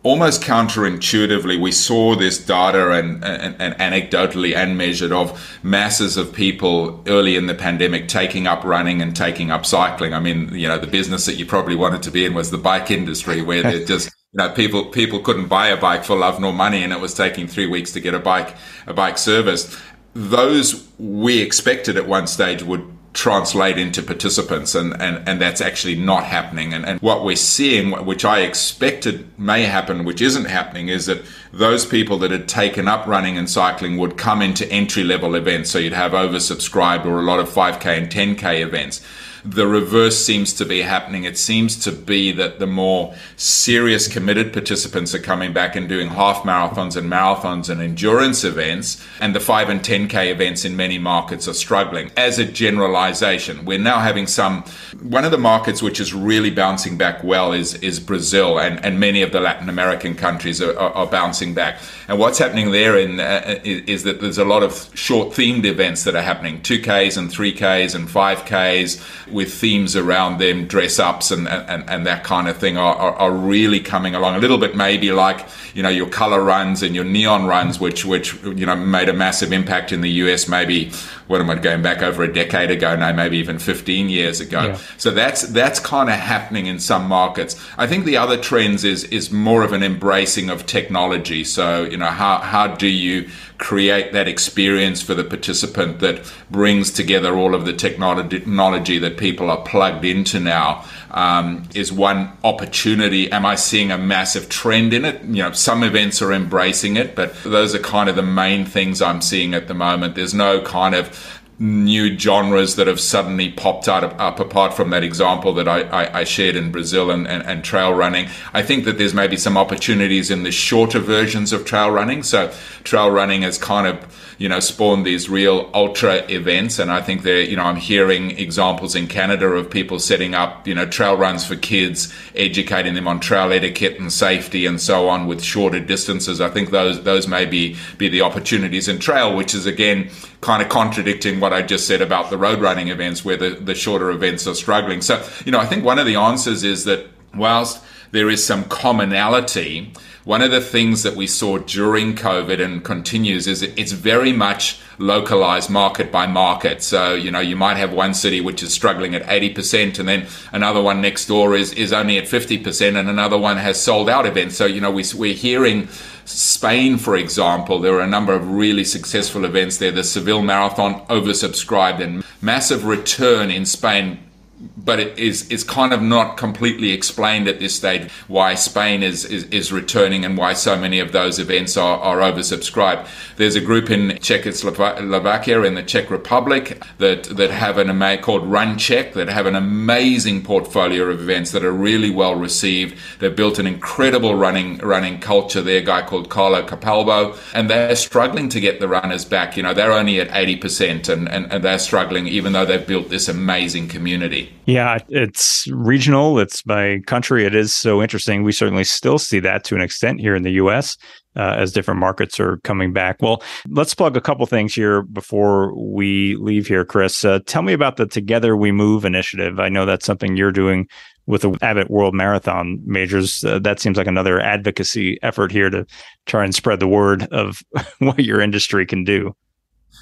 almost 0.03 0.41
counterintuitively, 0.41 1.59
we 1.59 1.71
saw 1.71 2.15
this 2.15 2.43
data 2.43 2.91
and, 2.91 3.23
and, 3.23 3.55
and, 3.59 3.75
anecdotally 3.75 4.55
and 4.55 4.77
measured 4.77 5.11
of 5.11 5.59
masses 5.63 6.17
of 6.17 6.31
people 6.31 7.03
early 7.07 7.35
in 7.35 7.47
the 7.47 7.53
pandemic 7.53 8.07
taking 8.07 8.47
up 8.47 8.63
running 8.63 9.01
and 9.01 9.15
taking 9.15 9.51
up 9.51 9.65
cycling. 9.65 10.13
I 10.13 10.19
mean, 10.19 10.53
you 10.53 10.67
know, 10.67 10.77
the 10.77 10.87
business 10.87 11.25
that 11.25 11.35
you 11.35 11.45
probably 11.45 11.75
wanted 11.75 12.03
to 12.03 12.11
be 12.11 12.25
in 12.25 12.33
was 12.33 12.51
the 12.51 12.57
bike 12.57 12.91
industry, 12.91 13.41
where 13.41 13.63
they 13.63 13.83
just 13.93 14.09
you 14.33 14.37
know 14.37 14.49
people 14.49 14.85
people 14.85 15.19
couldn't 15.19 15.47
buy 15.47 15.67
a 15.67 15.77
bike 15.77 16.03
for 16.03 16.15
love 16.15 16.39
nor 16.39 16.53
money, 16.53 16.83
and 16.83 16.93
it 16.93 16.99
was 16.99 17.13
taking 17.13 17.47
three 17.47 17.67
weeks 17.67 17.91
to 17.93 17.99
get 17.99 18.13
a 18.13 18.19
bike 18.19 18.55
a 18.85 18.93
bike 18.93 19.17
service. 19.17 19.79
Those 20.13 20.87
we 20.97 21.41
expected 21.41 21.97
at 21.97 22.07
one 22.07 22.27
stage 22.27 22.63
would 22.63 22.96
translate 23.17 23.79
into 23.79 24.03
participants 24.03 24.75
and, 24.75 24.93
and, 25.01 25.27
and 25.27 25.41
that's 25.41 25.59
actually 25.59 25.95
not 25.95 26.23
happening. 26.23 26.71
And, 26.71 26.85
and 26.85 27.01
what 27.01 27.25
we're 27.25 27.35
seeing 27.35 27.91
which 28.05 28.23
i 28.23 28.41
expected 28.41 29.27
may 29.39 29.63
happen 29.63 30.05
which 30.05 30.21
isn't 30.21 30.45
happening 30.45 30.89
is 30.89 31.07
that 31.07 31.23
those 31.51 31.83
people 31.83 32.19
that 32.19 32.29
had 32.29 32.47
taken 32.47 32.87
up 32.87 33.07
running 33.07 33.35
and 33.35 33.49
cycling 33.49 33.97
would 33.97 34.17
come 34.17 34.43
into 34.43 34.71
entry 34.71 35.03
level 35.03 35.33
events. 35.33 35.71
So 35.71 35.79
you'd 35.79 35.93
have 35.93 36.11
oversubscribed 36.11 37.05
or 37.05 37.17
a 37.17 37.23
lot 37.23 37.39
of 37.39 37.49
5k 37.49 37.85
and 37.97 38.07
10k 38.07 38.61
events 38.61 39.01
the 39.49 39.67
reverse 39.67 40.23
seems 40.23 40.51
to 40.53 40.65
be 40.65 40.81
happening. 40.81 41.23
It 41.23 41.37
seems 41.37 41.75
to 41.83 41.91
be 41.91 42.31
that 42.33 42.59
the 42.59 42.67
more 42.67 43.15
serious, 43.37 44.07
committed 44.07 44.51
participants 44.51 45.15
are 45.15 45.19
coming 45.19 45.53
back 45.53 45.75
and 45.75 45.87
doing 45.87 46.09
half 46.09 46.43
marathons 46.43 46.97
and 46.97 47.09
marathons 47.09 47.69
and 47.69 47.81
endurance 47.81 48.43
events, 48.43 49.03
and 49.21 49.33
the 49.33 49.39
5 49.39 49.69
and 49.69 49.81
10K 49.81 50.31
events 50.31 50.65
in 50.65 50.75
many 50.75 50.97
markets 50.97 51.47
are 51.47 51.53
struggling. 51.53 52.11
As 52.17 52.39
a 52.39 52.45
generalization, 52.45 53.63
we're 53.65 53.79
now 53.79 53.99
having 53.99 54.27
some. 54.27 54.63
One 55.01 55.23
of 55.23 55.31
the 55.31 55.37
markets 55.37 55.81
which 55.81 55.99
is 55.99 56.13
really 56.13 56.49
bouncing 56.49 56.97
back 56.97 57.23
well 57.23 57.53
is, 57.53 57.75
is 57.75 57.99
Brazil, 57.99 58.59
and, 58.59 58.83
and 58.83 58.99
many 58.99 59.21
of 59.21 59.31
the 59.31 59.39
Latin 59.39 59.69
American 59.69 60.15
countries 60.15 60.61
are, 60.61 60.77
are, 60.77 60.91
are 60.91 61.07
bouncing 61.07 61.53
back. 61.53 61.79
And 62.07 62.19
what's 62.19 62.37
happening 62.37 62.71
there 62.71 62.97
in, 62.97 63.19
uh, 63.19 63.59
is 63.63 64.03
that 64.03 64.19
there's 64.19 64.37
a 64.37 64.45
lot 64.45 64.63
of 64.63 64.89
short 64.93 65.29
themed 65.29 65.65
events 65.65 66.03
that 66.03 66.15
are 66.15 66.21
happening 66.21 66.59
2Ks 66.61 67.17
and 67.17 67.29
3Ks 67.29 67.95
and 67.95 68.07
5Ks 68.07 69.33
with 69.37 69.53
themes 69.53 69.95
around 69.95 70.39
them, 70.39 70.65
dress 70.65 70.97
ups 70.97 71.29
and, 71.29 71.47
and, 71.47 71.87
and 71.87 72.07
that 72.07 72.23
kind 72.23 72.49
of 72.49 72.57
thing 72.57 72.75
are, 72.75 72.95
are, 72.95 73.13
are, 73.13 73.31
really 73.31 73.79
coming 73.79 74.15
along. 74.15 74.33
A 74.33 74.39
little 74.39 74.57
bit 74.57 74.75
maybe 74.75 75.11
like, 75.11 75.47
you 75.75 75.83
know, 75.83 75.89
your 75.89 76.09
color 76.09 76.41
runs 76.43 76.81
and 76.81 76.95
your 76.95 77.03
neon 77.03 77.45
runs, 77.45 77.79
which, 77.79 78.03
which, 78.03 78.33
you 78.43 78.65
know, 78.65 78.75
made 78.75 79.09
a 79.09 79.13
massive 79.13 79.53
impact 79.53 79.91
in 79.91 80.01
the 80.01 80.09
US 80.09 80.47
maybe, 80.47 80.91
what 81.27 81.41
am 81.41 81.49
I 81.49 81.55
going 81.55 81.81
back 81.81 82.01
over 82.01 82.23
a 82.23 82.31
decade 82.31 82.71
ago 82.71 82.95
now, 82.95 83.11
maybe 83.11 83.37
even 83.37 83.59
15 83.59 84.09
years 84.09 84.39
ago. 84.39 84.61
Yeah. 84.61 84.79
So 84.97 85.11
that's, 85.11 85.43
that's 85.43 85.79
kind 85.79 86.09
of 86.09 86.15
happening 86.15 86.65
in 86.65 86.79
some 86.79 87.07
markets. 87.07 87.61
I 87.77 87.87
think 87.87 88.05
the 88.05 88.17
other 88.17 88.37
trends 88.37 88.83
is, 88.83 89.03
is 89.05 89.31
more 89.31 89.63
of 89.63 89.73
an 89.73 89.83
embracing 89.83 90.49
of 90.49 90.65
technology. 90.65 91.43
So, 91.43 91.83
you 91.83 91.97
know, 91.97 92.07
how, 92.07 92.39
how 92.39 92.67
do 92.67 92.87
you 92.87 93.29
create 93.57 94.13
that 94.13 94.27
experience 94.27 95.01
for 95.01 95.15
the 95.15 95.23
participant 95.23 95.99
that 95.99 96.31
brings 96.49 96.91
together 96.91 97.35
all 97.35 97.55
of 97.55 97.65
the 97.65 97.73
technology 97.73 98.97
that 98.99 99.17
people 99.17 99.49
are 99.49 99.61
plugged 99.63 100.05
into 100.05 100.39
now 100.39 100.85
um, 101.17 101.63
is 101.73 101.91
one 101.91 102.31
opportunity. 102.43 103.31
Am 103.31 103.43
I 103.43 103.55
seeing 103.55 103.91
a 103.91 103.97
massive 103.97 104.49
trend 104.49 104.93
in 104.93 105.03
it? 105.03 105.23
You 105.23 105.41
know, 105.41 105.51
some 105.51 105.81
events 105.81 106.21
are 106.21 106.31
embracing 106.31 106.95
it, 106.95 107.15
but 107.15 107.33
those 107.43 107.73
are 107.73 107.79
kind 107.79 108.07
of 108.07 108.15
the 108.15 108.21
main 108.21 108.65
things 108.65 109.01
I'm 109.01 109.21
seeing 109.21 109.55
at 109.55 109.67
the 109.67 109.73
moment. 109.73 110.13
There's 110.13 110.35
no 110.35 110.61
kind 110.61 110.93
of 110.93 111.36
new 111.59 112.17
genres 112.17 112.75
that 112.75 112.85
have 112.85 112.99
suddenly 112.99 113.51
popped 113.51 113.87
out 113.87 114.03
up 114.03 114.39
apart 114.39 114.75
from 114.75 114.91
that 114.91 115.03
example 115.03 115.53
that 115.53 115.67
I, 115.67 115.81
I, 115.81 116.19
I 116.19 116.23
shared 116.23 116.55
in 116.55 116.71
Brazil 116.71 117.09
and, 117.09 117.27
and, 117.27 117.43
and, 117.43 117.63
trail 117.63 117.93
running. 117.93 118.27
I 118.53 118.61
think 118.61 118.85
that 118.85 118.99
there's 118.99 119.15
maybe 119.15 119.37
some 119.37 119.57
opportunities 119.57 120.29
in 120.29 120.43
the 120.43 120.51
shorter 120.51 120.99
versions 120.99 121.51
of 121.53 121.65
trail 121.65 121.89
running. 121.89 122.21
So 122.21 122.53
trail 122.83 123.09
running 123.09 123.41
has 123.41 123.57
kind 123.57 123.87
of 123.87 124.05
you 124.37 124.47
know, 124.47 124.59
spawned 124.59 125.05
these 125.05 125.29
real 125.29 125.69
ultra 125.73 126.17
events. 126.29 126.77
And 126.77 126.91
I 126.91 127.01
think 127.01 127.23
there, 127.23 127.41
you 127.41 127.55
know, 127.55 127.63
I'm 127.63 127.75
hearing 127.75 128.31
examples 128.37 128.95
in 128.95 129.07
Canada 129.07 129.47
of 129.47 129.69
people 129.69 129.99
setting 129.99 130.35
up, 130.35 130.67
you 130.67 130.75
know, 130.75 130.85
trail 130.85 131.17
runs 131.17 131.45
for 131.45 131.55
kids, 131.55 132.13
educating 132.35 132.93
them 132.93 133.07
on 133.07 133.19
trail 133.19 133.51
etiquette 133.51 133.99
and 133.99 134.13
safety 134.13 134.65
and 134.65 134.79
so 134.79 135.09
on 135.09 135.25
with 135.25 135.41
shorter 135.41 135.79
distances. 135.79 136.39
I 136.39 136.49
think 136.49 136.69
those 136.69 137.03
those 137.03 137.27
may 137.27 137.45
be 137.45 137.77
be 137.97 138.09
the 138.09 138.21
opportunities 138.21 138.87
in 138.87 138.99
trail, 138.99 139.35
which 139.35 139.55
is 139.55 139.65
again 139.65 140.09
kind 140.41 140.61
of 140.61 140.69
contradicting 140.69 141.39
what 141.47 141.53
I 141.53 141.61
just 141.61 141.87
said 141.87 142.01
about 142.01 142.29
the 142.29 142.37
road 142.37 142.59
running 142.59 142.89
events 142.89 143.23
where 143.23 143.37
the, 143.37 143.51
the 143.51 143.73
shorter 143.73 144.09
events 144.09 144.45
are 144.47 144.53
struggling. 144.53 145.01
So, 145.01 145.25
you 145.45 145.51
know, 145.53 145.59
I 145.59 145.65
think 145.65 145.85
one 145.85 145.97
of 145.97 146.05
the 146.05 146.17
answers 146.17 146.65
is 146.65 146.83
that 146.83 147.07
whilst 147.33 147.81
there 148.11 148.29
is 148.29 148.45
some 148.45 148.65
commonality, 148.65 149.93
one 150.27 150.41
of 150.41 150.51
the 150.51 150.59
things 150.59 151.03
that 151.03 151.15
we 151.15 151.25
saw 151.25 151.57
during 151.57 152.13
COVID 152.13 152.61
and 152.61 152.83
continues 152.83 153.47
is 153.47 153.61
it's 153.61 153.93
very 153.93 154.33
much 154.33 154.77
localized 154.97 155.69
market 155.69 156.11
by 156.11 156.27
market. 156.27 156.83
So, 156.83 157.13
you 157.13 157.31
know, 157.31 157.39
you 157.39 157.55
might 157.55 157.77
have 157.77 157.93
one 157.93 158.13
city 158.13 158.41
which 158.41 158.61
is 158.61 158.73
struggling 158.73 159.15
at 159.15 159.23
80% 159.23 159.99
and 159.99 160.09
then 160.09 160.27
another 160.51 160.81
one 160.81 160.99
next 160.99 161.27
door 161.27 161.55
is, 161.55 161.71
is 161.71 161.93
only 161.93 162.17
at 162.17 162.25
50% 162.25 162.99
and 162.99 163.07
another 163.07 163.37
one 163.37 163.55
has 163.55 163.81
sold 163.81 164.09
out 164.09 164.25
events. 164.25 164.57
So, 164.57 164.65
you 164.65 164.81
know, 164.81 164.91
we, 164.91 165.05
we're 165.15 165.33
hearing 165.33 165.87
Spain, 166.25 166.97
for 166.97 167.15
example, 167.15 167.79
there 167.79 167.93
were 167.93 168.01
a 168.01 168.05
number 168.05 168.33
of 168.33 168.51
really 168.51 168.83
successful 168.83 169.45
events 169.45 169.77
there. 169.77 169.93
The 169.93 170.03
Seville 170.03 170.41
Marathon 170.41 171.05
oversubscribed 171.05 172.01
and 172.01 172.25
massive 172.41 172.83
return 172.83 173.49
in 173.49 173.65
Spain 173.65 174.19
but 174.59 174.99
it 174.99 175.19
is 175.19 175.49
it's 175.51 175.63
kind 175.63 175.93
of 175.93 176.01
not 176.01 176.37
completely 176.37 176.91
explained 176.91 177.47
at 177.47 177.59
this 177.59 177.75
stage 177.75 178.09
why 178.27 178.55
Spain 178.55 179.03
is, 179.03 179.23
is, 179.25 179.43
is 179.45 179.71
returning 179.71 180.25
and 180.25 180.37
why 180.37 180.53
so 180.53 180.75
many 180.75 180.99
of 180.99 181.11
those 181.11 181.37
events 181.37 181.77
are, 181.77 181.99
are 181.99 182.17
oversubscribed. 182.17 183.07
There's 183.35 183.55
a 183.55 183.61
group 183.61 183.91
in 183.91 184.17
Czechoslovakia 184.19 185.61
in 185.61 185.75
the 185.75 185.83
Czech 185.83 186.09
Republic 186.09 186.81
that 186.97 187.25
that 187.25 187.51
have 187.51 187.77
an 187.77 187.89
ama- 187.89 188.17
called 188.17 188.45
Run 188.47 188.77
Czech 188.77 189.13
that 189.13 189.29
have 189.29 189.45
an 189.45 189.55
amazing 189.55 190.43
portfolio 190.43 191.03
of 191.03 191.21
events 191.21 191.51
that 191.51 191.63
are 191.63 191.71
really 191.71 192.09
well 192.09 192.35
received. 192.35 192.97
They've 193.19 193.35
built 193.35 193.59
an 193.59 193.67
incredible 193.67 194.35
running 194.35 194.77
running 194.79 195.19
culture 195.19 195.61
there. 195.61 195.77
A 195.77 195.81
guy 195.81 196.01
called 196.01 196.29
Carlo 196.29 196.65
Capalbo, 196.65 197.37
and 197.53 197.69
they're 197.69 197.95
struggling 197.95 198.49
to 198.49 198.59
get 198.59 198.79
the 198.79 198.87
runners 198.87 199.25
back. 199.25 199.55
You 199.55 199.63
know, 199.63 199.73
they're 199.73 199.91
only 199.91 200.19
at 200.19 200.29
eighty 200.31 200.55
percent, 200.55 201.09
and, 201.09 201.29
and 201.29 201.51
and 201.51 201.63
they're 201.63 201.77
struggling 201.77 202.27
even 202.27 202.53
though 202.53 202.65
they've 202.65 202.87
built 202.87 203.09
this 203.09 203.27
amazing 203.27 203.87
community. 203.89 204.46
Yeah, 204.65 204.97
it's 205.07 205.65
regional. 205.71 206.39
It's 206.39 206.61
by 206.61 206.99
country. 207.07 207.45
It 207.45 207.55
is 207.55 207.73
so 207.73 208.01
interesting. 208.01 208.43
We 208.43 208.51
certainly 208.51 208.83
still 208.83 209.17
see 209.17 209.39
that 209.39 209.63
to 209.65 209.75
an 209.75 209.81
extent 209.81 210.19
here 210.19 210.35
in 210.35 210.43
the 210.43 210.51
U.S. 210.51 210.97
Uh, 211.37 211.55
as 211.57 211.71
different 211.71 211.99
markets 211.99 212.39
are 212.39 212.57
coming 212.57 212.91
back. 212.91 213.21
Well, 213.21 213.41
let's 213.69 213.93
plug 213.93 214.17
a 214.17 214.21
couple 214.21 214.45
things 214.45 214.73
here 214.73 215.03
before 215.03 215.73
we 215.73 216.35
leave 216.35 216.67
here, 216.67 216.83
Chris. 216.83 217.23
Uh, 217.23 217.39
tell 217.45 217.61
me 217.61 217.73
about 217.73 217.95
the 217.95 218.07
Together 218.07 218.57
We 218.57 218.73
Move 218.73 219.05
initiative. 219.05 219.59
I 219.59 219.69
know 219.69 219.85
that's 219.85 220.05
something 220.05 220.35
you're 220.35 220.51
doing 220.51 220.87
with 221.27 221.43
the 221.43 221.57
Abbott 221.61 221.89
World 221.89 222.15
Marathon 222.15 222.81
majors. 222.85 223.43
Uh, 223.43 223.59
that 223.59 223.79
seems 223.79 223.97
like 223.97 224.07
another 224.07 224.39
advocacy 224.39 225.19
effort 225.21 225.51
here 225.51 225.69
to 225.69 225.85
try 226.25 226.43
and 226.43 226.55
spread 226.55 226.79
the 226.79 226.87
word 226.87 227.27
of 227.31 227.61
what 227.99 228.19
your 228.19 228.41
industry 228.41 228.85
can 228.85 229.03
do. 229.03 229.35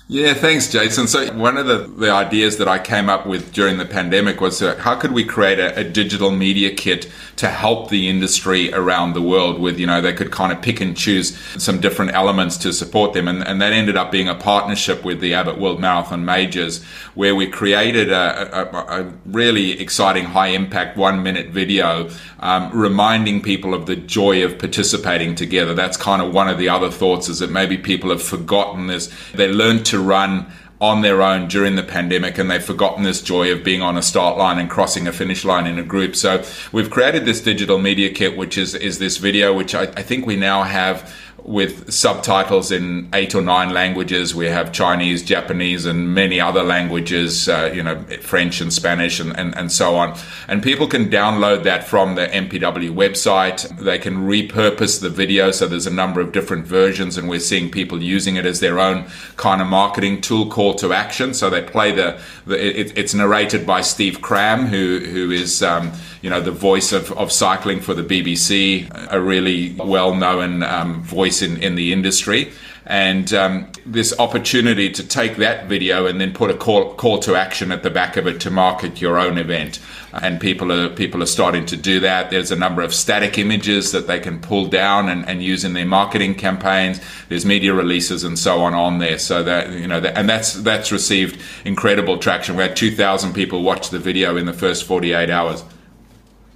Yeah, 0.08 0.36
thanks, 0.36 0.72
Jason. 0.72 1.08
So 1.08 1.34
one 1.34 1.58
of 1.58 1.66
the, 1.66 1.80
the 1.80 2.12
ideas 2.12 2.58
that 2.58 2.68
I 2.68 2.78
came 2.78 3.10
up 3.10 3.26
with 3.26 3.52
during 3.52 3.80
the 3.80 3.86
pandemic 3.86 4.40
was 4.40 4.62
uh, 4.62 4.76
how 4.76 4.94
could 4.94 5.14
we 5.14 5.26
create 5.26 5.58
a, 5.58 5.80
a, 5.80 5.84
digital 5.84 6.30
media 6.30 6.72
kit 6.76 7.10
to 7.38 7.48
help 7.48 7.90
the 7.90 8.08
industry 8.08 8.72
around 8.72 9.14
the 9.14 9.22
world 9.24 9.60
with, 9.60 9.80
you 9.80 9.88
know, 9.88 10.02
they 10.02 10.14
could 10.14 10.30
kind 10.30 10.52
of 10.52 10.62
pick 10.62 10.80
and 10.80 10.96
choose 10.96 11.36
some 11.58 11.82
different 11.82 12.14
elements 12.14 12.56
to 12.58 12.72
support 12.72 13.14
them. 13.14 13.28
And, 13.28 13.44
and 13.48 13.60
that 13.64 13.74
ended 13.74 13.98
up 13.98 14.12
being 14.12 14.30
a 14.30 14.36
partnership 14.36 15.04
with 15.04 15.22
the 15.22 15.34
Abbott 15.34 15.58
World 15.58 15.80
Marathon 15.80 16.24
Majors, 16.24 16.84
where 17.16 17.34
we 17.34 17.48
created 17.48 18.12
a, 18.12 18.60
a, 18.62 19.02
a 19.02 19.14
really 19.26 19.82
exciting 19.82 20.26
high 20.26 20.50
impact 20.50 20.98
one 20.98 21.24
minute 21.24 21.48
video 21.48 22.12
um, 22.46 22.70
reminding 22.72 23.42
people 23.42 23.74
of 23.74 23.88
the 23.88 23.96
joy 23.96 24.44
of 24.44 24.60
participating 24.60 25.34
together. 25.34 25.74
That's 25.74 25.98
kind 25.98 26.22
of 26.22 26.32
one 26.32 26.48
of 26.48 26.60
the 26.60 26.70
other 26.70 26.92
thoughts 26.92 27.28
is 27.28 27.40
that 27.40 27.50
maybe 27.50 27.76
people 27.76 28.12
have 28.12 28.22
forgotten 28.22 28.86
this. 28.86 29.12
They 29.34 29.48
learned 29.76 29.86
to 29.88 30.00
run 30.00 30.48
on 30.82 31.02
their 31.02 31.22
own 31.22 31.48
during 31.48 31.76
the 31.76 31.84
pandemic 31.84 32.38
and 32.38 32.52
they've 32.52 32.64
forgotten 32.64 33.04
this 33.04 33.22
joy 33.22 33.52
of 33.52 33.64
being 33.64 33.82
on 33.82 33.98
a 33.98 34.02
start 34.02 34.38
line 34.38 34.60
and 34.60 34.70
crossing 34.70 35.08
a 35.08 35.12
finish 35.12 35.46
line 35.46 35.66
in 35.66 35.80
a 35.80 35.84
group. 35.84 36.16
So 36.16 36.44
we've 36.72 36.90
created 36.90 37.26
this 37.26 37.42
digital 37.42 37.78
media 37.78 38.10
kit, 38.12 38.36
which 38.38 38.58
is, 38.58 38.76
is 38.76 39.00
this 39.00 39.18
video, 39.18 39.54
which 39.54 39.74
I, 39.74 39.84
I 39.84 40.04
think 40.04 40.26
we 40.26 40.36
now 40.36 40.64
have 40.64 41.14
with 41.46 41.94
subtitles 41.94 42.72
in 42.72 43.08
eight 43.14 43.36
or 43.36 43.42
nine 43.42 43.70
languages. 43.70 44.34
We 44.34 44.48
have 44.48 44.72
Chinese, 44.72 45.22
Japanese, 45.22 45.86
and 45.86 46.14
many 46.14 46.42
other 46.42 46.64
languages, 46.64 47.48
uh, 47.48 47.72
you 47.74 47.84
know, 47.84 48.02
French 48.22 48.62
and 48.62 48.74
Spanish 48.74 49.20
and, 49.20 49.38
and, 49.38 49.56
and 49.56 49.72
so 49.72 49.96
on. 49.96 50.18
And 50.48 50.64
people 50.64 50.88
can 50.88 51.10
download 51.10 51.62
that 51.64 51.84
from 51.84 52.16
the 52.16 52.26
MPW 52.28 52.92
website. 52.92 53.78
They 53.78 54.00
can 54.00 54.28
repurpose 54.28 55.00
the 55.00 55.10
video. 55.10 55.52
So 55.52 55.68
there's 55.68 55.86
a 55.86 55.94
number 55.94 56.20
of 56.20 56.32
different 56.32 56.66
versions, 56.66 57.16
and 57.16 57.30
we're 57.30 57.40
seeing 57.40 57.70
people 57.70 58.02
using 58.02 58.38
it 58.38 58.46
as 58.48 58.60
their 58.60 58.80
own 58.80 59.06
kind 59.38 59.62
of 59.62 59.68
marketing 59.68 60.22
tool 60.22 60.50
call 60.50 60.74
to 60.76 60.94
action. 60.94 61.36
So 61.36 61.52
they 61.52 61.62
play 61.62 61.92
the, 61.92 62.20
the 62.48 62.80
it, 62.80 62.98
it's 62.98 63.14
narrated 63.14 63.68
by 63.68 63.82
Steve 63.82 64.20
Cram, 64.20 64.66
who, 64.66 65.00
who 65.00 65.30
is, 65.30 65.62
um, 65.62 65.92
you 66.24 66.30
know, 66.32 66.42
the 66.42 66.52
voice 66.52 66.92
of, 66.92 67.12
of 67.12 67.32
cycling 67.32 67.82
for 67.82 67.94
the 67.94 68.02
BBC, 68.02 68.90
a 69.12 69.22
really 69.22 69.76
well 69.78 70.16
known 70.16 70.64
um, 70.64 71.04
voice 71.04 71.35
in, 71.42 71.58
in 71.58 71.76
the 71.76 71.94
industry. 71.94 72.52
And 72.88 73.34
um, 73.34 73.72
this 73.84 74.18
opportunity 74.20 74.92
to 74.92 75.08
take 75.08 75.38
that 75.38 75.66
video 75.66 76.06
and 76.06 76.22
then 76.22 76.34
put 76.34 76.52
a 76.52 76.54
call, 76.54 76.94
call 76.94 77.18
to 77.20 77.36
action 77.36 77.72
at 77.72 77.82
the 77.82 77.90
back 77.90 78.16
of 78.16 78.28
it 78.28 78.40
to 78.42 78.52
market 78.52 79.02
your 79.02 79.18
own 79.18 79.40
event. 79.40 79.80
And 80.14 80.40
people 80.40 80.72
are 80.72 80.90
people 80.90 81.24
are 81.24 81.28
starting 81.28 81.66
to 81.66 81.76
do 81.76 82.00
that. 82.02 82.30
There's 82.30 82.52
a 82.52 82.56
number 82.56 82.84
of 82.84 82.94
static 82.94 83.40
images 83.40 83.92
that 83.92 84.06
they 84.06 84.20
can 84.20 84.40
pull 84.40 84.68
down 84.68 85.10
and, 85.10 85.28
and 85.28 85.42
use 85.42 85.64
in 85.64 85.74
their 85.74 85.86
marketing 85.86 86.36
campaigns. 86.36 87.02
There's 87.28 87.46
media 87.46 87.74
releases 87.74 88.24
and 88.24 88.38
so 88.38 88.62
on 88.62 88.76
on 88.76 89.00
there. 89.00 89.18
So 89.18 89.42
that 89.44 89.72
you 89.72 89.88
know, 89.88 90.00
that, 90.00 90.16
and 90.16 90.30
that's 90.30 90.54
that's 90.54 90.92
received 90.92 91.42
incredible 91.66 92.20
traction. 92.20 92.56
We 92.56 92.62
had 92.62 92.76
2,000 92.76 93.34
people 93.34 93.64
watch 93.64 93.90
the 93.90 94.00
video 94.00 94.38
in 94.38 94.46
the 94.46 94.54
first 94.54 94.84
48 94.84 95.32
hours. 95.32 95.64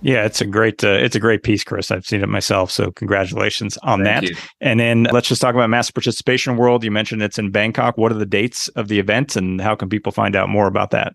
Yeah, 0.02 0.26
it's 0.26 0.39
a 0.39 0.45
great 0.45 0.84
uh, 0.84 0.91
it's 0.91 1.16
a 1.16 1.20
great 1.20 1.43
piece, 1.43 1.64
Chris. 1.64 1.91
I've 1.91 2.06
seen 2.06 2.22
it 2.22 2.30
myself, 2.30 2.72
so 2.72 2.91
congratulations 2.91 3.78
on 3.84 4.04
Thank 4.04 4.22
that. 4.22 4.30
You. 4.30 4.36
And 4.62 4.80
then 4.80 5.08
let's 5.12 5.28
just 5.28 5.41
talk 5.41 5.56
about 5.56 5.70
Mass 5.70 5.91
Participation 5.91 6.56
World. 6.56 6.84
You 6.84 6.91
mentioned 6.91 7.22
it's 7.22 7.38
in 7.38 7.52
Bangkok. 7.52 7.97
What 7.97 8.12
are 8.12 8.16
the 8.16 8.26
dates 8.26 8.70
of 8.70 8.88
the 8.88 9.00
event, 9.00 9.36
and 9.36 9.60
how 9.60 9.76
can 9.76 9.89
people 9.89 10.12
find 10.12 10.36
out 10.36 10.47
more 10.50 10.68
about 10.68 10.91
that? 10.91 11.14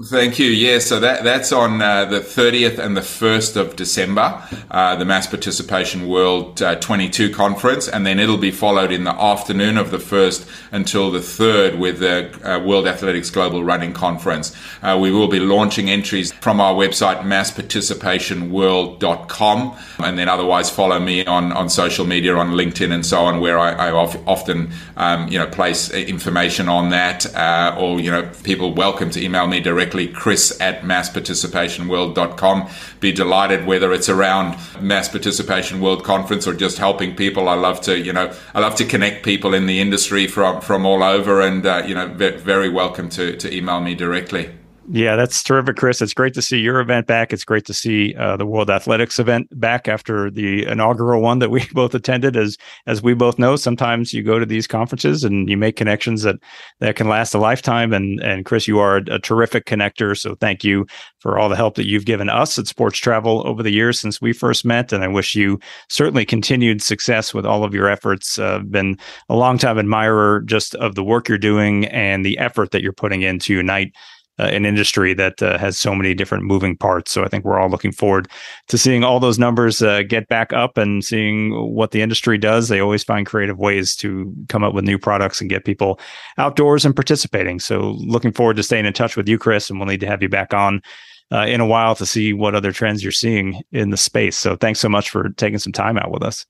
Thank 0.00 0.38
you. 0.38 0.46
Yeah, 0.46 0.78
so 0.78 1.00
that 1.00 1.24
that's 1.24 1.50
on 1.50 1.82
uh, 1.82 2.04
the 2.04 2.20
30th 2.20 2.78
and 2.78 2.96
the 2.96 3.00
1st 3.00 3.56
of 3.56 3.74
December, 3.74 4.40
uh, 4.70 4.94
the 4.94 5.04
Mass 5.04 5.26
Participation 5.26 6.06
World 6.06 6.62
uh, 6.62 6.76
22 6.76 7.34
conference, 7.34 7.88
and 7.88 8.06
then 8.06 8.20
it'll 8.20 8.38
be 8.38 8.52
followed 8.52 8.92
in 8.92 9.02
the 9.02 9.20
afternoon 9.20 9.76
of 9.76 9.90
the 9.90 9.96
1st 9.96 10.48
until 10.70 11.10
the 11.10 11.18
3rd 11.18 11.80
with 11.80 11.98
the 11.98 12.30
uh, 12.48 12.60
World 12.60 12.86
Athletics 12.86 13.28
Global 13.28 13.64
Running 13.64 13.92
Conference. 13.92 14.54
Uh, 14.82 14.96
we 15.02 15.10
will 15.10 15.26
be 15.26 15.40
launching 15.40 15.90
entries 15.90 16.32
from 16.32 16.60
our 16.60 16.74
website, 16.74 17.22
massparticipationworld.com, 17.22 19.76
and 19.98 20.16
then 20.16 20.28
otherwise 20.28 20.70
follow 20.70 21.00
me 21.00 21.26
on, 21.26 21.50
on 21.50 21.68
social 21.68 22.06
media, 22.06 22.36
on 22.36 22.52
LinkedIn 22.52 22.92
and 22.92 23.04
so 23.04 23.22
on, 23.22 23.40
where 23.40 23.58
I, 23.58 23.88
I 23.88 23.90
often, 23.90 24.70
um, 24.96 25.26
you 25.26 25.40
know, 25.40 25.48
place 25.48 25.90
information 25.90 26.68
on 26.68 26.90
that, 26.90 27.34
uh, 27.34 27.74
or, 27.76 27.98
you 27.98 28.12
know, 28.12 28.30
people 28.44 28.72
welcome 28.72 29.10
to 29.10 29.20
email 29.20 29.48
me 29.48 29.58
directly 29.58 29.87
directly, 29.88 30.08
chris 30.08 30.60
at 30.60 30.82
massparticipationworld.com. 30.82 32.68
Be 33.00 33.12
delighted 33.12 33.66
whether 33.66 33.92
it's 33.92 34.08
around 34.08 34.56
Mass 34.80 35.08
Participation 35.08 35.80
World 35.80 36.04
Conference 36.04 36.46
or 36.46 36.54
just 36.54 36.78
helping 36.78 37.14
people. 37.16 37.48
I 37.48 37.54
love 37.54 37.80
to, 37.82 37.98
you 37.98 38.12
know, 38.12 38.34
I 38.54 38.60
love 38.60 38.74
to 38.76 38.84
connect 38.84 39.24
people 39.24 39.54
in 39.54 39.66
the 39.66 39.80
industry 39.80 40.26
from, 40.26 40.60
from 40.60 40.84
all 40.84 41.02
over 41.02 41.40
and, 41.40 41.64
uh, 41.64 41.84
you 41.86 41.94
know, 41.94 42.08
very 42.08 42.68
welcome 42.68 43.08
to, 43.10 43.36
to 43.36 43.54
email 43.54 43.80
me 43.80 43.94
directly. 43.94 44.57
Yeah, 44.90 45.16
that's 45.16 45.42
terrific, 45.42 45.76
Chris. 45.76 46.00
It's 46.00 46.14
great 46.14 46.32
to 46.32 46.40
see 46.40 46.60
your 46.60 46.80
event 46.80 47.06
back. 47.06 47.30
It's 47.34 47.44
great 47.44 47.66
to 47.66 47.74
see 47.74 48.14
uh, 48.14 48.38
the 48.38 48.46
World 48.46 48.70
Athletics 48.70 49.18
event 49.18 49.46
back 49.60 49.86
after 49.86 50.30
the 50.30 50.64
inaugural 50.64 51.20
one 51.20 51.40
that 51.40 51.50
we 51.50 51.66
both 51.74 51.94
attended. 51.94 52.38
As 52.38 52.56
as 52.86 53.02
we 53.02 53.12
both 53.12 53.38
know, 53.38 53.56
sometimes 53.56 54.14
you 54.14 54.22
go 54.22 54.38
to 54.38 54.46
these 54.46 54.66
conferences 54.66 55.24
and 55.24 55.46
you 55.50 55.58
make 55.58 55.76
connections 55.76 56.22
that 56.22 56.36
that 56.80 56.96
can 56.96 57.06
last 57.06 57.34
a 57.34 57.38
lifetime. 57.38 57.92
And 57.92 58.18
and 58.20 58.46
Chris, 58.46 58.66
you 58.66 58.78
are 58.78 58.96
a, 58.96 59.18
terrific 59.18 59.66
connector. 59.66 60.18
So 60.18 60.36
thank 60.36 60.64
you 60.64 60.86
for 61.18 61.38
all 61.38 61.50
the 61.50 61.56
help 61.56 61.74
that 61.74 61.86
you've 61.86 62.06
given 62.06 62.30
us 62.30 62.58
at 62.58 62.66
Sports 62.66 62.98
Travel 62.98 63.46
over 63.46 63.62
the 63.62 63.72
years 63.72 64.00
since 64.00 64.22
we 64.22 64.32
first 64.32 64.64
met. 64.64 64.90
And 64.90 65.04
I 65.04 65.08
wish 65.08 65.34
you 65.34 65.60
certainly 65.90 66.24
continued 66.24 66.80
success 66.80 67.34
with 67.34 67.44
all 67.44 67.62
of 67.62 67.74
your 67.74 67.90
efforts. 67.90 68.38
Uh, 68.38 68.60
been 68.60 68.96
a 69.28 69.36
long 69.36 69.58
time 69.58 69.78
admirer 69.78 70.40
just 70.46 70.74
of 70.76 70.94
the 70.94 71.04
work 71.04 71.28
you're 71.28 71.36
doing 71.36 71.84
and 71.86 72.24
the 72.24 72.38
effort 72.38 72.70
that 72.70 72.82
you're 72.82 72.92
putting 72.94 73.20
in 73.20 73.38
to 73.40 73.52
unite 73.52 73.92
uh, 74.38 74.44
an 74.44 74.64
industry 74.64 75.14
that 75.14 75.42
uh, 75.42 75.58
has 75.58 75.78
so 75.78 75.94
many 75.94 76.14
different 76.14 76.44
moving 76.44 76.76
parts. 76.76 77.10
So 77.10 77.24
I 77.24 77.28
think 77.28 77.44
we're 77.44 77.58
all 77.58 77.70
looking 77.70 77.92
forward 77.92 78.28
to 78.68 78.78
seeing 78.78 79.04
all 79.04 79.20
those 79.20 79.38
numbers 79.38 79.82
uh, 79.82 80.02
get 80.02 80.28
back 80.28 80.52
up 80.52 80.76
and 80.76 81.04
seeing 81.04 81.52
what 81.74 81.90
the 81.90 82.02
industry 82.02 82.38
does. 82.38 82.68
They 82.68 82.80
always 82.80 83.04
find 83.04 83.26
creative 83.26 83.58
ways 83.58 83.96
to 83.96 84.32
come 84.48 84.64
up 84.64 84.74
with 84.74 84.84
new 84.84 84.98
products 84.98 85.40
and 85.40 85.50
get 85.50 85.64
people 85.64 85.98
outdoors 86.36 86.84
and 86.84 86.94
participating. 86.94 87.60
So 87.60 87.96
looking 87.98 88.32
forward 88.32 88.56
to 88.56 88.62
staying 88.62 88.86
in 88.86 88.92
touch 88.92 89.16
with 89.16 89.28
you, 89.28 89.38
Chris, 89.38 89.70
and 89.70 89.78
we'll 89.78 89.88
need 89.88 90.00
to 90.00 90.06
have 90.06 90.22
you 90.22 90.28
back 90.28 90.54
on. 90.54 90.82
Uh, 91.30 91.44
in 91.44 91.60
a 91.60 91.66
while 91.66 91.94
to 91.94 92.06
see 92.06 92.32
what 92.32 92.54
other 92.54 92.72
trends 92.72 93.02
you're 93.02 93.12
seeing 93.12 93.60
in 93.70 93.90
the 93.90 93.98
space. 93.98 94.34
So 94.34 94.56
thanks 94.56 94.80
so 94.80 94.88
much 94.88 95.10
for 95.10 95.28
taking 95.36 95.58
some 95.58 95.74
time 95.74 95.98
out 95.98 96.10
with 96.10 96.22
us. 96.22 96.46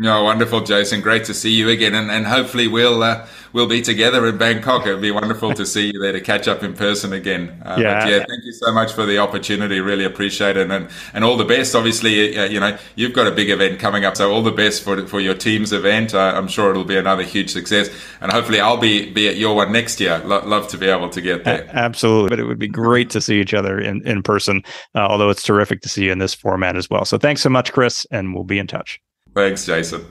No, 0.00 0.22
wonderful, 0.22 0.60
Jason. 0.60 1.00
Great 1.00 1.24
to 1.24 1.34
see 1.34 1.50
you 1.50 1.68
again, 1.68 1.92
and, 1.92 2.08
and 2.08 2.24
hopefully 2.24 2.68
we'll 2.68 3.02
uh, 3.02 3.26
we'll 3.52 3.66
be 3.66 3.82
together 3.82 4.28
in 4.28 4.38
Bangkok. 4.38 4.86
It'd 4.86 5.00
be 5.00 5.10
wonderful 5.10 5.52
to 5.54 5.66
see 5.66 5.90
you 5.92 5.98
there 5.98 6.12
to 6.12 6.20
catch 6.20 6.46
up 6.46 6.62
in 6.62 6.74
person 6.74 7.12
again. 7.12 7.60
Uh, 7.64 7.78
yeah, 7.80 8.06
yeah. 8.06 8.18
Thank 8.18 8.44
you 8.44 8.52
so 8.52 8.72
much 8.72 8.92
for 8.92 9.04
the 9.04 9.18
opportunity. 9.18 9.80
Really 9.80 10.04
appreciate 10.04 10.56
it, 10.56 10.70
and 10.70 10.88
and 11.14 11.24
all 11.24 11.36
the 11.36 11.44
best. 11.44 11.74
Obviously, 11.74 12.38
uh, 12.38 12.44
you 12.44 12.60
know 12.60 12.78
you've 12.94 13.12
got 13.12 13.26
a 13.26 13.32
big 13.32 13.50
event 13.50 13.80
coming 13.80 14.04
up, 14.04 14.16
so 14.16 14.30
all 14.30 14.40
the 14.40 14.52
best 14.52 14.84
for 14.84 15.04
for 15.08 15.18
your 15.18 15.34
team's 15.34 15.72
event. 15.72 16.14
Uh, 16.14 16.32
I'm 16.36 16.46
sure 16.46 16.70
it'll 16.70 16.84
be 16.84 16.96
another 16.96 17.24
huge 17.24 17.50
success, 17.50 17.90
and 18.20 18.30
hopefully 18.30 18.60
I'll 18.60 18.76
be 18.76 19.10
be 19.10 19.26
at 19.26 19.34
your 19.34 19.56
one 19.56 19.72
next 19.72 19.98
year. 19.98 20.22
Lo- 20.24 20.46
love 20.46 20.68
to 20.68 20.78
be 20.78 20.86
able 20.86 21.08
to 21.08 21.20
get 21.20 21.42
there. 21.42 21.68
absolutely, 21.72 22.28
but 22.28 22.38
it 22.38 22.44
would 22.44 22.60
be 22.60 22.68
great 22.68 23.10
to 23.10 23.20
see 23.20 23.40
each 23.40 23.52
other 23.52 23.80
in 23.80 24.06
in 24.06 24.22
person. 24.22 24.62
Uh, 24.94 25.00
although 25.00 25.28
it's 25.28 25.42
terrific 25.42 25.80
to 25.80 25.88
see 25.88 26.04
you 26.04 26.12
in 26.12 26.20
this 26.20 26.34
format 26.34 26.76
as 26.76 26.88
well. 26.88 27.04
So 27.04 27.18
thanks 27.18 27.42
so 27.42 27.48
much, 27.48 27.72
Chris, 27.72 28.06
and 28.12 28.32
we'll 28.32 28.44
be 28.44 28.60
in 28.60 28.68
touch. 28.68 29.00
Thanks, 29.34 29.64
Jason. 29.64 30.04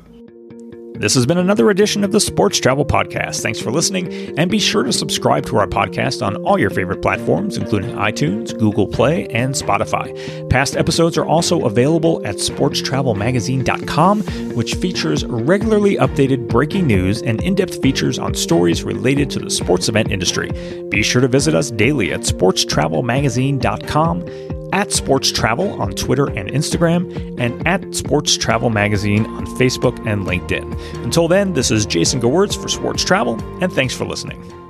This 0.99 1.13
has 1.13 1.27
been 1.27 1.37
another 1.37 1.69
edition 1.69 2.03
of 2.03 2.11
the 2.11 2.19
Sports 2.19 2.59
Travel 2.59 2.83
Podcast. 2.83 3.43
Thanks 3.43 3.59
for 3.59 3.69
listening, 3.69 4.11
and 4.39 4.49
be 4.49 4.57
sure 4.57 4.81
to 4.81 4.91
subscribe 4.91 5.45
to 5.45 5.57
our 5.57 5.67
podcast 5.67 6.25
on 6.25 6.37
all 6.37 6.57
your 6.57 6.71
favorite 6.71 7.03
platforms, 7.03 7.55
including 7.55 7.91
iTunes, 7.91 8.57
Google 8.57 8.87
Play, 8.87 9.27
and 9.27 9.53
Spotify. 9.53 10.49
Past 10.49 10.75
episodes 10.75 11.15
are 11.15 11.25
also 11.25 11.65
available 11.65 12.25
at 12.25 12.37
sportstravelmagazine.com, 12.37 14.21
which 14.55 14.73
features 14.75 15.23
regularly 15.25 15.97
updated 15.97 16.47
breaking 16.47 16.87
news 16.87 17.21
and 17.21 17.43
in 17.43 17.53
depth 17.53 17.79
features 17.79 18.17
on 18.17 18.33
stories 18.33 18.83
related 18.83 19.29
to 19.29 19.37
the 19.37 19.51
sports 19.51 19.89
event 19.89 20.11
industry. 20.11 20.49
Be 20.89 21.03
sure 21.03 21.21
to 21.21 21.27
visit 21.27 21.53
us 21.53 21.69
daily 21.69 22.11
at 22.11 22.21
sportstravelmagazine.com 22.21 24.56
at 24.73 24.91
Sports 24.91 25.31
Travel 25.31 25.81
on 25.81 25.91
Twitter 25.91 26.29
and 26.29 26.49
Instagram, 26.49 27.39
and 27.39 27.67
at 27.67 27.95
Sports 27.95 28.37
Travel 28.37 28.69
Magazine 28.69 29.25
on 29.25 29.45
Facebook 29.57 29.97
and 30.05 30.25
LinkedIn. 30.25 31.03
Until 31.03 31.27
then, 31.27 31.53
this 31.53 31.71
is 31.71 31.85
Jason 31.85 32.21
Gewirtz 32.21 32.59
for 32.61 32.67
Sports 32.67 33.03
Travel, 33.03 33.39
and 33.61 33.71
thanks 33.71 33.93
for 33.93 34.05
listening. 34.05 34.66